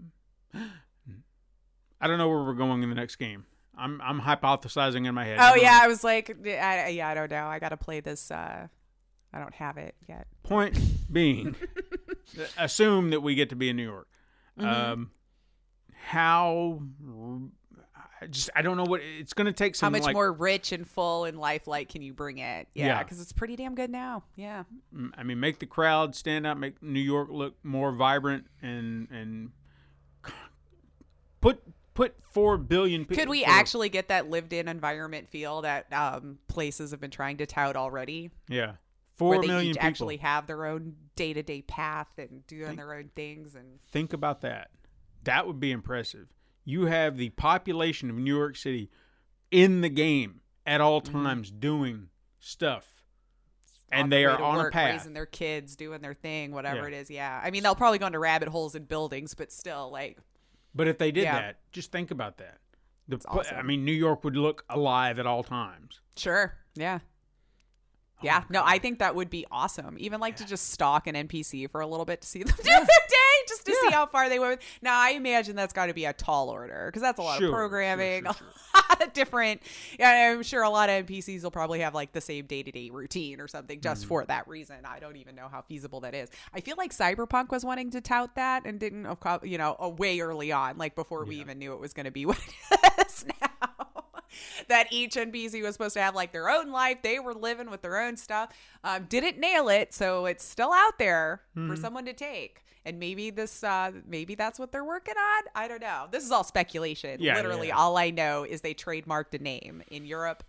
[2.02, 3.46] I don't know where we're going in the next game.
[3.78, 5.38] I'm I'm hypothesizing in my head.
[5.40, 8.68] oh yeah i was like I, yeah i don't know i gotta play this uh
[9.34, 10.80] i don't have it yet Point
[11.12, 11.56] being,
[12.58, 14.08] assume that we get to be in New York.
[14.60, 14.92] Mm-hmm.
[14.92, 15.12] Um,
[15.94, 16.82] how?
[18.22, 19.78] I just I don't know what it's going to take.
[19.78, 23.04] how much like, more rich and full and lifelike can you bring it yeah Yeah.
[23.04, 24.64] because it's pretty damn good now yeah
[25.18, 29.52] I mean, make the crowd stand out, make New York look more vibrant, and and
[31.42, 31.62] put
[31.98, 33.04] put four billion.
[33.04, 33.18] people.
[33.18, 37.38] could we actually get that lived in environment feel that um places have been trying
[37.38, 38.74] to tout already Yeah,
[39.16, 39.88] four where they million each people.
[39.88, 44.14] actually have their own day to day path and doing their own things and Think
[44.14, 44.70] about that.
[45.24, 46.28] That would be impressive.
[46.64, 48.90] You have the population of New York City
[49.52, 51.24] in the game at all Mm-hmm.
[51.24, 52.10] times doing
[52.40, 52.86] stuff.
[53.92, 54.92] And they are on a path.
[54.98, 56.88] raising their kids, doing their thing, whatever Yeah.
[56.98, 57.10] it is.
[57.10, 60.18] Yeah, I mean they'll probably go into rabbit holes in buildings, but still, like
[60.78, 61.40] But if they did Yeah.
[61.40, 62.60] that, just think about that.
[63.10, 63.58] The, awesome.
[63.58, 66.00] I mean, New York would look alive at all times.
[66.16, 67.00] sure, yeah,
[68.20, 68.44] Oh yeah.
[68.50, 69.96] No, I think that would be awesome.
[70.00, 72.64] Even like to just stalk an NPC for a little bit to see them do
[72.64, 72.86] their day,
[73.48, 74.60] just to see how far they went.
[74.82, 77.48] Now I imagine that's got to be a tall order because that's a lot Sure,
[77.50, 78.48] of programming, sure, sure.
[78.74, 79.62] a lot of different.
[80.00, 82.72] Yeah, I'm sure a lot of NPCs will probably have like the same day to
[82.72, 84.08] day routine or something just Mm-hmm.
[84.08, 84.78] for that reason.
[84.86, 86.30] I don't even know how feasible that is.
[86.54, 89.08] I feel like Cyberpunk was wanting to tout that and didn't,
[89.44, 92.26] you know, way early on, like before we even knew it was going to be
[92.26, 93.04] what it is now.
[94.68, 96.98] that each NPC was supposed to have like their own life.
[97.04, 98.50] They were living with their own stuff.
[98.84, 101.70] Um, didn't nail it, so it's still out there Hmm.
[101.70, 102.64] for someone to take.
[102.86, 105.44] And maybe this, uh, maybe that's what they're working on.
[105.56, 106.08] I don't know.
[106.10, 107.20] This is all speculation.
[107.22, 107.76] Yeah, Literally, yeah.
[107.78, 110.44] all I know is they trademarked a name in Europe,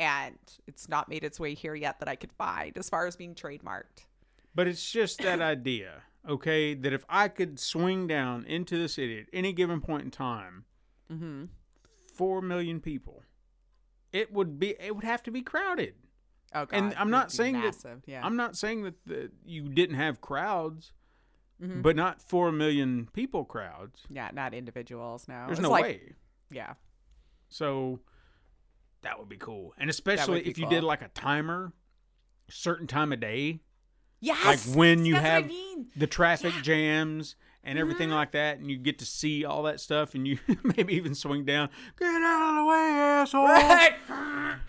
[0.00, 3.14] and it's not made its way here yet that I could find as far as
[3.16, 4.06] being trademarked.
[4.54, 9.20] But it's just that idea, okay, that if I could swing down into the city
[9.20, 10.64] at any given point in time,
[11.12, 11.44] Mm-hmm.
[12.16, 13.22] Four million people,
[14.12, 15.94] it would be it would have to be crowded.
[16.54, 18.02] Oh, God, and I'm not saying massive.
[18.06, 18.24] that Yeah.
[18.24, 20.92] I'm not saying that the, you didn't have crowds,
[21.60, 21.82] Mhm.
[21.82, 24.06] but not four million people crowds.
[24.08, 25.26] yeah, not individuals.
[25.28, 26.12] No, There's It's no like- way.
[26.50, 26.74] Yeah.
[27.48, 28.00] So
[29.02, 30.70] that would be cool, and especially if you cool.
[30.70, 31.72] did like a timer,
[32.48, 33.60] certain time of day,
[34.20, 34.44] Yes.
[34.68, 35.90] like when you that's what I have mean.
[35.96, 37.36] the traffic jams
[37.66, 38.16] and everything Mm-hmm.
[38.16, 40.38] like that, and you get to see all that stuff, and you
[40.76, 41.68] maybe even swing down,
[41.98, 43.46] get out of the way, asshole!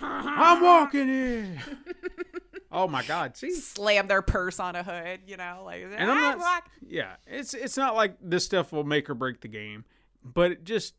[0.02, 1.60] I'm walking in.
[2.72, 3.38] oh my God!
[3.38, 6.38] See, slam their purse on a hood, you know, like and I'm "Ah, not.
[6.40, 9.86] walk." Yeah, it's it's not like this stuff will make or break the game,
[10.24, 10.96] but it just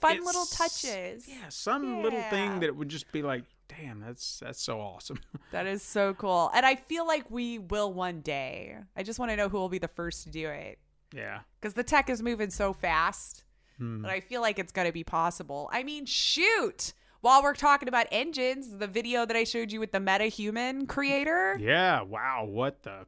[0.00, 1.26] Fun it's- little touches.
[1.28, 5.18] Yeah, some little thing that would just be like, damn, that's that's so awesome.
[5.52, 6.50] That is so cool.
[6.52, 8.76] And I feel like we will one day.
[8.96, 10.78] I just want to know who will be the first to do it.
[11.14, 11.40] Yeah.
[11.60, 13.44] Because the tech is moving so fast
[13.78, 14.02] Hmm.
[14.02, 15.68] that I feel like it's going to be possible.
[15.72, 16.92] I mean, shoot.
[17.22, 21.56] While we're talking about engines, the video that I showed you with the MetaHuman creator
[21.58, 22.02] Yeah.
[22.02, 22.44] Wow.
[22.48, 23.06] What the?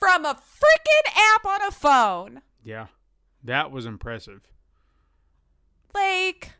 [0.00, 2.42] from a freaking app on a phone.
[2.64, 2.86] Yeah.
[3.44, 4.42] That was impressive.
[5.94, 6.52] Like,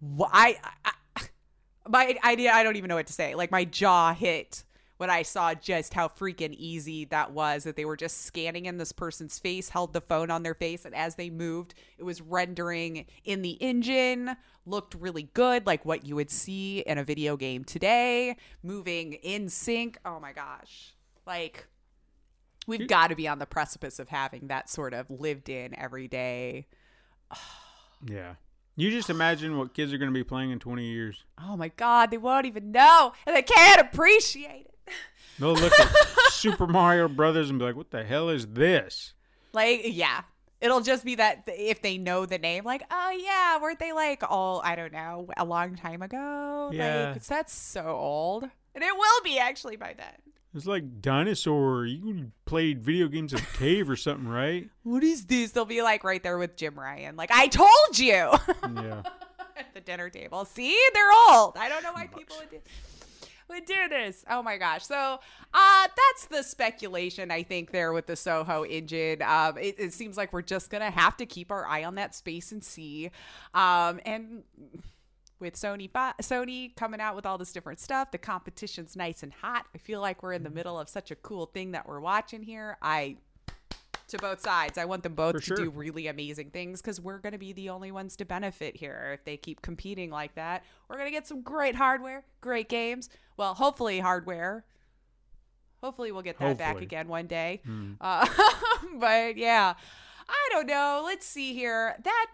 [0.00, 1.22] wh- I, I,
[1.86, 3.34] my idea, I don't even know what to say.
[3.34, 4.64] Like, my jaw hit
[4.98, 7.64] when I saw just how freaking easy that was.
[7.64, 10.84] That they were just scanning in this person's face, held the phone on their face,
[10.84, 14.36] and as they moved, it was rendering in the engine.
[14.66, 19.48] Looked really good, like what you would see in a video game today, moving in
[19.48, 19.98] sync.
[20.04, 20.94] Oh my gosh.
[21.26, 21.66] Like,
[22.66, 26.66] we've got to be on the precipice of having that sort of lived in everyday.
[28.06, 28.34] Yeah.
[28.76, 31.24] You just imagine what kids are going to be playing in 20 years.
[31.42, 34.77] Oh my God, they won't even know and they can't appreciate it.
[35.38, 35.88] They'll look at
[36.30, 39.14] Super Mario Brothers and be like, "What the hell is this?"
[39.52, 40.22] Like, yeah.
[40.60, 44.24] It'll just be that if they know the name, like, oh yeah, weren't they like
[44.28, 46.70] all, I don't know, a long time ago?
[46.72, 47.12] Yeah.
[47.12, 48.42] Like, that's so old.
[48.74, 50.14] And it will be actually by then.
[50.54, 51.84] It's like dinosaur.
[51.86, 54.68] You played video games in a cave or something, right?
[54.82, 55.52] What is this?
[55.52, 57.14] They'll be like right there with Jim Ryan.
[57.14, 59.02] Like, I told you Yeah.
[59.56, 60.44] at the dinner table.
[60.44, 61.56] See, they're old.
[61.56, 62.58] I don't know why people would do,
[63.48, 64.24] would do this.
[64.28, 64.84] Oh my gosh.
[64.86, 65.20] So,
[65.54, 69.22] uh, that's the speculation I think there with the Soho engine.
[69.22, 72.14] Um, it, it seems like we're just gonna have to keep our eye on that
[72.14, 73.10] space and see.
[73.54, 74.42] Um, and
[75.40, 79.66] with Sony Sony coming out with all this different stuff, the competition's nice and hot.
[79.74, 82.42] I feel like we're in the middle of such a cool thing that we're watching
[82.42, 82.76] here.
[82.82, 83.18] I
[84.08, 84.78] to both sides.
[84.78, 85.56] I want them both For to sure.
[85.56, 89.12] do really amazing things because we're going to be the only ones to benefit here.
[89.14, 93.08] If they keep competing like that, we're going to get some great hardware, great games.
[93.36, 94.64] Well, hopefully, hardware.
[95.82, 97.62] Hopefully, we'll get that back again one day.
[98.00, 98.26] Uh,
[98.98, 99.74] but yeah,
[100.28, 101.02] I don't know.
[101.04, 101.94] Let's see here.
[102.02, 102.26] That.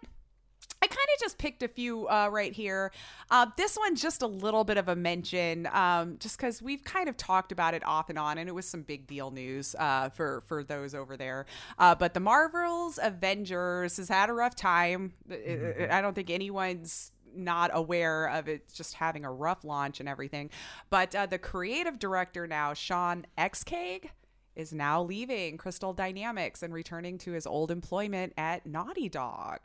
[0.83, 2.93] I kind of just picked a few uh, right here.
[3.31, 7.09] Uh, this one's just a little bit of a mention, um, just because we've kind
[7.09, 10.11] of talked about it off and on, and it was some big deal news uh,
[10.11, 11.47] for for those over there.
[11.79, 15.15] Uh, but the Marvels Avengers has had a rough time.
[15.31, 20.09] I- I don't think anyone's not aware of it just having a rough launch and
[20.09, 20.51] everything.
[20.91, 24.11] But uh, the creative director now, Shaun Escayg,
[24.55, 29.59] is now leaving Crystal Dynamics and returning to his old employment at Naughty Dog.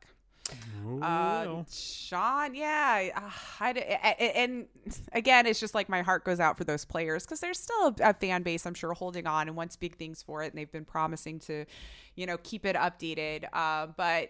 [0.88, 1.64] Oh, Uh.
[1.72, 4.66] Shaun, yeah, uh, I, d- a- a- and
[5.14, 8.10] again, it's just like my heart goes out for those players because there's still a,
[8.10, 10.72] a fan base, I'm sure, holding on and wants big things for it, and they've
[10.72, 11.66] been promising to,
[12.16, 13.46] you know, keep it updated.
[13.54, 14.30] Uh, but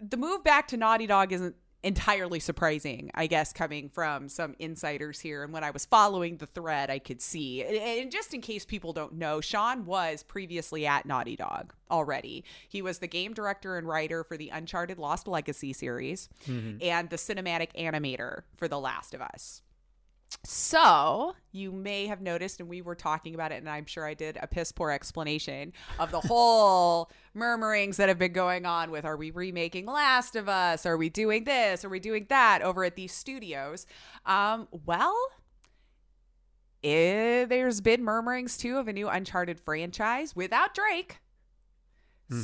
[0.00, 5.20] the move back to Naughty Dog isn't entirely surprising, I guess, coming from some insiders
[5.20, 5.42] here.
[5.42, 7.62] And when I was following the thread, I could see.
[7.62, 12.44] And- just in case people don't know, Shaun was previously at Naughty Dog already.
[12.68, 16.78] He was the game director and writer for the Uncharted Lost Legacy series mm-hmm.
[16.82, 19.62] and the cinematic animator for The Last of Us.
[20.44, 24.14] So you may have noticed, and we were talking about it, and I'm sure I
[24.14, 29.04] did a piss poor explanation of the whole murmurings that have been going on with
[29.04, 30.86] are we remaking Last of Us?
[30.86, 31.84] Are we doing this?
[31.84, 33.86] Are we doing that over at these studios?
[34.24, 35.16] Um, well,
[36.84, 41.18] eh, there's been murmurings too of a new Uncharted franchise without Drake.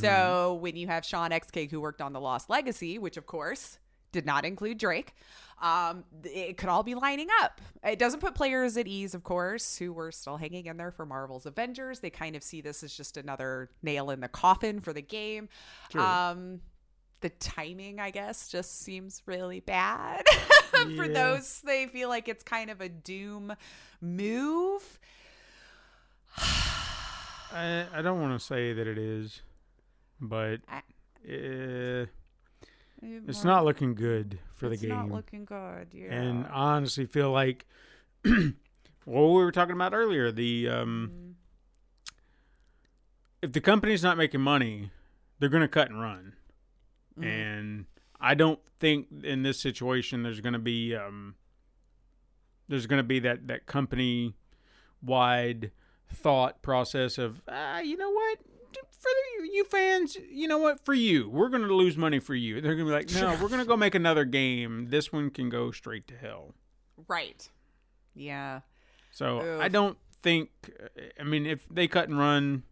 [0.00, 3.78] So when you have Shaun Escayg who worked on The Lost Legacy, which of course
[4.10, 5.14] did not include Drake,
[5.62, 7.60] um, it could all be lining up.
[7.82, 11.06] It doesn't put players at ease, of course, who were still hanging in there for
[11.06, 12.00] Marvel's Avengers.
[12.00, 15.48] They kind of see this as just another nail in the coffin for the game.
[15.94, 16.60] Um,
[17.22, 20.24] the timing, I guess, just seems really bad
[20.70, 21.12] for Yeah.
[21.12, 21.62] those.
[21.62, 23.54] They feel like it's kind of a doom
[24.02, 24.98] move.
[27.52, 29.40] I, I don't want to say that it is,
[30.20, 30.82] but I-
[31.28, 32.06] uh,
[33.02, 34.90] it's not looking good for the game.
[34.90, 35.88] It's not looking good.
[35.92, 36.12] Yeah.
[36.12, 37.66] and I honestly feel like
[38.24, 38.52] what
[39.04, 41.30] we were talking about earlier the um Mm-hmm.
[43.42, 44.90] if the company's not making money
[45.38, 46.32] they're going to cut and run
[47.18, 47.28] Mm-hmm.
[47.28, 47.84] and
[48.20, 51.34] i don't think in this situation there's going to be um
[52.68, 54.34] there's going to be that that company
[55.02, 55.70] wide
[56.12, 58.38] thought process of ah, you know what
[59.06, 60.84] for the, you fans, you know what?
[60.84, 62.60] For you, we're going to lose money for you.
[62.60, 64.88] They're going to be like, no, we're going to go make another game.
[64.90, 66.54] This one can go straight to hell.
[67.08, 67.48] right.
[68.14, 68.60] Yeah.
[69.12, 69.60] So Oof.
[69.60, 70.50] I don't think.
[71.20, 72.62] I mean, if they cut and run,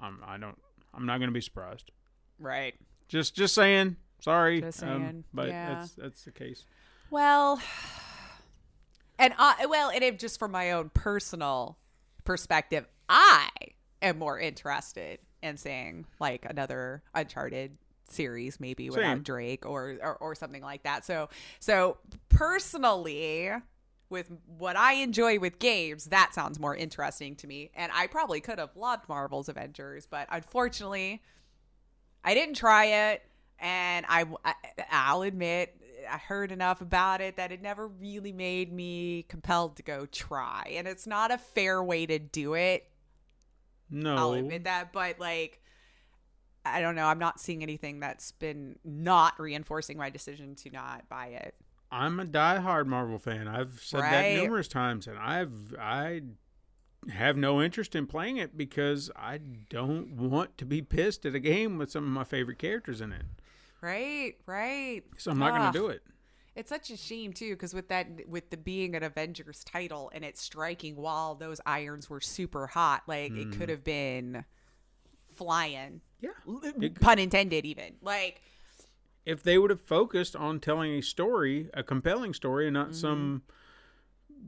[0.00, 0.58] I'm, I don't.
[0.92, 1.90] I'm not going to be surprised.
[2.38, 2.74] Right.
[3.08, 3.96] Just, just saying.
[4.20, 5.24] Sorry, Just um, saying.
[5.34, 5.74] but Yeah.
[5.74, 6.64] that's that's the case.
[7.10, 7.60] Well,
[9.18, 11.76] and I, well, and it, just from my own personal
[12.24, 13.48] perspective, I
[14.00, 17.76] am more interested in seeing like another Uncharted
[18.08, 19.22] series, maybe without Same.
[19.22, 21.04] Drake or, or or something like that.
[21.04, 21.28] So,
[21.60, 21.98] so
[22.28, 23.50] personally.
[24.10, 27.70] With what I enjoy with games, that sounds more interesting to me.
[27.74, 31.22] And I probably could have loved Marvel's Avengers, but unfortunately,
[32.22, 33.22] I didn't try it,
[33.58, 34.54] and I, I
[34.90, 39.82] I'll admit I heard enough about it that it never really made me compelled to
[39.82, 40.70] go try.
[40.76, 42.90] And it's not a fair way to do it.
[43.92, 45.60] No, I'll admit that, but like
[46.64, 51.08] I don't know, I'm not seeing anything that's been not reinforcing my decision to not
[51.08, 51.54] buy it.
[51.90, 53.48] I'm a die-hard Marvel fan.
[53.48, 54.10] I've said Right.
[54.10, 56.22] that numerous times, and I've I
[57.10, 59.38] have no interest in playing it because I
[59.68, 63.12] don't want to be pissed at a game with some of my favorite characters in
[63.12, 63.24] it.
[63.80, 65.02] Right, right.
[65.18, 66.02] So I'm not going to do it.
[66.54, 70.24] It's such a shame too, because with that, with the being an Avengers title and
[70.24, 74.44] it striking while those irons were super hot, like it could have been
[75.34, 76.02] flying.
[76.20, 76.30] Yeah.
[76.46, 76.60] L-
[77.00, 78.42] pun intended, even like
[79.24, 82.94] If they would have focused on telling a story, a compelling story, and not Mm-hmm.
[83.00, 83.42] some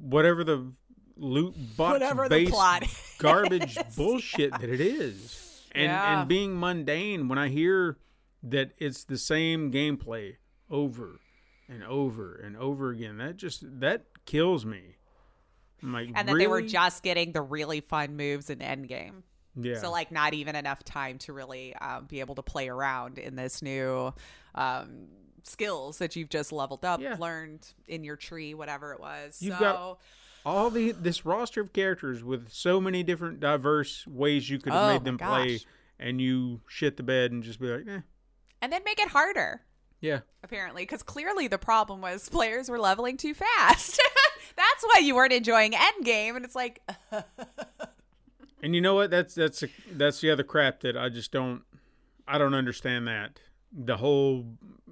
[0.01, 0.73] whatever the
[1.17, 2.85] loot box Whatever the plot
[3.19, 5.63] garbage bullshit that it is.
[5.73, 6.21] And Yeah.
[6.21, 7.97] and being mundane when I hear
[8.43, 10.37] that it's the same gameplay
[10.69, 11.19] over
[11.69, 14.97] and over and over again, that just that kills me.
[15.83, 19.23] I'm like, and that they were just getting the really fun moves in Endgame.
[19.55, 19.79] yeah.
[19.79, 23.37] So like not even enough time to really um, be able to play around in
[23.37, 24.13] this new
[24.55, 25.09] um,
[25.43, 27.17] skills that you've just leveled up, Yeah.
[27.19, 29.43] learned in your tree, whatever it was.
[29.43, 29.99] You've so got-
[30.47, 34.91] all the this roster of characters with so many different diverse ways you could have
[34.91, 35.61] Oh made them play,
[35.99, 38.01] and you shit the bed and just be like, eh,
[38.61, 39.63] and then make it harder.
[40.05, 40.21] Yeah.
[40.43, 44.01] apparently, because clearly the problem was players were leveling too fast.
[44.57, 46.81] That's why you weren't enjoying Endgame, and it's like,
[48.65, 49.11] And you know what?
[49.11, 51.63] That's that's a, that's the other crap that I just don't
[52.27, 53.39] I don't understand that
[53.71, 54.47] the whole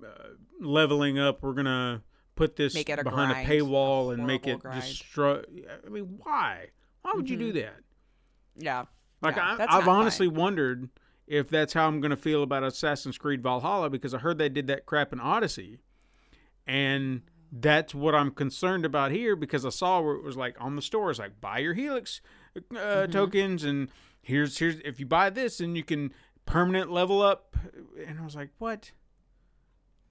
[0.05, 1.43] uh, leveling up.
[1.43, 2.03] We're gonna
[2.35, 4.83] put this a behind grind, a paywall and make it grind.
[4.83, 5.87] Mm-hmm.
[5.87, 6.67] I mean, why?
[7.01, 7.81] Why would you do that?
[8.59, 8.85] yeah,
[9.23, 10.91] Like Yeah, I, I've honestly wondered
[11.33, 14.51] if that's how I'm going to feel about Assassin's Creed Valhalla because I heard they
[14.51, 15.79] did that crap in Odyssey,
[16.67, 20.77] and that's what I'm concerned about here because I saw where it was like on
[20.77, 22.21] the store, it's like buy your Helix
[22.57, 23.13] uh, Mm-hmm.
[23.13, 23.89] tokens and
[24.21, 26.13] here's here's if you buy this and you can
[26.45, 27.57] permanent level up,
[28.07, 28.91] and I was like what?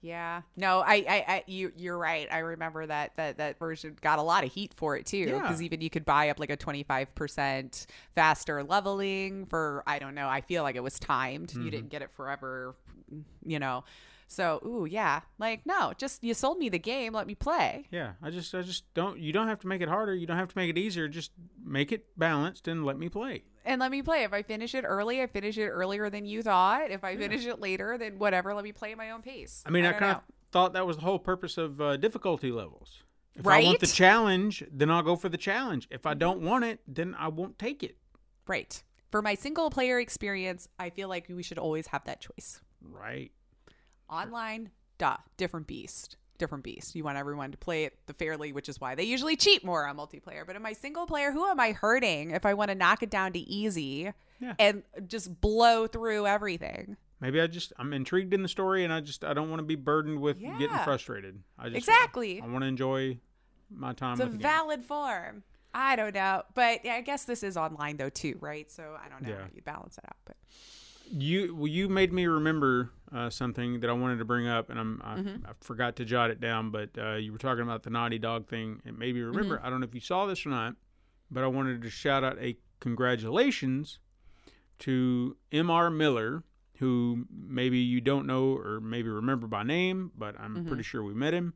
[0.02, 0.42] Yeah.
[0.56, 2.26] No, I, I, I you, you're right.
[2.30, 5.40] I remember that that that version got a lot of heat for it too, Yeah.
[5.40, 10.14] because even you could buy up like a 25 percent faster leveling for I don't
[10.14, 10.28] know.
[10.28, 11.48] I feel like it was timed.
[11.50, 11.64] Mm-hmm.
[11.64, 12.74] You didn't get it forever,
[13.44, 13.84] you know.
[14.26, 15.20] So, ooh, yeah.
[15.38, 17.12] Like, no, just you sold me the game.
[17.12, 17.84] Let me play.
[17.90, 19.18] Yeah, I just I just don't.
[19.18, 20.14] You don't have to make it harder.
[20.14, 21.06] You don't have to make it easier.
[21.06, 23.42] Just make it balanced and let me play.
[23.64, 24.24] And let me play.
[24.24, 26.90] If I finish it early, I finish it earlier than you thought.
[26.90, 28.54] If I finish it later, then whatever.
[28.54, 29.62] Let me play at my own pace.
[29.66, 30.18] I mean, I, don't kind know.
[30.18, 33.02] of thought that was the whole purpose of uh, difficulty levels.
[33.34, 35.88] If I want the challenge, then I'll go for the challenge.
[35.90, 37.96] If I don't want it, then I won't take it.
[38.46, 38.82] right
[39.12, 40.68] for my single player experience.
[40.78, 42.60] I feel like we should always have that choice.
[42.82, 43.30] Right.
[44.10, 46.16] Online, duh, different beast.
[46.42, 46.96] Different beast.
[46.96, 49.86] You want everyone to play it the fairly, which is why they usually cheat more
[49.86, 50.44] on multiplayer.
[50.44, 53.10] But in my single player, who am I hurting if I want to knock it
[53.10, 54.54] down to easy Yeah.
[54.58, 56.96] and just blow through everything?
[57.20, 59.64] Maybe I just I'm intrigued in the story, and I just I don't want to
[59.66, 61.40] be burdened with getting frustrated.
[61.56, 62.40] I just Exactly.
[62.42, 63.18] I, want to enjoy
[63.70, 64.40] my time It's a the game.
[64.40, 65.44] valid form.
[65.72, 68.68] I don't know, but yeah, I guess this is online though too, right?
[68.68, 69.42] So I don't know Yeah.
[69.42, 70.36] how you balance that out, but
[71.14, 74.78] You well, you made me remember uh, something that I wanted to bring up, and
[74.80, 75.46] I'm I, Mm-hmm.
[75.46, 76.70] I forgot to jot it down.
[76.70, 78.80] But uh, you were talking about the Naughty Dog thing.
[78.86, 79.56] It made me remember.
[79.58, 79.66] Mm-hmm.
[79.66, 80.74] I don't know if you saw this or not,
[81.30, 83.98] but I wanted to shout out a congratulations
[84.80, 85.90] to M.R.
[85.90, 86.42] Miller,
[86.78, 90.68] who maybe you don't know or maybe remember by name, but I'm Mm-hmm.
[90.68, 91.52] pretty sure we met him.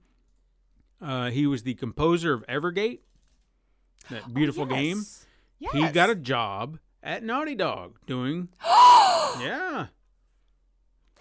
[1.00, 3.00] Uh, he was the composer of Evergate,
[4.10, 5.02] that beautiful game.
[5.58, 5.72] Yes.
[5.72, 8.48] He got a job at Naughty Dog doing.
[9.42, 9.86] yeah.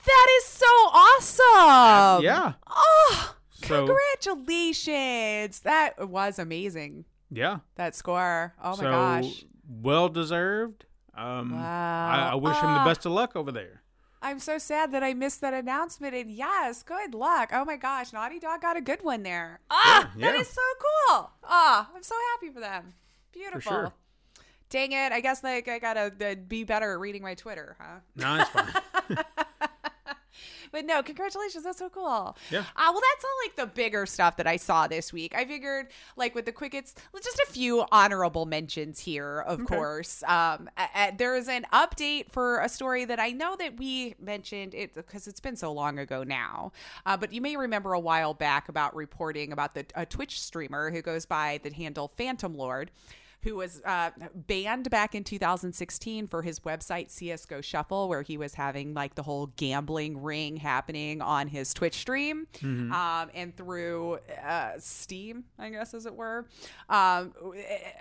[0.05, 2.23] That is so awesome.
[2.23, 2.53] yeah.
[2.69, 5.59] Oh, So- congratulations.
[5.61, 7.05] That was amazing.
[7.31, 7.59] Yeah.
[7.75, 8.53] That score.
[8.63, 9.45] Oh my so, gosh.
[9.67, 10.85] Well deserved.
[11.17, 12.09] Um, Wow.
[12.11, 12.85] I, I wish him the Ah.
[12.85, 13.81] best of luck over there.
[14.21, 16.13] I'm so sad that I missed that announcement.
[16.15, 17.49] And yes, good luck.
[17.53, 19.59] Oh my gosh, Naughty Dog got a good one there.
[19.69, 20.39] Ah, Yeah, yeah.
[20.41, 20.61] is so
[21.07, 21.31] cool.
[21.43, 22.93] Ah, I'm so happy for them.
[23.31, 23.71] Beautiful.
[23.71, 23.93] sure.
[24.75, 25.13] Dang it!
[25.13, 27.99] I guess like I gotta uh, be better at reading my Twitter, huh?
[28.17, 28.73] No, it's fine.
[30.73, 31.63] but no, congratulations.
[31.63, 32.35] That's so cool.
[32.51, 32.59] Yeah.
[32.59, 35.33] Uh, well, that's all like the bigger stuff that I saw this week.
[35.33, 35.87] I figured,
[36.17, 36.93] like with the quickets,
[37.23, 40.23] just a few honorable mentions here, of course.
[40.23, 44.15] Um, a- a- there is an update for a story that I know that we
[44.19, 46.73] mentioned it because it's been so long ago now.
[47.05, 50.91] Uh, but you may remember a while back about reporting about the a Twitch streamer
[50.91, 52.91] who goes by the handle Phantom Lord
[53.45, 58.55] who was uh, banned back in 2016 for his website CS:GO Shuffle, where he was
[58.55, 64.71] having like the whole gambling ring happening on his Twitch stream, um, and through uh,
[64.79, 66.47] Steam, I guess as it were.
[66.89, 67.33] Um,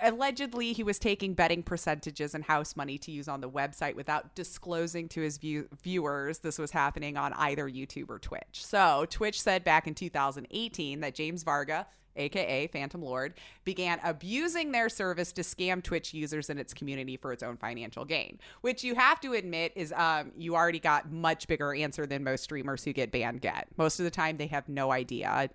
[0.03, 4.35] allegedly, he was taking betting percentages and house money to use on the website without
[4.35, 8.65] disclosing to his view- viewers this was happening on either YouTube or Twitch.
[8.65, 13.35] So Twitch said back in 2018 that James Varga aka Phantom Lord,
[13.65, 18.05] began abusing their service to scam Twitch users and its community for its own financial
[18.05, 18.39] gain.
[18.61, 22.45] Which you have to admit is um, you already got much bigger answer than most
[22.45, 23.69] streamers who get banned get.
[23.77, 25.51] Most of the time they have no idea.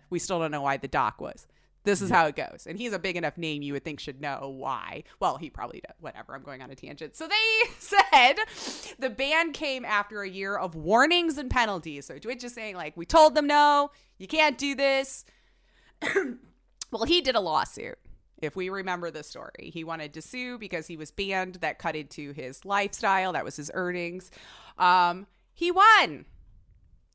[0.10, 1.46] we still don't know why the doc was.
[1.84, 2.66] This is how it goes.
[2.68, 5.04] And he's a big enough name you would think should know why.
[5.18, 5.96] Well, he probably does.
[6.00, 6.34] Whatever.
[6.34, 7.16] I'm going on a tangent.
[7.16, 8.34] So they said
[8.98, 12.06] the ban came after a year of warnings and penalties.
[12.06, 15.24] So Twitch is saying, like, we told them no, you can't do this.
[16.90, 17.98] well, he did a lawsuit.
[18.40, 21.56] If we remember the story, he wanted to sue because he was banned.
[21.56, 23.34] That cut into his lifestyle.
[23.34, 24.30] That was his earnings.
[24.78, 26.24] Um, he won.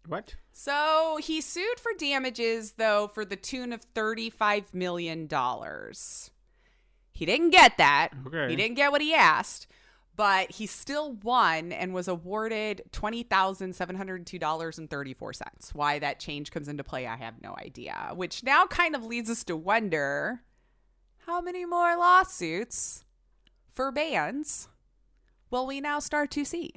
[0.07, 0.35] What?
[0.51, 5.27] So he sued for damages, though, for the tune of $35 million.
[7.11, 8.09] He didn't get that.
[8.27, 8.49] Okay.
[8.49, 9.67] He didn't get what he asked,
[10.15, 15.75] but he still won and was awarded $20,702.34.
[15.75, 18.11] Why that change comes into play, I have no idea.
[18.13, 20.41] Which now kind of leads us to wonder
[21.25, 23.03] how many more lawsuits
[23.69, 24.67] for bans
[25.49, 26.71] will we now start to see?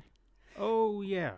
[0.59, 1.33] Oh yeah.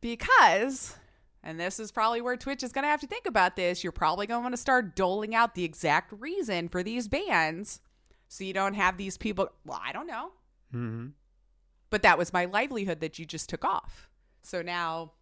[0.00, 0.96] because
[1.42, 3.84] and this is probably where Twitch is going to have to think about this.
[3.84, 7.80] You're probably going to want to start doling out the exact reason for these bans
[8.28, 9.48] so you don't have these people.
[9.64, 10.32] Well, I don't know.
[10.74, 11.08] Mm-hmm.
[11.90, 14.08] But that was my livelihood that you just took off.
[14.42, 15.12] So now,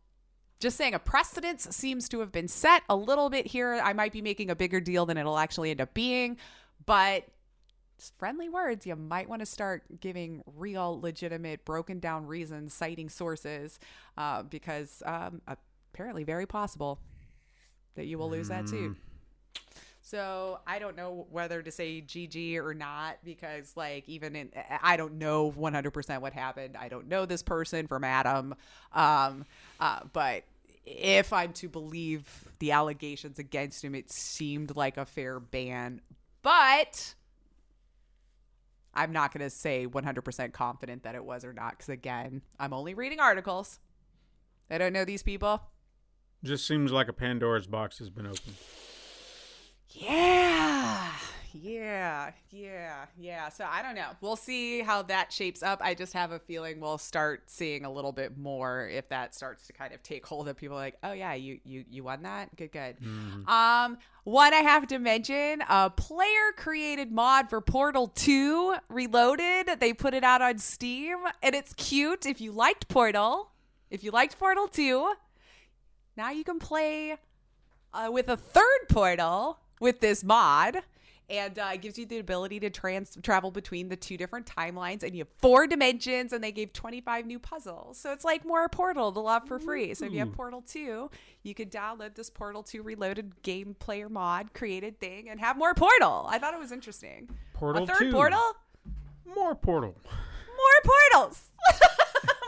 [0.61, 3.75] just saying a precedence seems to have been set a little bit here.
[3.75, 6.39] I might be making a bigger deal than it'll actually end up being,
[6.87, 7.25] but
[7.99, 8.87] just friendly words.
[8.87, 13.79] You might want to start giving real, legitimate, broken down reasons, citing sources,
[14.17, 15.43] uh, because um,
[15.93, 16.99] apparently very possible
[17.95, 18.97] that you will lose that suit.
[20.07, 24.51] So I don't know whether to say GG or not because, like, even in
[24.83, 26.77] I don't know 100% what happened.
[26.77, 28.55] I don't know this person from Adam,
[28.93, 29.47] um,
[29.81, 30.45] uh, but
[30.85, 36.03] if I'm to believe the allegations against him, it seemed like a fair ban.
[36.43, 37.15] But
[38.93, 42.75] I'm not going to say 100% confident that it was or not because, again, I'm
[42.75, 43.81] only reading articles.
[44.71, 45.63] I don't know these people.
[46.43, 48.57] Just seems like a Pandora's box has been opened.
[49.95, 51.11] Yeah.
[51.57, 52.33] Yeah.
[52.51, 53.05] Yeah.
[53.17, 53.49] Yeah.
[53.49, 54.09] So I don't know.
[54.21, 55.81] We'll see how that shapes up.
[55.83, 59.69] I just have a feeling we'll start seeing a little bit more if that starts
[59.69, 62.55] to kind of take hold of people like, "Oh yeah, you you you won that?
[62.57, 62.97] Good, good."
[63.47, 69.79] Um one I have to mention, a player created mod for Portal 2 Reloaded.
[69.79, 73.51] They put it out on Steam and it's cute if you liked Portal.
[73.91, 75.13] If you liked Portal 2,
[76.17, 77.17] now you can play
[77.93, 80.83] uh, with a third portal with this mod
[81.31, 85.03] and uh, it gives you the ability to trans travel between the two different timelines
[85.03, 87.99] and you have four dimensions and they gave 25 new puzzles.
[87.99, 89.95] So it's like more portal to love for free.
[89.95, 91.11] So if you have portal 2
[91.43, 95.75] you could download this portal 2 reloaded game player mod created thing and have more
[95.75, 96.27] portal.
[96.29, 97.31] I thought it was interesting.
[97.55, 98.13] Portal a third 2.
[98.13, 98.53] portal?
[99.35, 99.97] More portal.
[100.07, 101.45] more portals.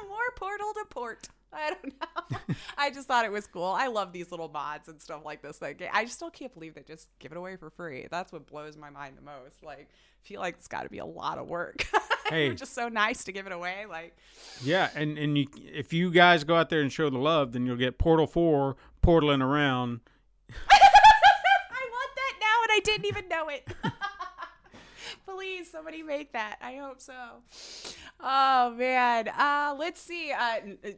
[0.08, 2.54] More portal to port I don't know.
[2.78, 3.64] I just thought it was cool.
[3.64, 5.62] I love these little mods and stuff like this.
[5.62, 8.06] Like, I still can't believe they just give it away for free.
[8.10, 9.62] That's what blows my mind the most.
[9.64, 11.86] Like, I feel like it's got to be a lot of work.
[12.28, 12.52] Hey.
[12.54, 13.86] Just so nice to give it away.
[13.88, 14.16] Like,
[14.64, 17.66] Yeah, and and you, if you guys go out there and show the love, then
[17.66, 20.00] you'll get Portal Four portaling around.
[20.50, 23.68] I want that now, and I didn't even know it.
[25.24, 26.56] Please, somebody make that.
[26.60, 27.14] I hope so.
[28.20, 29.28] Oh man.
[29.28, 30.32] Uh, let's see.
[30.32, 30.88] Uh, uh,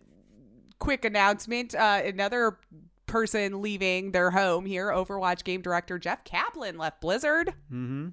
[0.78, 1.74] quick announcement.
[1.74, 2.58] Uh, another
[3.06, 4.88] person leaving their home here.
[4.88, 7.54] Overwatch game director Jeff Kaplan left Blizzard.
[7.72, 8.08] Mm-hmm.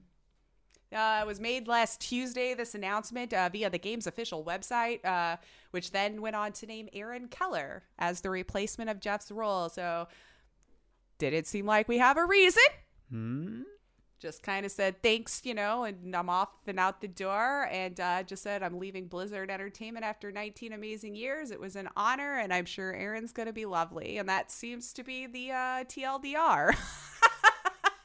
[0.95, 5.35] Uh, it was made last Tuesday, this announcement uh, via the game's official website, uh,
[5.71, 9.67] which then went on to name Aaron Keller as the replacement of Jeff's role.
[9.67, 10.07] So,
[11.17, 12.63] did it seem like we have a reason?
[13.09, 13.61] hmm
[14.19, 17.67] just kind of said thanks, you know, and I'm off and out the door.
[17.71, 21.51] And uh, just said I'm leaving Blizzard Entertainment after 19 amazing years.
[21.51, 24.17] It was an honor, and I'm sure Aaron's going to be lovely.
[24.17, 26.75] And that seems to be the uh, TLDR.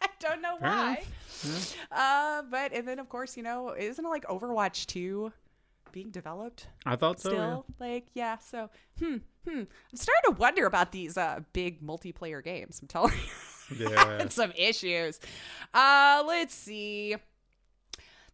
[0.03, 1.05] I don't know Fair why.
[1.91, 5.33] Uh, but and then of course, you know, isn't it like Overwatch 2
[5.93, 6.67] being developed?
[6.85, 7.31] I thought so.
[7.31, 9.17] still like yeah so hmm
[9.49, 13.29] hmm i'm starting to wonder about these uh big multiplayer games i'm telling you
[13.77, 14.29] Yeah.
[14.29, 15.21] some issues
[15.75, 17.17] uh let's see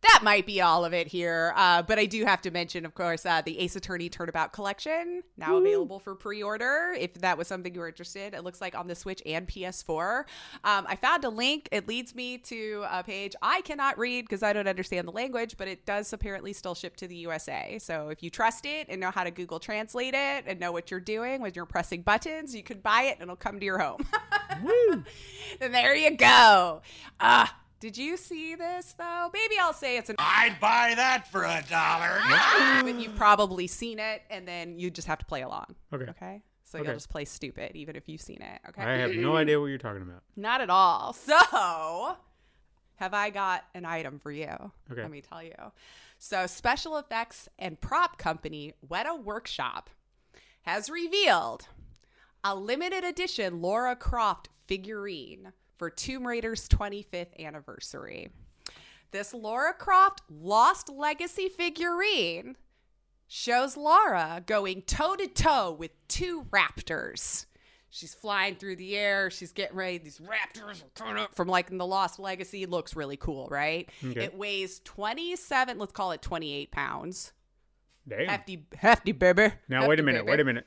[0.09, 1.53] that might be all of it here.
[1.57, 5.23] Uh, but I do have to mention, of course, uh, the Ace Attorney Turnabout Collection
[5.37, 6.95] now available for pre-order.
[6.99, 10.21] If that was something you were interested, it looks like on the Switch and PS4.
[10.65, 11.69] Um, I found a link.
[11.73, 15.57] It leads me to a page I cannot read because I don't understand the language,
[15.57, 17.79] but it does apparently still ship to the USA.
[17.79, 20.91] So if you trust it and know how to Google Translate it and know what
[20.91, 23.79] you're doing when you're pressing buttons, you could buy it and it'll come to your
[23.79, 24.07] home.
[25.61, 26.83] and there you go.
[27.19, 27.47] Uh,
[27.81, 29.31] did you see this though?
[29.33, 32.21] Maybe I'll say it's an I'd buy that for a dollar.
[32.83, 35.75] but you've probably seen it and then you just have to play along.
[35.93, 36.07] Okay.
[36.11, 36.43] Okay.
[36.65, 36.87] So Okay.
[36.89, 38.61] you'll just play stupid even if you've seen it.
[38.71, 38.83] Okay.
[38.83, 40.23] I have no idea what you're talking about.
[40.37, 41.13] Not at all.
[41.13, 42.17] So,
[42.97, 44.49] have I got an item for you?
[44.91, 45.03] Okay.
[45.03, 45.53] Let me tell you.
[46.19, 49.91] So, special effects and prop company Weta Workshop
[50.63, 51.69] has revealed
[52.43, 58.31] a limited edition Lara Croft figurine for Tomb Raider's 25th anniversary.
[59.11, 62.57] This Lara Croft Lost Legacy figurine
[63.29, 67.47] shows Lara going toe to toe with two raptors.
[67.89, 69.31] She's flying through the air.
[69.31, 69.99] She's getting ready.
[69.99, 72.63] These raptors are coming up from like in the Lost Legacy.
[72.63, 73.89] It looks really cool, right?
[74.05, 74.25] Okay.
[74.25, 77.33] It weighs 27, let's call it 28 pounds.
[78.09, 78.29] Damn.
[78.29, 79.53] Hefty, hefty, baby.
[79.69, 80.27] Now wait a minute.
[80.27, 80.67] Wait a minute.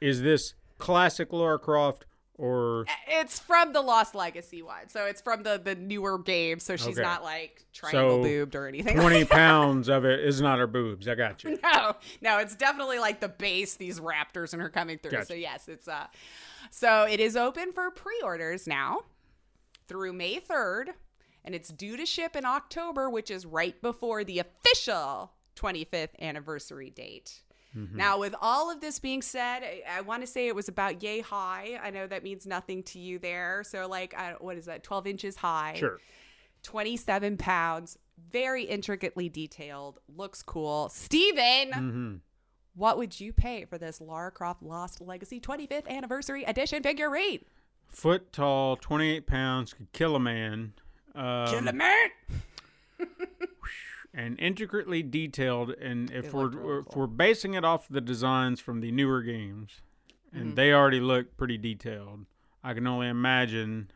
[0.00, 2.06] Is this classic Lara Croft
[2.36, 4.88] or It's from the Lost Legacy one.
[4.88, 6.58] So it's from the, the newer game.
[6.58, 7.02] So she's Okay.
[7.02, 8.96] not like triangle So, boobed or anything.
[8.96, 11.06] 20 pounds of it is not her boobs?
[11.08, 11.58] I got you.
[11.62, 13.76] no, no, it's definitely like the base.
[13.76, 15.12] These raptors and her coming through.
[15.12, 15.26] Gotcha.
[15.26, 16.06] So yes, it's uh,
[16.70, 19.02] so it is open for pre-orders now
[19.86, 20.90] through May third,
[21.44, 26.90] and it's due to ship in October, which is right before the official 25th anniversary
[26.90, 27.42] date.
[27.74, 31.02] Now, with all of this being said, I, I want to say it was about
[31.02, 31.78] yay high.
[31.82, 33.62] I know that means nothing to you there.
[33.66, 34.82] So, like, I, what is that?
[34.84, 35.74] 12 inches high.
[35.76, 35.98] Sure.
[36.62, 37.98] 27 pounds,
[38.30, 40.88] very intricately detailed, looks cool.
[40.88, 42.14] Steven, Mm-hmm.
[42.74, 47.44] what would you pay for this Lara Croft Lost Legacy 25th Anniversary Edition figurine?
[47.88, 50.72] Foot tall, 28 pounds, could kill a man.
[51.14, 52.08] Um, Kill a man!
[54.14, 55.70] and intricately detailed.
[55.70, 59.80] And if we're, if we're basing it off the designs from the newer games,
[60.32, 60.54] and Mm-hmm.
[60.54, 62.26] they already look pretty detailed,
[62.62, 63.90] I can only imagine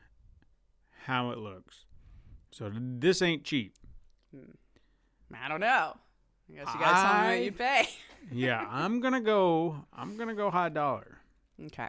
[1.06, 1.84] how it looks.
[2.50, 3.74] So this ain't cheap.
[5.34, 5.96] I don't know.
[6.50, 7.88] I guess you guys tell me what you pay.
[8.30, 9.84] Yeah, I'm gonna go.
[9.92, 11.18] I'm gonna go high dollar.
[11.66, 11.88] Okay.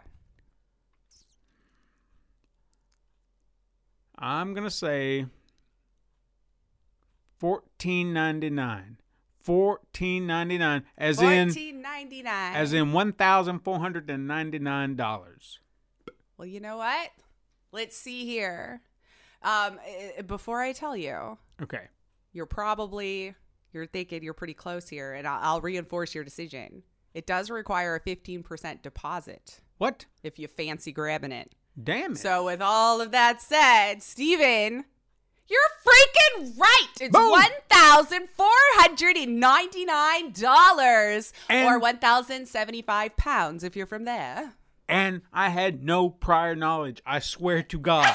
[4.18, 5.26] I'm gonna say
[7.40, 8.98] fourteen ninety nine.
[9.40, 12.54] Fourteen ninety nine, as in Fourteen ninety nine.
[12.54, 15.58] as in one thousand four hundred and ninety nine dollars.
[16.36, 17.08] Well, you know what?
[17.72, 18.82] Let's see here.
[19.42, 21.88] Um, eh, before I tell you, Okay.
[22.32, 23.34] you're probably
[23.72, 26.82] you're thinking you're pretty close here, and I'll, I'll reinforce your decision.
[27.14, 30.06] It does require a 15% deposit What?
[30.22, 31.54] if you fancy grabbing it.
[31.82, 32.18] Damn it.
[32.18, 34.84] So, with all of that said, Steven,
[35.48, 35.60] you're
[35.90, 36.86] freaking right.
[37.00, 37.30] It's Boom.
[37.30, 43.74] one thousand four hundred and ninety nine dollars, or one thousand seventy five pounds if
[43.76, 44.52] you're from there.
[44.88, 47.00] and I had no prior knowledge.
[47.06, 48.12] I swear to God.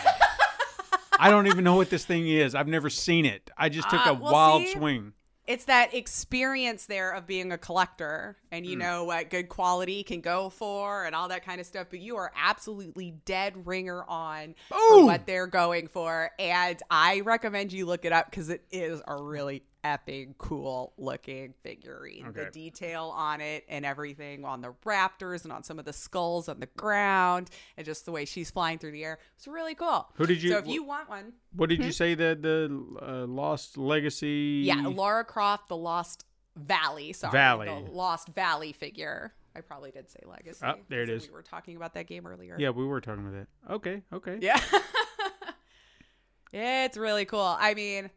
[1.18, 2.54] I don't even know what this thing is.
[2.56, 3.50] I've never seen it.
[3.58, 4.74] I just took Uh, a well, wild see?
[4.74, 5.14] swing.
[5.48, 8.80] It's that experience there of being a collector, and you mm.
[8.80, 11.88] know what good quality can go for, and all that kind of stuff.
[11.90, 17.86] But you are absolutely dead ringer on what they're going for, and I recommend you
[17.86, 22.32] look it up because it is a really effing cool looking figurine.
[22.34, 26.50] The detail on it and everything on the raptors and on some of the skulls
[26.50, 29.20] on the ground, and just the way she's flying through the air.
[29.38, 30.10] It's really cool.
[30.16, 33.26] Who did you- So if you want one, What did you say that the uh,
[33.28, 34.70] Lost Legacy?
[34.70, 34.86] Hmm?
[34.86, 36.26] yeah, Lara Croft, the Lost
[36.56, 37.14] Valley.
[37.14, 37.68] Sorry, Valley.
[37.68, 39.34] the Lost Valley figure.
[39.56, 40.60] I probably did say Legacy.
[40.64, 41.30] Ah, there it because is.
[41.30, 42.58] We were talking about that game earlier.
[42.60, 43.74] Yeah, we were talking about that.
[43.76, 44.38] Okay, okay.
[44.42, 44.60] Yeah.
[46.54, 47.56] it's really cool.
[47.60, 48.10] I mean,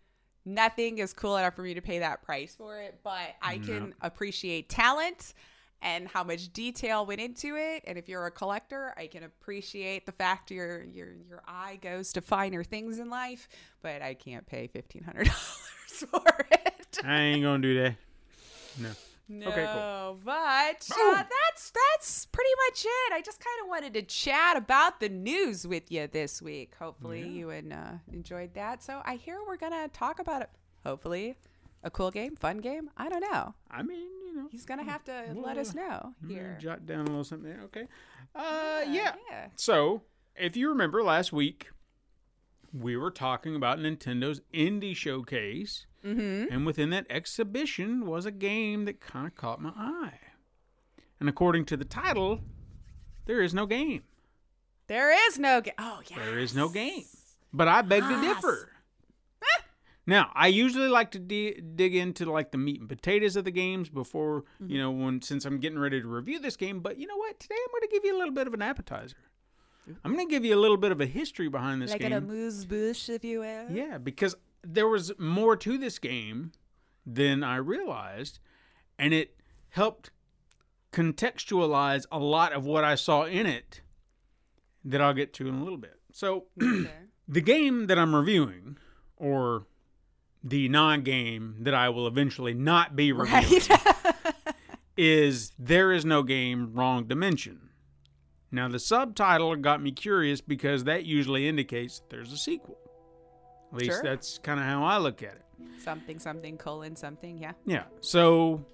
[0.55, 3.95] nothing is cool enough for me to pay that price for it, but I can
[4.01, 5.35] appreciate talent
[5.81, 7.85] and how much detail went into it.
[7.87, 12.13] And if you're a collector, I can appreciate the fact your your your eye goes
[12.15, 13.49] to finer things in life,
[13.83, 15.65] but I can't pay fifteen hundred dollars
[16.11, 16.99] for it.
[17.05, 17.95] I ain't gonna do that.
[18.79, 18.91] No.
[19.31, 20.19] No, Okay, cool.
[20.25, 23.13] but uh, that's that's pretty much it.
[23.13, 26.73] I just kind of wanted to chat about the news with you this week.
[26.79, 28.83] Hopefully, you and, uh, enjoyed that.
[28.83, 30.51] So I hear we're gonna talk about it.
[30.85, 31.37] Hopefully,
[31.83, 32.89] a cool game, fun game.
[32.97, 33.55] I don't know.
[33.71, 34.49] I mean, you know.
[34.51, 36.57] He's gonna have to let us know here.
[36.59, 37.51] Jot down a little something.
[37.51, 37.63] there.
[37.65, 37.85] Okay.
[38.35, 39.13] Uh, yeah.
[39.31, 39.49] yeah.
[39.57, 40.03] So,
[40.37, 41.69] if you remember last week,
[42.73, 46.53] we were talking about Nintendo's Indie Showcase, Mm-hmm.
[46.53, 50.21] and within that exhibition was a game that kind of caught my eye.
[51.21, 52.41] And according to the title,
[53.27, 54.05] there is no game.
[54.87, 55.75] There is no game.
[55.79, 56.25] Oh yeah.
[56.25, 57.05] There is no game.
[57.53, 58.37] But I beg to Yes.
[58.37, 58.71] differ.
[60.07, 63.51] Now, I usually like to di- dig into like the meat and potatoes of the
[63.51, 64.71] games before, Mm-hmm.
[64.71, 67.39] you know, when since I'm getting ready to review this game, but you know what?
[67.39, 69.17] Today I'm going to give you a little bit of an appetizer.
[70.05, 72.01] I'm going to give you a little bit of a history behind this game.
[72.13, 73.71] Like an amuse bouche, if you will.
[73.71, 76.53] Yeah, because there was more to this game
[77.07, 78.39] than I realized,
[78.99, 79.37] and it
[79.71, 80.11] helped
[80.93, 83.83] contextualize a lot of what I saw in it
[84.85, 85.99] that I'll get to in a little bit.
[86.13, 86.91] So, Okay.
[87.29, 88.79] the game that I'm reviewing,
[89.17, 89.67] or
[90.43, 94.25] the non game that I will eventually not be reviewing, Right.
[94.97, 97.69] is There Is No Game Wrong Dimension.
[98.51, 102.79] Now, the subtitle got me curious because that usually indicates there's a sequel.
[103.73, 104.03] At least Sure.
[104.03, 105.45] that's kind of how I look at it.
[105.83, 107.39] something, something, colon, something.
[107.39, 107.53] Yeah.
[107.67, 107.85] Yeah.
[108.01, 108.65] So,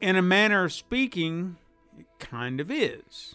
[0.00, 1.56] in a manner of speaking,
[1.98, 3.34] it kind of is.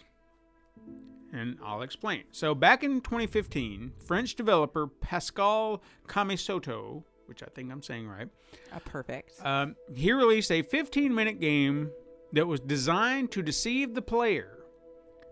[1.32, 2.24] And I'll explain.
[2.32, 8.28] So, back in 2015, French developer Pascal Cammisotto, which I think I'm saying right,
[8.72, 9.44] Uh, perfect.
[9.44, 11.90] um, he released a 15 minute game
[12.32, 14.64] that was designed to deceive the player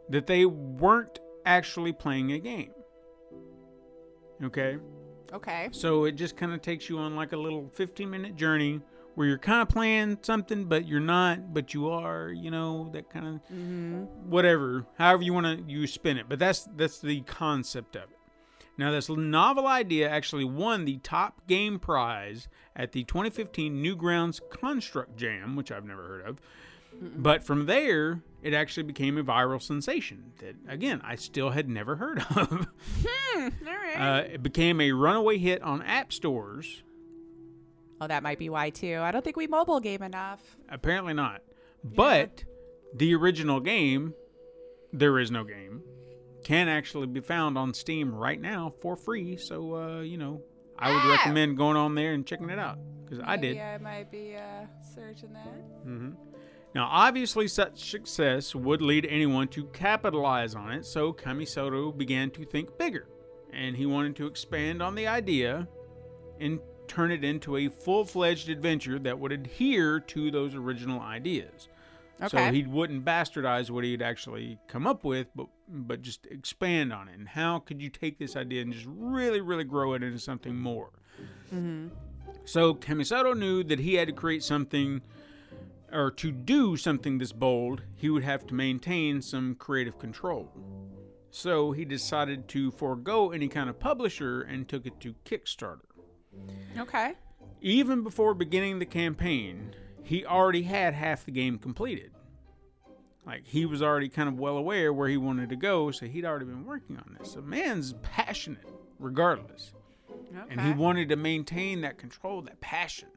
[0.08, 2.72] that they weren't actually playing a game.
[4.42, 4.78] Okay?
[5.32, 5.68] Okay.
[5.72, 8.80] So it just kind of takes you on like a little 15 minute journey
[9.14, 13.10] where you're kind of playing something, but you're not, but you are, you know, that
[13.10, 14.04] kind of Mm-hmm.
[14.30, 16.26] whatever, however you want to you spin it.
[16.28, 18.18] But that's that's the concept of it.
[18.76, 22.46] Now, this novel idea actually won the top game prize
[22.76, 26.38] at the 2015 Newgrounds Construct Jam, which I've never heard of.
[27.00, 31.96] But from there, it actually became a viral sensation that, again, I still had never
[31.96, 32.66] heard of.
[33.36, 33.96] All right.
[33.96, 36.82] uh, it became a runaway hit on app stores.
[38.00, 38.98] oh, that might be why too.
[39.00, 40.56] I don't think we mobile game enough.
[40.68, 41.42] Apparently not.
[41.84, 42.42] But
[42.94, 44.14] the original game,
[44.92, 45.82] There Is No Game,
[46.42, 49.36] can actually be found on Steam right now for free.
[49.36, 50.42] So, uh, you know,
[50.78, 51.16] I would Ah!
[51.18, 53.56] recommend going on there and checking it out because I did.
[53.56, 55.86] Maybe I might be uh, searching that.
[55.86, 56.10] Mm hmm
[56.74, 62.44] Now, obviously, such success would lead anyone to capitalize on it, so Cammisotto began to
[62.44, 63.08] think bigger,
[63.52, 65.66] and he wanted to expand on the idea
[66.40, 71.68] and turn it into a full fledged adventure that would adhere to those original ideas.
[72.20, 72.28] Okay.
[72.28, 77.08] So he wouldn't bastardize what he'd actually come up with, but but just expand on
[77.08, 77.18] it.
[77.18, 80.56] And how could you take this idea and just really, really grow it into something
[80.56, 80.90] more?
[81.50, 81.88] Hmm.
[82.44, 85.02] So Cammisotto knew that he had to create something,
[85.92, 90.52] or to do something this bold, he would have to maintain some creative control.
[91.30, 95.80] So he decided to forego any kind of publisher and took it to Kickstarter.
[96.78, 97.14] Okay.
[97.60, 102.12] Even before beginning the campaign, he already had half the game completed.
[103.26, 106.24] Like he was already kind of well aware where he wanted to go, so he'd
[106.24, 107.32] already been working on this.
[107.32, 109.72] So man's passionate, regardless
[110.30, 110.46] Okay.
[110.50, 113.08] and he wanted to maintain that control, that passion.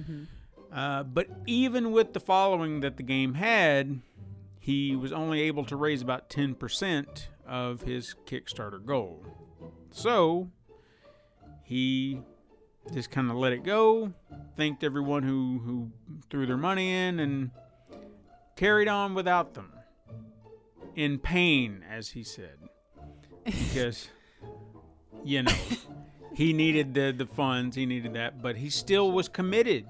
[0.00, 0.24] Mm-hmm.
[0.72, 4.00] Uh, but even with the following that the game had,
[4.58, 9.24] he was only able to raise about 10% of his Kickstarter goal.
[9.90, 10.50] So
[11.62, 12.20] he
[12.92, 14.12] just kind of let it go,
[14.56, 15.90] thanked everyone who, who
[16.30, 17.50] threw their money in, and
[18.56, 19.72] carried on without them.
[20.94, 22.58] In pain, as he said.
[23.44, 24.08] Because,
[25.24, 25.52] you know
[26.34, 29.86] he needed the the funds he needed that but he still was committed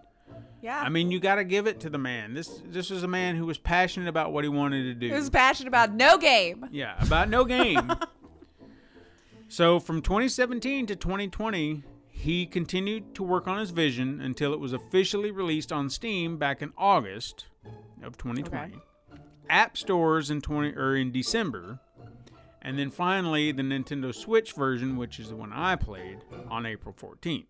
[0.63, 0.81] yeah.
[0.81, 3.37] i mean you got to give it to the man this this was a man
[3.37, 6.67] who was passionate about what he wanted to do he was passionate about no game.
[6.71, 7.93] yeah about no game
[9.49, 14.73] so from 2017 to 2020 he continued to work on his vision until it was
[14.73, 17.47] officially released on steam back in august
[18.03, 18.79] of 2020
[19.51, 21.81] app stores in 20 or in december
[22.63, 26.19] and then finally the Nintendo Switch version, which is the one I played,
[26.49, 27.45] on April 14th.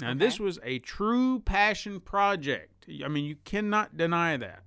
[0.00, 2.86] Now, this was a true passion project.
[3.04, 4.62] I mean, you cannot deny that.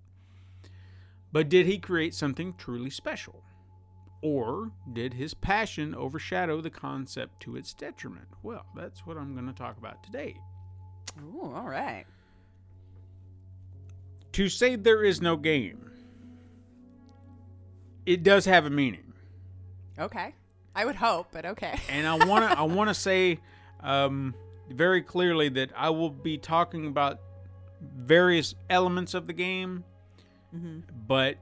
[1.31, 3.43] But did he create something truly special?
[4.21, 8.27] Or did his passion overshadow the concept to its detriment?
[8.41, 10.35] Well, that's what I'm going to talk about today.
[11.21, 12.05] Ooh, all right.
[14.33, 15.91] To say there is no game,
[18.05, 19.13] it does have a meaning.
[19.99, 20.33] Okay.
[20.75, 21.77] I would hope, but okay.
[21.89, 23.39] and I want to I want to say
[23.81, 24.35] um,
[24.69, 27.19] very clearly that I will be talking about
[27.81, 29.83] various elements of the game,
[31.07, 31.37] but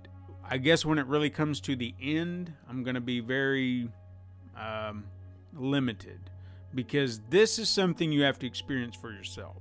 [0.48, 3.90] I guess when it really comes to the end, I'm going to be very
[4.58, 5.06] um,
[5.54, 6.20] limited
[6.74, 9.58] because this is something you have to experience for yourself.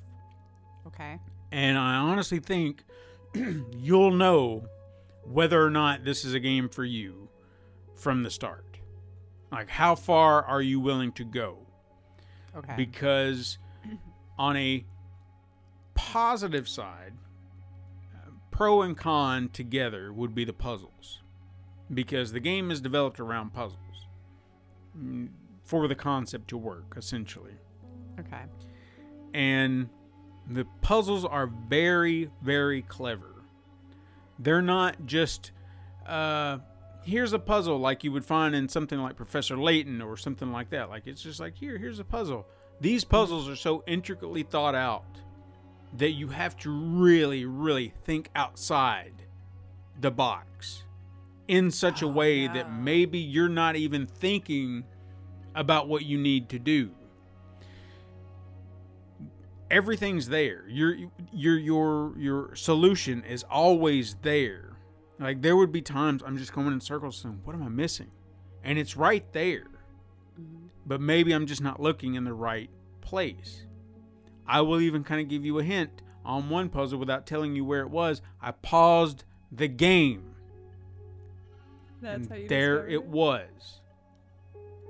[0.86, 1.18] Okay.
[1.52, 2.82] And I honestly think
[3.34, 4.66] you'll know
[5.24, 7.28] whether or not this is a game for you
[7.94, 8.64] from the start.
[9.50, 11.63] Like, how far are you willing to go?
[12.56, 12.74] Okay.
[12.76, 13.58] Because
[14.38, 14.84] on a
[15.94, 17.12] positive side,
[18.50, 21.20] pro and con together would be the puzzles.
[21.92, 23.78] Because the game is developed around puzzles
[25.64, 27.54] for the concept to work, essentially
[28.18, 28.42] okay.
[29.32, 29.88] and
[30.50, 33.34] the puzzles are very very clever
[34.38, 35.52] they're not just
[36.06, 36.58] uh
[37.04, 40.70] here's a puzzle like you would find in something like professor layton or something like
[40.70, 42.46] that like it's just like here here's a puzzle
[42.80, 45.04] these puzzles are so intricately thought out
[45.96, 49.12] that you have to really really think outside
[50.00, 50.82] the box
[51.46, 54.84] in such a oh, way that maybe you're not even thinking
[55.54, 56.90] about what you need to do
[59.74, 60.64] everything's there.
[60.68, 60.96] Your
[61.32, 64.73] your your your solution is always there.
[65.18, 68.10] Like there would be times I'm just going in circles saying, "What am I missing?"
[68.62, 69.66] And it's right there.
[70.40, 70.66] Mm-hmm.
[70.86, 72.70] But maybe I'm just not looking in the right
[73.00, 73.66] place.
[74.46, 77.64] I will even kind of give you a hint on one puzzle without telling you
[77.64, 78.22] where it was.
[78.40, 80.34] I paused the game.
[82.02, 83.80] That's and there it was.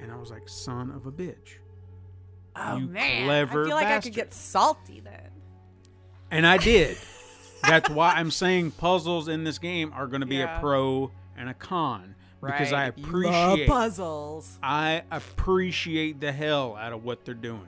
[0.01, 1.59] And I was like, "Son of a bitch."
[2.57, 5.31] Oh You man, clever I feel like I could get salty then.
[6.31, 6.97] And I did.
[7.69, 10.57] That's why I'm saying puzzles in this game are going to be Yeah.
[10.57, 12.99] a pro and a con because I Right.
[12.99, 14.59] Love appreciate puzzles.
[14.63, 17.61] I appreciate the hell out of what they're doing.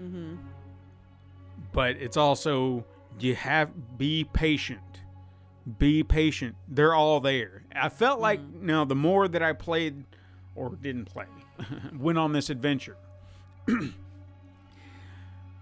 [0.00, 0.34] Mm-hmm.
[1.72, 2.84] But it's also
[3.20, 4.80] you have be patient.
[5.78, 6.56] Be patient.
[6.68, 7.62] They're all there.
[7.74, 8.66] I felt like Mm-hmm.
[8.66, 10.04] now the more that I played
[10.54, 11.26] or didn't play,
[11.98, 12.96] went on this adventure.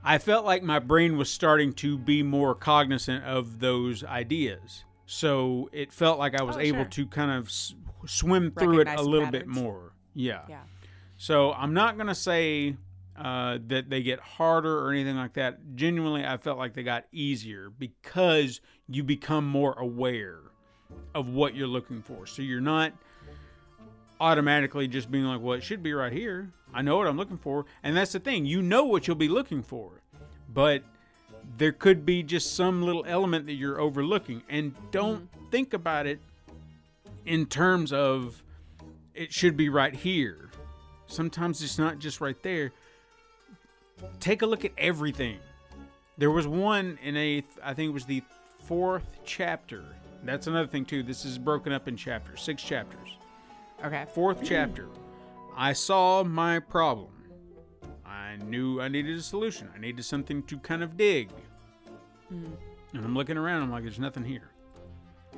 [0.05, 4.85] I felt like my brain was starting to be more cognizant of those ideas.
[5.07, 6.89] So it felt like I was Oh, able sure.
[6.89, 7.75] to kind of s-
[8.07, 9.93] swim through it a Recognize little bit more.
[10.15, 10.43] Yeah.
[10.49, 10.63] Yeah.
[11.17, 12.77] So I'm not going to say
[13.17, 15.59] uh, that they get harder or anything like that.
[15.77, 20.41] Genuinely, I felt like they got easier because you become more aware
[21.15, 22.27] of what you're looking for.
[22.27, 22.93] So you're not
[24.23, 26.49] automatically just being like, well, it should be right here.
[26.73, 27.67] I know what I'm looking for.
[27.83, 28.47] And that's the thing.
[28.47, 29.91] You know what you'll be looking for.
[30.55, 30.85] But
[31.59, 34.43] there could be just some little element that you're overlooking.
[34.49, 35.51] And don't mm-hmm.
[35.51, 36.21] think about it
[37.27, 38.41] in terms of
[39.13, 40.51] it should be right here.
[41.09, 42.71] Sometimes it's not just right there.
[44.21, 45.39] Take a look at everything.
[46.17, 48.23] There was one in a, I think it was the
[48.61, 49.83] fourth chapter.
[50.23, 51.03] That's another thing, too.
[51.03, 53.17] This is broken up in chapters, six chapters.
[53.85, 54.05] Okay.
[54.15, 54.89] Fourth chapter.
[55.57, 57.11] I saw my problem.
[58.07, 59.69] I knew I needed a solution.
[59.75, 61.31] I needed something to kind of dig.
[62.29, 62.53] Hmm.
[62.95, 63.63] And I'm looking around.
[63.63, 64.51] I'm like, there's nothing here.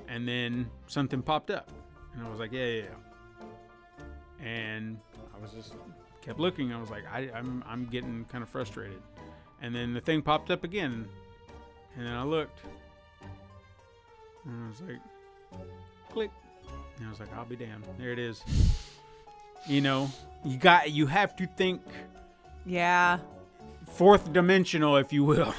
[0.09, 1.71] And then something popped up.
[2.15, 4.47] And I was like, yeah, yeah, yeah.
[4.47, 4.99] And
[5.35, 5.75] I was just
[6.21, 6.73] kept looking.
[6.73, 9.01] I was like, I, I'm, I'm getting kind of frustrated.
[9.63, 11.09] And then the thing popped up again.
[11.97, 12.61] And then I looked.
[14.45, 15.01] And I was like,
[16.11, 16.31] click.
[16.99, 17.85] And I was like, I'll be damned.
[17.99, 18.43] There it is.
[19.67, 20.11] You know,
[20.45, 21.81] you got, you have to think
[22.67, 23.19] Yeah.
[23.87, 25.55] fourth dimensional, if you will.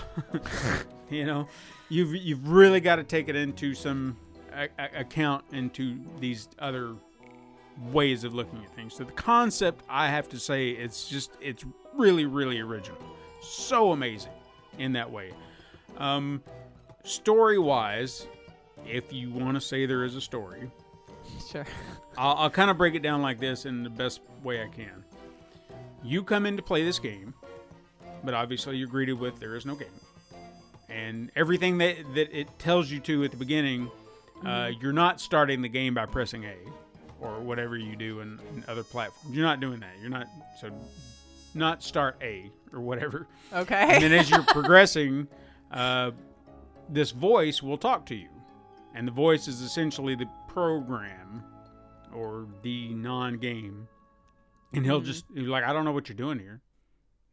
[1.09, 1.47] you know,
[1.89, 4.15] you've you've really got to take it into some
[4.53, 6.95] a, a- account into these other
[7.91, 8.93] ways of looking at things.
[8.95, 12.99] So the concept, I have to say, it's just it's really really original,
[13.41, 14.31] so amazing
[14.77, 15.31] in that way.
[15.97, 16.43] Um,
[17.03, 18.27] story wise,
[18.85, 20.69] if you want to say there is a story,
[21.56, 21.65] Sure.
[22.18, 25.03] I'll, I'll kind of break it down like this in the best way I can.
[26.03, 27.34] You come in to play this game,
[28.23, 29.88] but obviously you're greeted with there is no game,
[30.90, 33.90] and everything that that it tells you to at the beginning,
[34.45, 36.56] uh, you're not starting the game by pressing A,
[37.19, 39.36] or whatever you do in, in other platforms.
[39.36, 39.94] You're not doing that.
[39.99, 40.27] You're not
[40.60, 40.69] so
[41.56, 43.27] not start A or whatever.
[43.52, 43.95] Okay.
[43.95, 45.27] And then as you're progressing,
[45.72, 46.11] uh,
[46.90, 48.27] this voice will talk to you.
[48.94, 51.44] and the voice is essentially the program
[52.14, 53.88] or the non-game,
[54.73, 56.61] and he'll just he'll be like, "I don't know what you're doing here.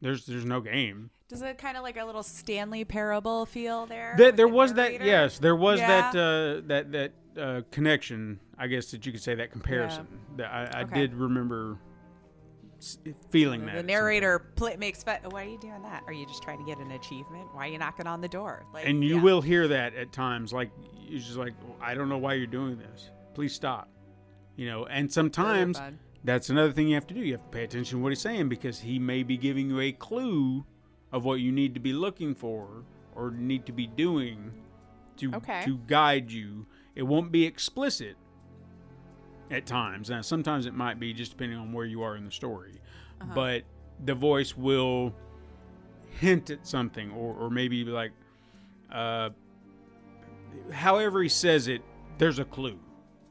[0.00, 4.14] There's there's no game." Does it kind of like a little Stanley parable feel there?
[4.18, 8.40] There, there the was that yes, there was that uh, that that uh, connection.
[8.58, 10.06] I guess that you could say that comparison.
[10.36, 11.00] That I, I Okay.
[11.00, 11.78] did remember
[13.30, 13.76] feeling that.
[13.76, 15.18] The narrator pl- makes fun.
[15.30, 16.02] Why are you doing that?
[16.06, 17.46] Are you just trying to get an achievement?
[17.52, 18.64] Why are you knocking on the door?
[18.72, 19.22] Like, and you yeah.
[19.22, 20.70] will hear that at times like
[21.12, 23.88] you're just like i don't know why you're doing this please stop
[24.56, 25.80] you know and sometimes
[26.24, 28.20] that's another thing you have to do you have to pay attention to what he's
[28.20, 30.64] saying because he may be giving you a clue
[31.12, 32.84] of what you need to be looking for
[33.14, 34.50] or need to be doing
[35.16, 35.62] to Okay.
[35.64, 38.16] to guide you it won't be explicit
[39.52, 40.10] at times.
[40.10, 42.80] Now sometimes it might be just depending on where you are in the story
[43.20, 43.32] Uh-huh.
[43.34, 43.62] but
[44.04, 45.14] the voice will
[46.20, 48.12] hint at something or, or maybe like
[48.90, 49.30] uh,
[50.72, 51.82] however he says it
[52.18, 52.78] there's a clue.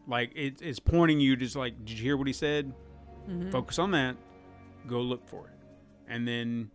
[0.08, 2.74] Like it, it's pointing you just like did you hear what he said?
[3.52, 4.16] Focus on that.
[4.88, 5.58] Go look for it.
[6.08, 6.72] And then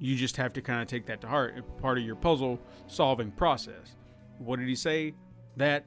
[0.00, 2.58] you just have to kind of take that to heart It's part of your puzzle
[2.88, 3.94] solving process.
[4.38, 5.14] What did he say?
[5.56, 5.84] That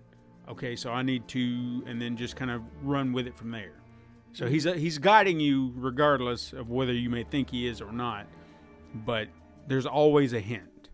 [0.50, 3.74] okay so i need to and then just kind of run with it from there.
[4.34, 7.92] So he's uh, he's guiding you regardless of whether you may think he is or
[7.92, 8.28] not
[9.06, 9.28] but
[9.68, 10.90] there's always a hint.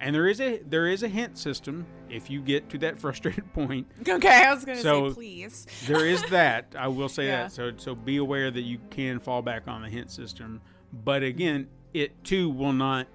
[0.00, 3.50] And there is a there is a hint system if you get to that frustrated
[3.52, 3.86] point.
[4.08, 5.66] Okay, I was gonna So- say please.
[5.86, 7.42] there is that i will say Yeah.
[7.44, 10.60] that so so be aware that you can fall back on the hint system.
[10.92, 13.08] But again it too will not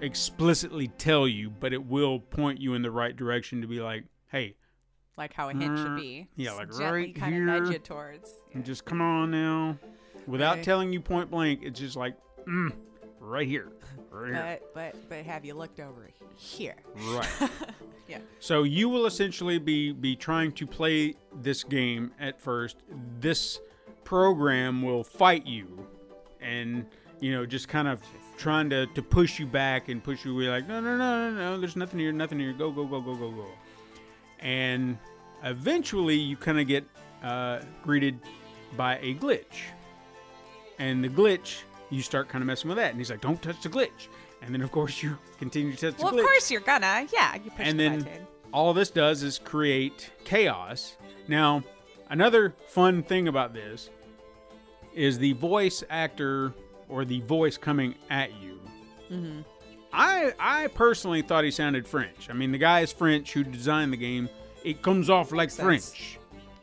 [0.00, 4.04] explicitly tell you but it will point you in the right direction to be like
[4.30, 4.54] hey
[5.18, 6.26] Like how a hint should Mm, be.
[6.36, 7.42] yeah, like gently right kind here.
[7.54, 8.32] of nudge it towards.
[8.54, 8.62] Yeah.
[8.62, 9.76] just come on now
[10.26, 10.62] without Okay.
[10.62, 12.14] telling you point blank it's just like
[12.46, 12.72] mm,
[13.20, 13.72] right here
[14.10, 16.76] right here But but but have you looked over here?
[17.14, 17.28] right
[18.08, 18.18] Yeah.
[18.40, 22.76] So you will essentially be be trying to play this game at first.
[23.20, 23.60] This
[24.04, 25.86] program will fight you,
[26.40, 26.84] and
[27.20, 28.02] you know just kind of
[28.36, 30.48] trying to, to push you back and push you away.
[30.48, 31.60] Like no no no no no.
[31.60, 32.12] There's nothing here.
[32.12, 32.52] Nothing here.
[32.52, 33.46] Go go go go go go.
[34.42, 34.98] And
[35.44, 36.84] eventually you kind of get
[37.22, 38.18] uh, greeted
[38.76, 39.62] by a glitch,
[40.78, 42.90] and the glitch you start kind of messing with that.
[42.90, 44.08] And he's like, "Don't touch the glitch."
[44.40, 46.16] And then of course you continue to touch Well, the glitch.
[46.16, 47.06] Well, of course you're gonna.
[47.12, 48.26] Yeah, you push and the then button.
[48.52, 50.96] all this does is create chaos.
[51.28, 51.62] Now,
[52.10, 53.90] another fun thing about this
[54.94, 56.52] is the voice actor
[56.88, 58.60] or the voice coming at you.
[59.10, 59.40] Mm-hmm.
[59.92, 62.28] I I personally thought he sounded French.
[62.30, 64.28] I mean, the guy is French who designed the game.
[64.64, 65.50] It comes off like.
[65.50, 66.18] French.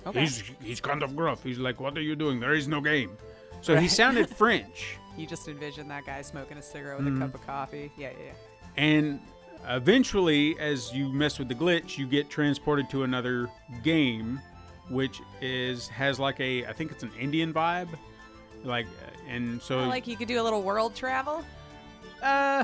[0.08, 0.22] Okay.
[0.22, 1.44] He's he's kind of gruff.
[1.44, 2.40] He's like, "What are you doing?
[2.40, 3.18] There is no game."
[3.62, 4.98] So he sounded French.
[5.18, 7.22] You just envision that guy smoking a cigarette with Mm-hmm.
[7.22, 7.92] a cup of coffee.
[7.98, 8.32] Yeah, yeah, yeah.
[8.78, 9.20] And
[9.68, 13.50] eventually, as you mess with the glitch, you get transported to another
[13.84, 14.40] game,
[14.90, 17.90] which is has like a I think it's an Indian vibe,
[18.64, 18.88] like
[19.28, 21.44] and so like you could do a little world travel.
[22.24, 22.64] uh,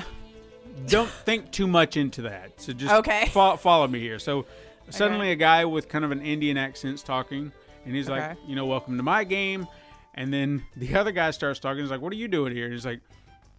[0.88, 2.60] don't think too much into that.
[2.61, 3.27] So just Okay.
[3.31, 4.19] fo- follow me here.
[4.19, 4.45] So
[4.89, 7.52] suddenly, a guy with kind of an Indian accent's talking,
[7.85, 9.68] and he's like, you know, welcome to my game.
[10.14, 11.81] And then the other guy starts talking.
[11.81, 12.65] He's like, what are you doing here?
[12.65, 13.02] And he's like,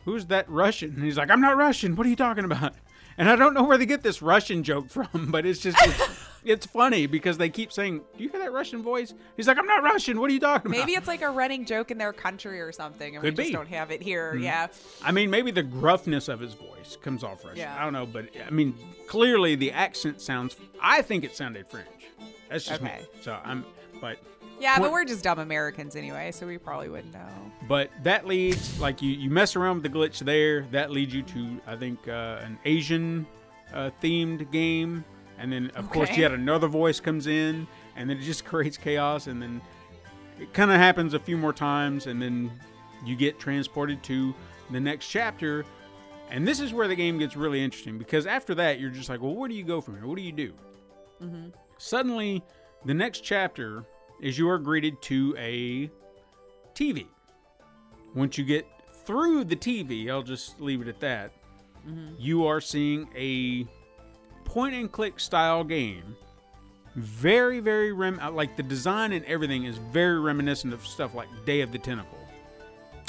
[0.05, 0.95] who's that Russian?
[0.95, 1.97] And he's like, I'm not Russian.
[1.97, 2.75] What are you talking about?
[3.19, 6.09] And I don't know where they get this Russian joke from, but it's just it's,
[6.47, 9.67] it's funny because they keep saying, "Do you hear that Russian voice?" He's like, "I'm
[9.67, 10.19] not Russian.
[10.21, 12.73] What are you talking about?" Maybe it's like a running joke in their country or
[12.73, 13.53] something, and Could we just be.
[13.53, 14.35] don't have it here.
[14.35, 14.43] Mhm.
[14.43, 14.69] Yeah.
[15.05, 17.59] I mean, maybe the gruffness of his voice comes off Russian.
[17.59, 17.77] Yeah.
[17.79, 18.75] I don't know, but I mean,
[19.07, 20.57] clearly the accent sounds.
[20.81, 21.87] I think it sounded French.
[22.49, 23.01] That's just Okay.
[23.01, 23.07] me.
[23.23, 23.65] So I'm,
[24.01, 24.19] but
[24.61, 27.27] Yeah, but we're just dumb Americans anyway, so we probably wouldn't know.
[27.69, 30.63] but that leads like you you mess around with the glitch there.
[30.71, 33.27] That leads you to I think uh, an Asian
[33.75, 35.05] uh, themed game,
[35.39, 39.27] and then of course yet another voice comes in, and then it just creates chaos,
[39.27, 39.61] and then
[40.41, 42.51] it kind of happens a few more times, and then
[43.05, 44.35] you get transported to
[44.71, 45.65] the next chapter.
[46.31, 49.23] And this is where the game gets really interesting because after that, you're just like,
[49.23, 50.07] well, where do you go from here?
[50.07, 50.53] What do you do?
[51.23, 51.49] Mm-hmm.
[51.79, 52.43] Suddenly,
[52.85, 53.85] the next chapter
[54.21, 55.91] is you are greeted to a
[56.75, 57.07] TV.
[58.15, 58.67] Once you get
[59.05, 61.33] through the TV, I'll just leave it at that.
[61.87, 62.15] Mm-hmm.
[62.19, 63.67] You are seeing a
[64.57, 66.17] point and click style game.
[66.95, 71.29] Very, very rem uh, like the design and everything is very reminiscent of stuff like
[71.45, 72.19] Day of the Tentacle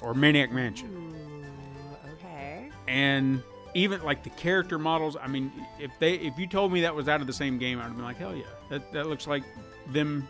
[0.04, 2.70] or Maniac Mansion Ooh, okay.
[2.90, 3.42] and
[3.76, 7.08] even like the character models i mean if they if you told me that was
[7.10, 9.44] out of the same game i'd have been like hell yeah that, that looks like
[9.92, 10.28] them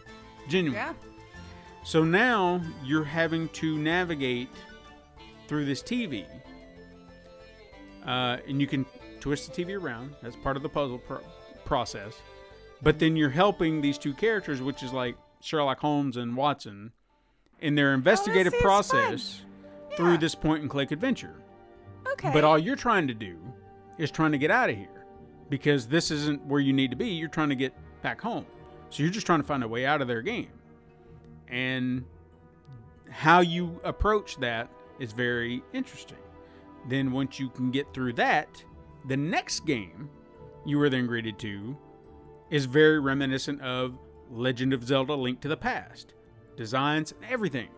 [0.47, 0.93] genuine Yeah.
[1.83, 4.49] so now you're having to navigate
[5.47, 6.25] through this tv
[8.05, 8.85] uh, and you can
[9.19, 11.21] twist the tv around that's part of the puzzle pro-
[11.65, 12.21] process
[12.81, 16.91] but then you're helping these two characters, which is like Sherlock Holmes and Watson,
[17.59, 19.41] in their investigative seems process
[19.95, 21.41] through this point and click adventure.
[22.13, 22.31] Okay.
[22.31, 23.37] But all you're trying to do
[23.97, 25.05] is trying to get out of here
[25.49, 27.09] because this isn't where you need to be.
[27.09, 28.45] You're trying to get back home.
[28.89, 30.51] So you're just trying to find a way out of their game.
[31.47, 32.05] And
[33.09, 34.69] how you approach that
[34.99, 36.17] is very interesting.
[36.87, 38.63] Then once you can get through that,
[39.07, 40.09] the next game
[40.65, 41.77] you were then greeted to
[42.49, 43.97] is very reminiscent of
[44.29, 46.13] Legend of Zelda Link to the Past.
[46.55, 47.69] Designs and everything.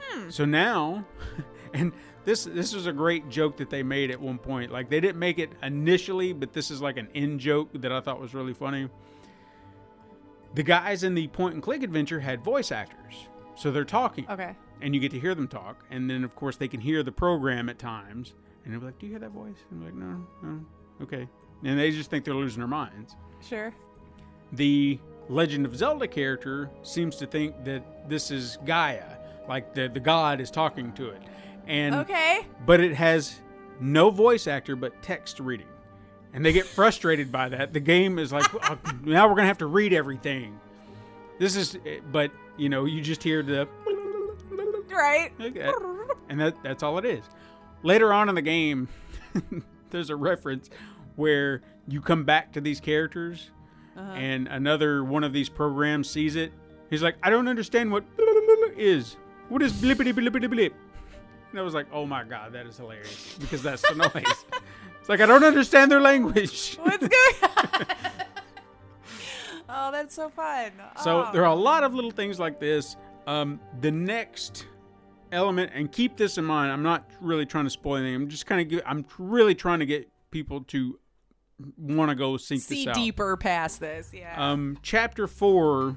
[0.00, 0.30] Hmm.
[0.30, 1.04] So now,
[1.74, 1.92] and
[2.24, 4.72] this this was a great joke that they made at one point.
[4.72, 8.00] Like they didn't make it initially, but this is like an in joke that I
[8.00, 8.88] thought was really funny.
[10.54, 14.56] The guys in the point and click adventure had voice actors, so they're talking, okay.
[14.80, 15.84] and you get to hear them talk.
[15.90, 18.34] And then of course they can hear the program at times,
[18.66, 20.60] and they're like, "Do you hear that voice?" And I'm like, "No, no,
[21.02, 21.26] okay."
[21.64, 23.72] And they just think they're losing their minds Sure.
[24.52, 24.98] the
[25.28, 29.16] Legend of Zelda character seems to think that this is Gaia,
[29.48, 31.22] like the the god is talking to it,
[31.66, 32.46] and Okay.
[32.66, 33.40] but it has
[33.80, 35.66] no voice actor but text reading,
[36.32, 37.72] and they get frustrated by that.
[37.72, 40.58] The game is like, "Oh, now we're gonna have to read everything.
[41.38, 43.68] This is, eh, but you know, you just hear the
[44.90, 45.30] Right.
[45.40, 45.70] Okay.
[46.30, 47.24] and that that's all it is.
[47.86, 48.88] Later on in the game,
[49.90, 50.70] there's a reference
[51.14, 53.50] where you come back to these characters,
[53.96, 56.52] and another one of these programs sees it.
[56.90, 58.02] He's like, I don't understand what
[58.76, 59.16] is.
[59.48, 60.74] What is blippity blippity blip?
[61.52, 64.44] And I was like, oh my god, that is hilarious because that's the noise.
[64.98, 66.76] It's like I don't understand their language.
[66.82, 67.86] What's going on?
[69.68, 70.72] oh, that's so fun.
[71.04, 71.30] So Oh.
[71.32, 72.96] there are a lot of little things like this.
[73.28, 74.66] Um, the next
[75.32, 76.72] element, and keep this in mind.
[76.72, 78.14] I'm not really trying to spoil anything.
[78.14, 78.82] I'm just kind of.
[78.86, 80.98] I'm really trying to get people to
[81.78, 82.94] want to go seek see this out.
[82.94, 84.10] deeper past this.
[84.12, 84.34] Yeah.
[84.36, 85.96] Um, chapter four,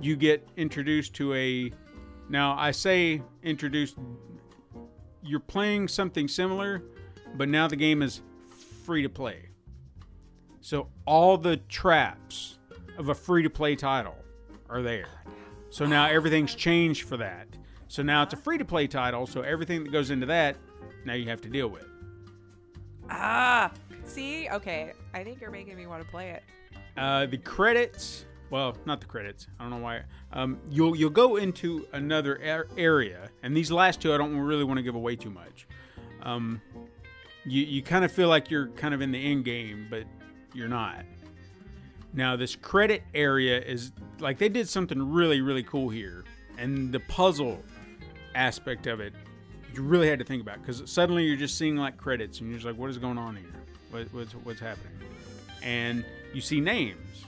[0.00, 1.72] you get introduced to a.
[2.28, 3.96] Now I say introduced.
[5.22, 6.82] You're playing something similar,
[7.34, 8.22] but now the game is
[8.84, 9.48] free to play.
[10.60, 12.58] So all the traps
[12.98, 14.16] of a free to play title
[14.68, 15.08] are there.
[15.70, 17.46] So now everything's changed for that.
[17.90, 19.26] So now it's a free to play title.
[19.26, 20.54] So everything that goes into that,
[21.04, 21.86] now you have to deal with.
[23.10, 23.72] ah.
[24.04, 24.48] See.
[24.48, 24.92] Okay.
[25.12, 26.44] I think you're making me want to play it.
[26.96, 29.48] Uh, the credits, well, not the credits.
[29.58, 30.02] I don't know why.
[30.32, 34.64] Um, you'll you'll go into another ar- area, and these last two I don't really
[34.64, 35.66] want to give away too much.
[36.22, 36.60] Um,
[37.44, 40.04] you you kind of feel like you're kind of in the end game, but
[40.54, 41.04] you're not.
[42.12, 43.90] Now this credit area is
[44.20, 46.24] like they did something really really cool here,
[46.56, 47.60] and the puzzle
[48.34, 49.12] aspect of it,
[49.74, 52.58] you really had to think about because suddenly you're just seeing like credits, and you're
[52.58, 53.46] just like, what is going on here?
[53.90, 55.00] What, what's what's happening?
[55.62, 57.24] and you see names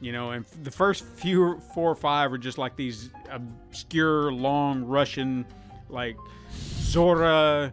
[0.00, 4.84] you know and the first few four or five are just like these obscure long
[4.84, 5.46] russian
[5.88, 6.16] like
[6.52, 7.72] zora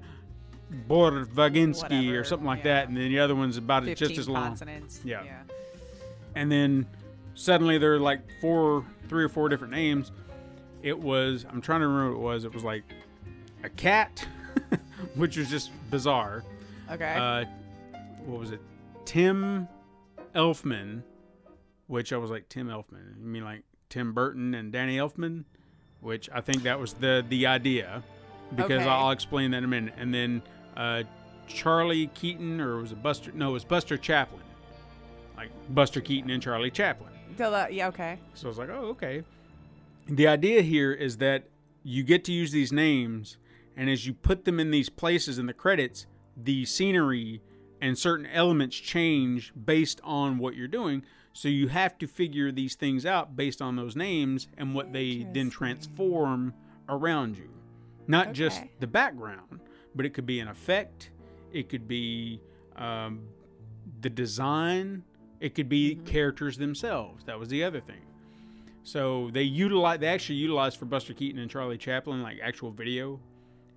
[0.87, 2.63] borvaginsky or something like yeah.
[2.63, 5.01] that and then the other one's about Fifteen just as long consonants.
[5.03, 5.23] Yeah.
[6.35, 6.85] and then
[7.33, 10.11] suddenly there are like four three or four different names
[10.83, 12.83] it was i'm trying to remember what it was it was like
[13.63, 14.27] a cat
[15.15, 16.43] which was just bizarre
[16.91, 17.15] Okay.
[17.17, 17.45] uh,
[18.25, 18.59] what was it?
[19.05, 19.65] Tim
[20.35, 21.03] Elfman,
[21.87, 23.17] which I was like Tim Elfman.
[23.21, 25.45] You mean like Tim Burton and Danny Elfman?
[26.01, 28.03] Which I think that was the the idea,
[28.55, 28.89] because Okay.
[28.89, 29.93] I'll explain that in a minute.
[29.97, 30.41] And then
[30.75, 31.03] uh,
[31.47, 33.31] Charlie Keaton, or was it Buster?
[33.33, 34.41] No, it was Buster Chaplin,
[35.37, 37.09] like Buster Keaton and Charlie Chaplin.
[37.39, 37.87] Yeah.
[37.87, 38.19] Okay.
[38.33, 39.23] So I was like, oh, okay.
[40.07, 41.45] The idea here is that
[41.83, 43.37] you get to use these names,
[43.75, 46.05] and as you put them in these places in the credits,
[46.35, 47.41] the scenery
[47.81, 51.03] and certain elements change based on what you're doing.
[51.33, 55.25] So you have to figure these things out based on those names and what they
[55.33, 56.53] then transform
[56.89, 57.49] around you.
[58.07, 59.61] Not just the background,
[59.95, 61.11] but it could be an effect,
[61.53, 62.41] it could be
[62.75, 63.21] um,
[64.01, 65.03] the design,
[65.39, 66.05] it could be Mm-hmm.
[66.05, 67.23] characters themselves.
[67.25, 68.01] That was the other thing.
[68.83, 73.19] So they utilize they actually utilize for Buster Keaton and Charlie Chaplin like actual video,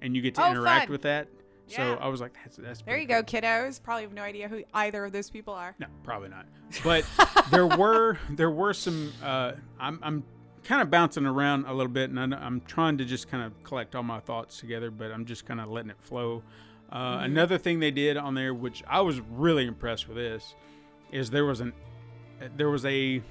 [0.00, 0.92] and you get to Oh, interact fun.
[0.92, 1.28] with that.
[1.66, 1.96] So Yeah.
[2.00, 3.82] I was like, that's that's There you go, kiddos.
[3.82, 5.74] Probably have no idea who either of those people are.
[5.78, 6.46] no, probably not.
[6.82, 7.04] But
[7.50, 9.12] there were there were some.
[9.22, 10.24] Uh, I'm I'm
[10.64, 13.94] kind of bouncing around a little bit, and I'm trying to just kind of collect
[13.94, 14.90] all my thoughts together.
[14.90, 16.42] But I'm just kind of letting it flow.
[16.92, 20.54] Uh, Another thing they did on there, which I was really impressed with, this
[21.12, 21.72] is there was an
[22.56, 23.22] there was a.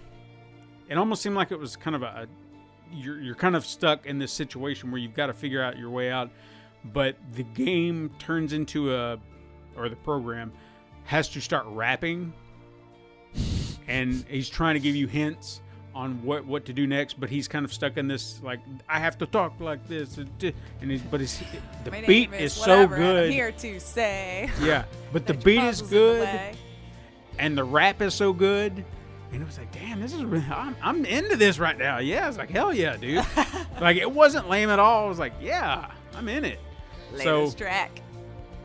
[0.90, 2.28] It almost seemed like it was kind of a.
[2.92, 5.90] You're you're kind of stuck in this situation where you've got to figure out your
[5.90, 6.30] way out,
[6.94, 9.18] but the game turns into a,
[9.76, 10.52] or the program
[11.06, 12.34] has to start rapping
[13.88, 15.62] and he's trying to give you hints
[15.96, 19.00] on what what to do next, but he's kind of stuck in this like I
[19.00, 20.30] have to talk like this, and
[20.82, 21.42] he's, but it's
[21.84, 23.32] the My beat is, is so and I'm good.
[23.32, 24.50] here to say.
[24.62, 26.58] Yeah, but the beat is in the good,
[27.38, 28.84] and the rap is so good.
[29.34, 31.98] And it was like, damn, this is really, I'm, I'm into this right now.
[31.98, 33.26] Yeah, it's like hell yeah, dude.
[33.82, 35.06] like it wasn't lame at all.
[35.06, 36.60] I was like, yeah, I'm in it.
[37.12, 38.00] Latest so track.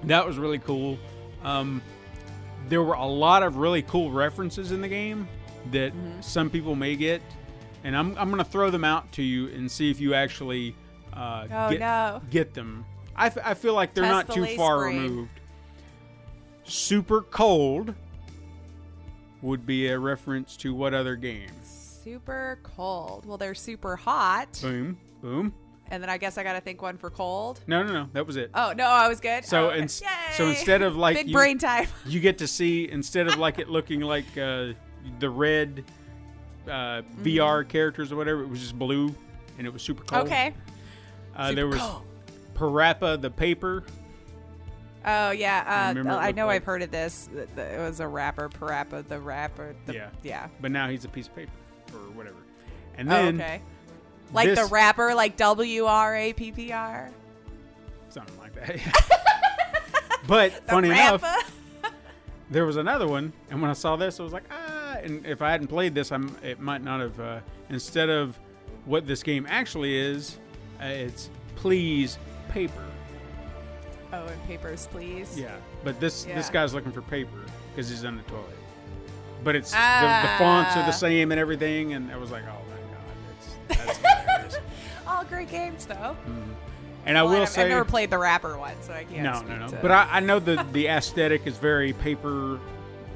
[0.04, 0.98] that was really cool.
[1.42, 1.80] Um,
[2.68, 5.26] there were a lot of really cool references in the game
[5.70, 6.20] that Mm-hmm.
[6.20, 7.22] some people may get,
[7.84, 10.74] and I'm I'm gonna throw them out to you and see if you actually
[11.14, 12.20] uh, Oh, get no.
[12.30, 12.84] get them.
[13.16, 15.02] I, f- I feel like they're Test not the too far brain.
[15.02, 15.30] removed.
[16.64, 17.94] Super cold
[19.42, 21.50] would be a reference to what other game?
[21.62, 23.26] Super cold.
[23.26, 24.58] Well, they're super hot.
[24.62, 25.52] Boom, boom.
[25.90, 27.60] And then I guess I got to think one for cold.
[27.66, 28.08] No, no, no.
[28.12, 28.50] That was it.
[28.54, 29.44] Oh, no, I was good.
[29.44, 29.80] So oh, okay.
[29.80, 30.08] ins- Yay!
[30.36, 31.86] so instead of, like, Big you- brain time.
[32.06, 34.72] you get to see instead of like it looking like uh,
[35.18, 35.84] the red
[36.66, 39.14] uh, VR characters or whatever, it was just blue
[39.56, 40.26] and it was super cold.
[40.26, 40.32] Mm-hmm.
[40.32, 40.54] Okay.
[41.34, 42.02] Uh, there was cold.
[42.54, 43.84] Parappa the paper.
[45.04, 45.90] Oh, yeah.
[45.96, 47.28] Uh, it I know like- I've heard of this.
[47.32, 49.74] Th- th- It was a rapper, Parappa the rapper.
[49.86, 50.10] The, Yeah.
[50.22, 50.48] Yeah.
[50.60, 51.52] but now he's a piece of paper
[51.94, 52.36] or whatever.
[52.96, 53.62] And Oh, then okay.
[54.32, 57.10] Like the rapper, like W R A P P R.
[58.10, 59.48] something like that.
[60.26, 61.24] but funny enough,
[62.50, 64.96] there was another one, and when I saw this, I was like, ah.
[65.02, 67.18] And if I hadn't played this, I'm it might not have.
[67.20, 68.38] Uh, instead of
[68.84, 70.38] what this game actually is,
[70.82, 72.18] uh, it's please
[72.50, 72.84] paper.
[74.12, 75.38] Oh, and papers, please.
[75.38, 75.54] Yeah,
[75.84, 77.40] but this this guy's looking for paper
[77.70, 78.44] because he's in the toilet.
[79.44, 80.86] But it's the, the fonts are Ah.
[80.86, 84.56] the same and everything, and I was like, oh my god, it's, that's hilarious.
[85.06, 86.16] All great games, though.
[87.06, 89.22] And I Well, will I've, say, I've never played the rapper one, so I can't.
[89.22, 89.68] no, speak no, no.
[89.68, 92.58] to- But I, I know the the aesthetic is very paper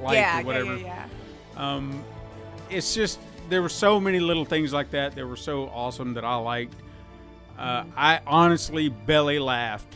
[0.00, 0.76] like yeah, or whatever.
[0.76, 1.06] yeah,
[1.56, 2.04] yeah, Um,
[2.70, 6.24] it's just there were so many little things like that that were so awesome that
[6.24, 6.74] I liked.
[7.58, 9.94] Uh, I honestly belly laughed.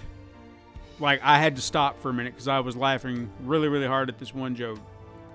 [0.99, 4.09] Like I had to stop for a minute because I was laughing really, really hard
[4.09, 4.79] at this one joke,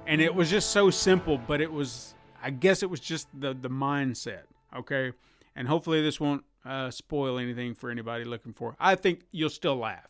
[0.07, 1.37] and it was just so simple.
[1.37, 4.41] But it was, I guess, it was just the the mindset.
[4.75, 5.11] Okay,
[5.55, 8.75] and hopefully this won't uh, spoil anything for anybody looking for.
[8.79, 10.07] I think you'll still laugh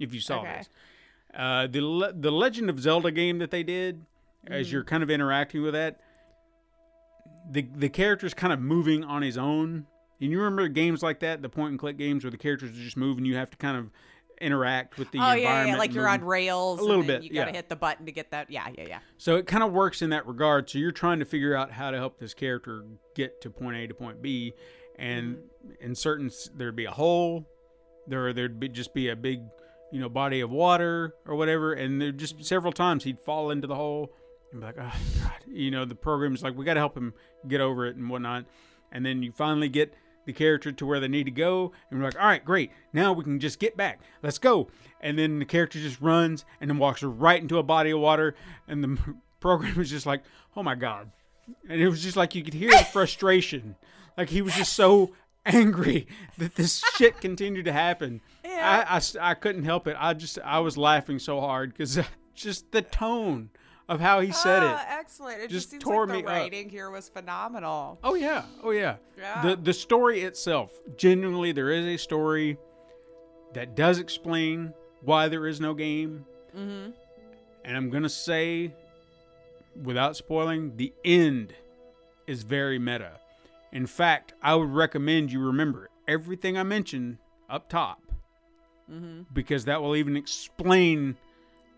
[0.00, 0.56] if you saw Okay.
[0.58, 0.68] this.
[1.34, 4.04] Uh, the Le- the Legend of Zelda game that they did,
[4.48, 6.00] as you're kind of interacting with that,
[7.50, 9.86] the the character's kind of moving on his own.
[10.20, 12.82] And you remember games like that, the point and click games where the characters are
[12.82, 13.90] just moving, you have to kind of
[14.40, 15.68] interact with the Oh yeah, environment.
[15.68, 16.78] yeah, like you're on rails.
[16.80, 17.56] A little and bit, You gotta yeah.
[17.56, 18.50] hit the button to get that.
[18.50, 18.98] Yeah, yeah, yeah.
[19.16, 20.68] So it kind of works in that regard.
[20.70, 22.84] So you're trying to figure out how to help this character
[23.14, 24.54] get to point A to point B,
[24.98, 25.84] and Mm-hmm.
[25.84, 27.46] in certain there'd be a hole,
[28.06, 29.40] there there'd be just be a big,
[29.92, 33.66] you know, body of water or whatever, and there just several times he'd fall into
[33.66, 34.12] the hole
[34.52, 34.92] and be like, oh
[35.22, 37.12] god, you know, the program's like we got to help him
[37.48, 38.44] get over it and whatnot,
[38.92, 39.92] and then you finally get
[40.28, 43.14] the character to where they need to go, and we're like, all right, great, now
[43.14, 44.68] we can just get back, let's go,
[45.00, 48.34] and then the character just runs and then walks right into a body of water,
[48.68, 48.98] and the
[49.40, 50.22] program is just like,
[50.54, 51.10] oh my god,
[51.66, 53.74] and it was just like you could hear the frustration,
[54.18, 55.14] like he was just so
[55.46, 56.06] angry
[56.38, 58.20] that this shit continued to happen.
[58.44, 59.96] I I couldn't help it.
[59.98, 61.98] I just I was laughing so hard because
[62.34, 63.50] just the tone
[63.88, 64.86] of how he said Ah, it.
[64.90, 65.38] excellent.
[65.40, 66.34] It just just, seems tore like me the up.
[66.34, 67.98] writing here was phenomenal.
[68.04, 68.96] Oh yeah, oh yeah.
[69.16, 69.42] Yeah.
[69.42, 72.58] The the story itself, genuinely, there is a story
[73.54, 76.24] that does explain why there is no game.
[76.56, 76.90] Mm-hmm.
[77.64, 78.74] And I'm gonna say,
[79.82, 81.54] without spoiling, the end
[82.26, 83.12] is very meta.
[83.72, 87.18] In fact, I would recommend you remember everything I mentioned
[87.50, 88.00] up top,
[88.90, 89.22] Mm-hmm.
[89.34, 91.16] because that will even explain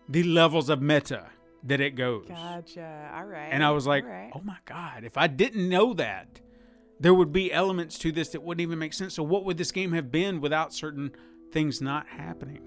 [0.07, 1.25] the levels of meta
[1.63, 2.25] that it goes.
[2.27, 3.11] Gotcha.
[3.15, 3.49] All right.
[3.51, 4.31] And I was like, right.
[4.35, 6.41] oh my God, if I didn't know that,
[6.99, 9.13] there would be elements to this that wouldn't even make sense.
[9.15, 11.11] So, what would this game have been without certain
[11.51, 12.61] things not happening?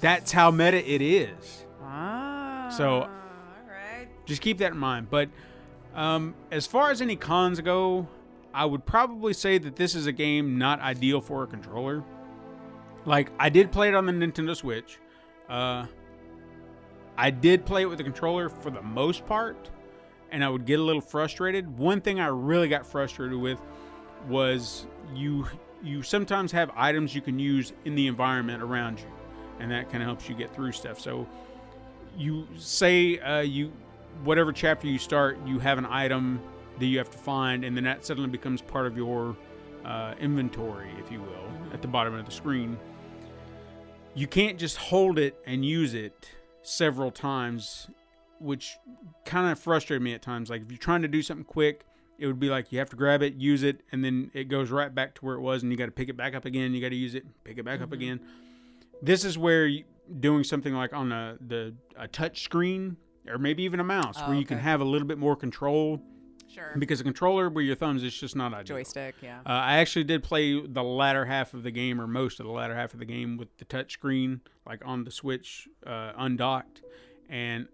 [0.00, 1.64] That's how meta it is.
[1.82, 3.08] Ah, So- all
[3.68, 4.08] right.
[4.26, 5.08] Just keep that in mind.
[5.10, 5.28] But
[5.94, 8.08] um, as far as any cons go,
[8.54, 12.04] I would probably say that this is a game not ideal for a controller.
[13.04, 14.98] Like, I did play it on the Nintendo Switch.
[15.48, 15.86] Uh,
[17.16, 19.70] I did play it with the controller for the most part,
[20.30, 21.78] and I would get a little frustrated.
[21.78, 23.60] One thing I really got frustrated with
[24.28, 25.46] was you
[25.82, 29.10] you sometimes have items you can use in the environment around you,
[29.58, 31.00] and that kind of helps you get through stuff.
[31.00, 31.26] So
[32.16, 33.72] you say uh, you
[34.24, 36.40] whatever chapter you start, you have an item
[36.78, 39.36] that you have to find, and then that suddenly becomes part of your
[39.84, 42.78] uh, inventory, if you will, at the bottom of the screen.
[44.14, 46.28] You can't just hold it and use it
[46.62, 47.88] several times
[48.40, 48.76] which
[49.24, 50.50] kind of frustrated me at times.
[50.50, 51.84] Like if you're trying to do something quick,
[52.18, 54.70] it would be like you have to grab it, use it, and then it goes
[54.70, 56.74] right back to where it was, and you got to pick it back up again.
[56.74, 57.94] You got to use it, pick it back up mm-hmm.
[57.94, 58.20] again.
[59.00, 59.84] This is where you,
[60.20, 62.96] doing something like on a the a touch screen
[63.28, 66.00] or maybe even a mouse, Oh, where you can have a little bit more control.
[66.52, 66.74] Sure.
[66.78, 68.76] Because a controller with your thumbs is just not ideal.
[68.76, 69.40] Joystick, yeah.
[69.46, 72.52] Uh, I actually did play the latter half of the game, or most of the
[72.52, 76.82] latter half of the game, with the touch screen, like on the Switch, uh, undocked,
[77.30, 77.68] and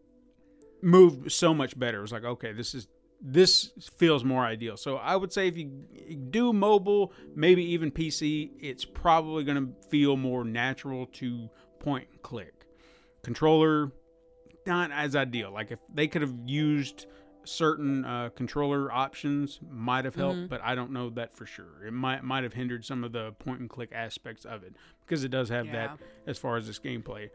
[0.81, 1.99] moved so much better.
[1.99, 2.87] It was like, okay, this is
[3.21, 4.77] this feels more ideal.
[4.77, 5.67] So I would say if you
[6.31, 11.51] do mobile, maybe even PC, it's probably going to feel more natural to
[11.81, 12.65] point and click.
[13.23, 13.91] Controller,
[14.67, 15.51] not as ideal.
[15.53, 17.07] Like if they could have used
[17.49, 21.85] certain uh, controller options, might have helped, but I don't know that for sure.
[21.87, 25.25] It might might have hindered some of the point and click aspects of it because
[25.25, 25.73] it does have Yeah.
[25.73, 27.31] that as far as this gameplay.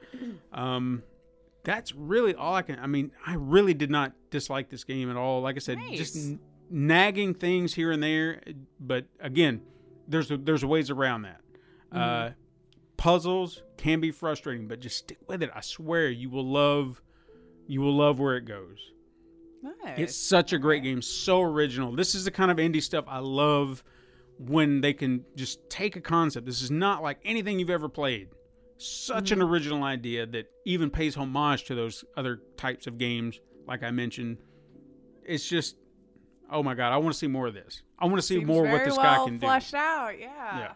[0.51, 1.03] Um,
[1.63, 2.79] that's really all I can.
[2.79, 5.41] I mean, I really did not dislike this game at all.
[5.41, 8.41] Like I said, just n- nagging things here and there,
[8.79, 9.61] but again,
[10.07, 11.39] there's there's ways around that.
[11.91, 12.31] Uh,
[12.97, 15.49] puzzles can be frustrating, but just stick with it.
[15.55, 17.01] I swear, you will love
[17.67, 18.91] you will love where it goes.
[19.63, 19.97] Nice.
[19.97, 21.95] It's such a great game, so original.
[21.95, 23.83] This is the kind of indie stuff I love
[24.37, 26.45] when they can just take a concept.
[26.45, 28.27] This is not like anything you've ever played.
[28.77, 29.49] Such an mm-hmm.
[29.49, 34.37] original idea that even pays homage to those other types of games, like I mentioned.
[35.23, 35.77] It's just,
[36.51, 37.83] oh my god, I want to see more of this.
[37.97, 39.47] I want to see Seems more what this well guy can do.
[39.47, 40.59] Fleshed out, yeah.
[40.59, 40.73] Yeah.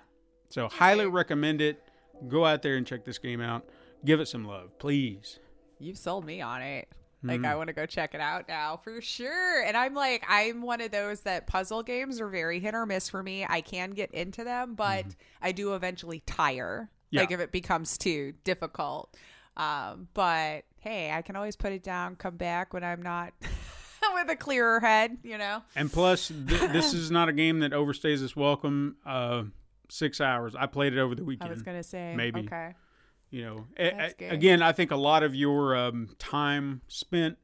[0.49, 1.83] So highly recommend it.
[2.29, 3.67] Go out there and check this game out.
[4.05, 5.39] Give it some love, please.
[5.79, 6.87] You've sold me on it.
[7.23, 7.45] Like Mm-hmm.
[7.45, 9.63] I want to go check it out now for sure.
[9.63, 13.09] And I'm like, I'm one of those that puzzle games are very hit or miss
[13.09, 13.45] for me.
[13.47, 15.05] I can get into them, but
[15.41, 16.89] I do eventually tire.
[17.09, 17.21] Yeah.
[17.21, 19.15] Like if it becomes too difficult.
[19.55, 23.33] Um, but hey, I can always put it down, come back when I'm not
[24.13, 25.63] with a clearer head, you know.
[25.75, 28.97] And plus, th- this is not a game that overstays its welcome.
[29.05, 29.43] Uh,
[29.89, 30.53] six hours.
[30.55, 31.49] I played it over the weekend.
[31.49, 32.41] I was gonna say maybe.
[32.41, 32.75] Okay.
[33.29, 37.37] You know, A- That's a- again, I think a lot of your um, time spent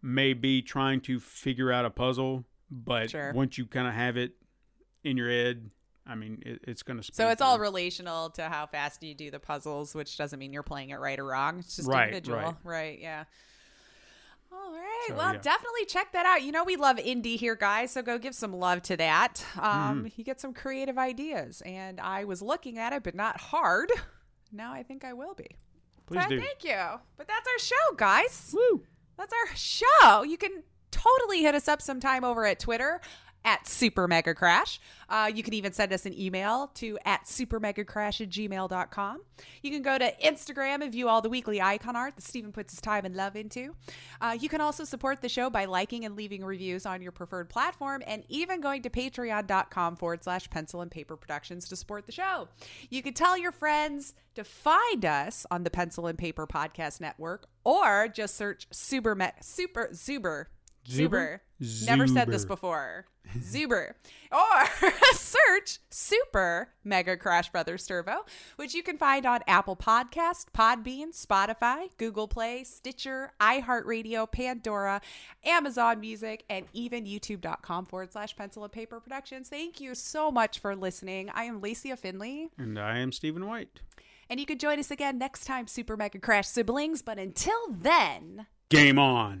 [0.00, 3.32] may be trying to figure out a puzzle, but Sure.
[3.32, 4.32] once you kind of have it
[5.02, 5.70] in your head,
[6.06, 7.12] I mean, it, it's going to.
[7.12, 10.62] So it's all relational to how fast you do the puzzles, which doesn't mean you're
[10.62, 11.58] playing it right or wrong.
[11.58, 12.56] It's just Right, individual.
[12.64, 12.98] right.
[13.00, 13.24] yeah.
[14.50, 15.04] All right.
[15.08, 15.40] So, well, yeah.
[15.42, 16.42] definitely check that out.
[16.42, 17.90] You know, we love indie here, guys.
[17.90, 19.44] So go give some love to that.
[19.56, 20.06] Um, Mm-hmm.
[20.16, 21.60] You get some creative ideas.
[21.66, 23.90] And I was looking at it, but not hard.
[24.52, 25.48] Now I think I will be.
[26.06, 26.40] Please So do.
[26.40, 26.76] Thank you.
[27.16, 28.54] But that's our show, guys.
[28.56, 28.82] Woo!
[29.16, 30.22] That's our show.
[30.22, 33.00] You can totally hit us up sometime over at Twitter
[33.44, 34.80] at Super Mega Crash.
[35.08, 39.20] Uh, you can even send us an email to at supermegacrash at gmail.com.
[39.62, 42.72] You can go to Instagram and view all the weekly icon art that Stephen puts
[42.72, 43.74] his time and love into.
[44.20, 47.48] Uh, you can also support the show by liking and leaving reviews on your preferred
[47.48, 52.12] platform and even going to patreon.com forward slash pencil and paper productions to support the
[52.12, 52.48] show.
[52.90, 57.46] You can tell your friends to find us on the Pencil and Paper Podcast Network
[57.64, 60.46] or just search Super Me- Super Zuber.
[60.88, 61.40] Zuber?
[61.62, 61.86] Zuber.
[61.86, 63.06] Never said this before.
[63.38, 63.92] Zuber.
[64.32, 68.24] Or search Super Mega Crash Brothers Turbo,
[68.56, 75.00] which you can find on Apple Podcast, Podbean, Spotify, Google Play, Stitcher, iHeartRadio, Pandora,
[75.44, 79.48] Amazon Music, and even youtube.com forward slash pencil and paper productions.
[79.48, 81.30] Thank you so much for listening.
[81.34, 82.48] I am Lacey Finley.
[82.56, 83.80] And I am Stephen White.
[84.30, 87.02] And you can join us again next time, Super Mega Crash siblings.
[87.02, 89.40] But until then, Game on.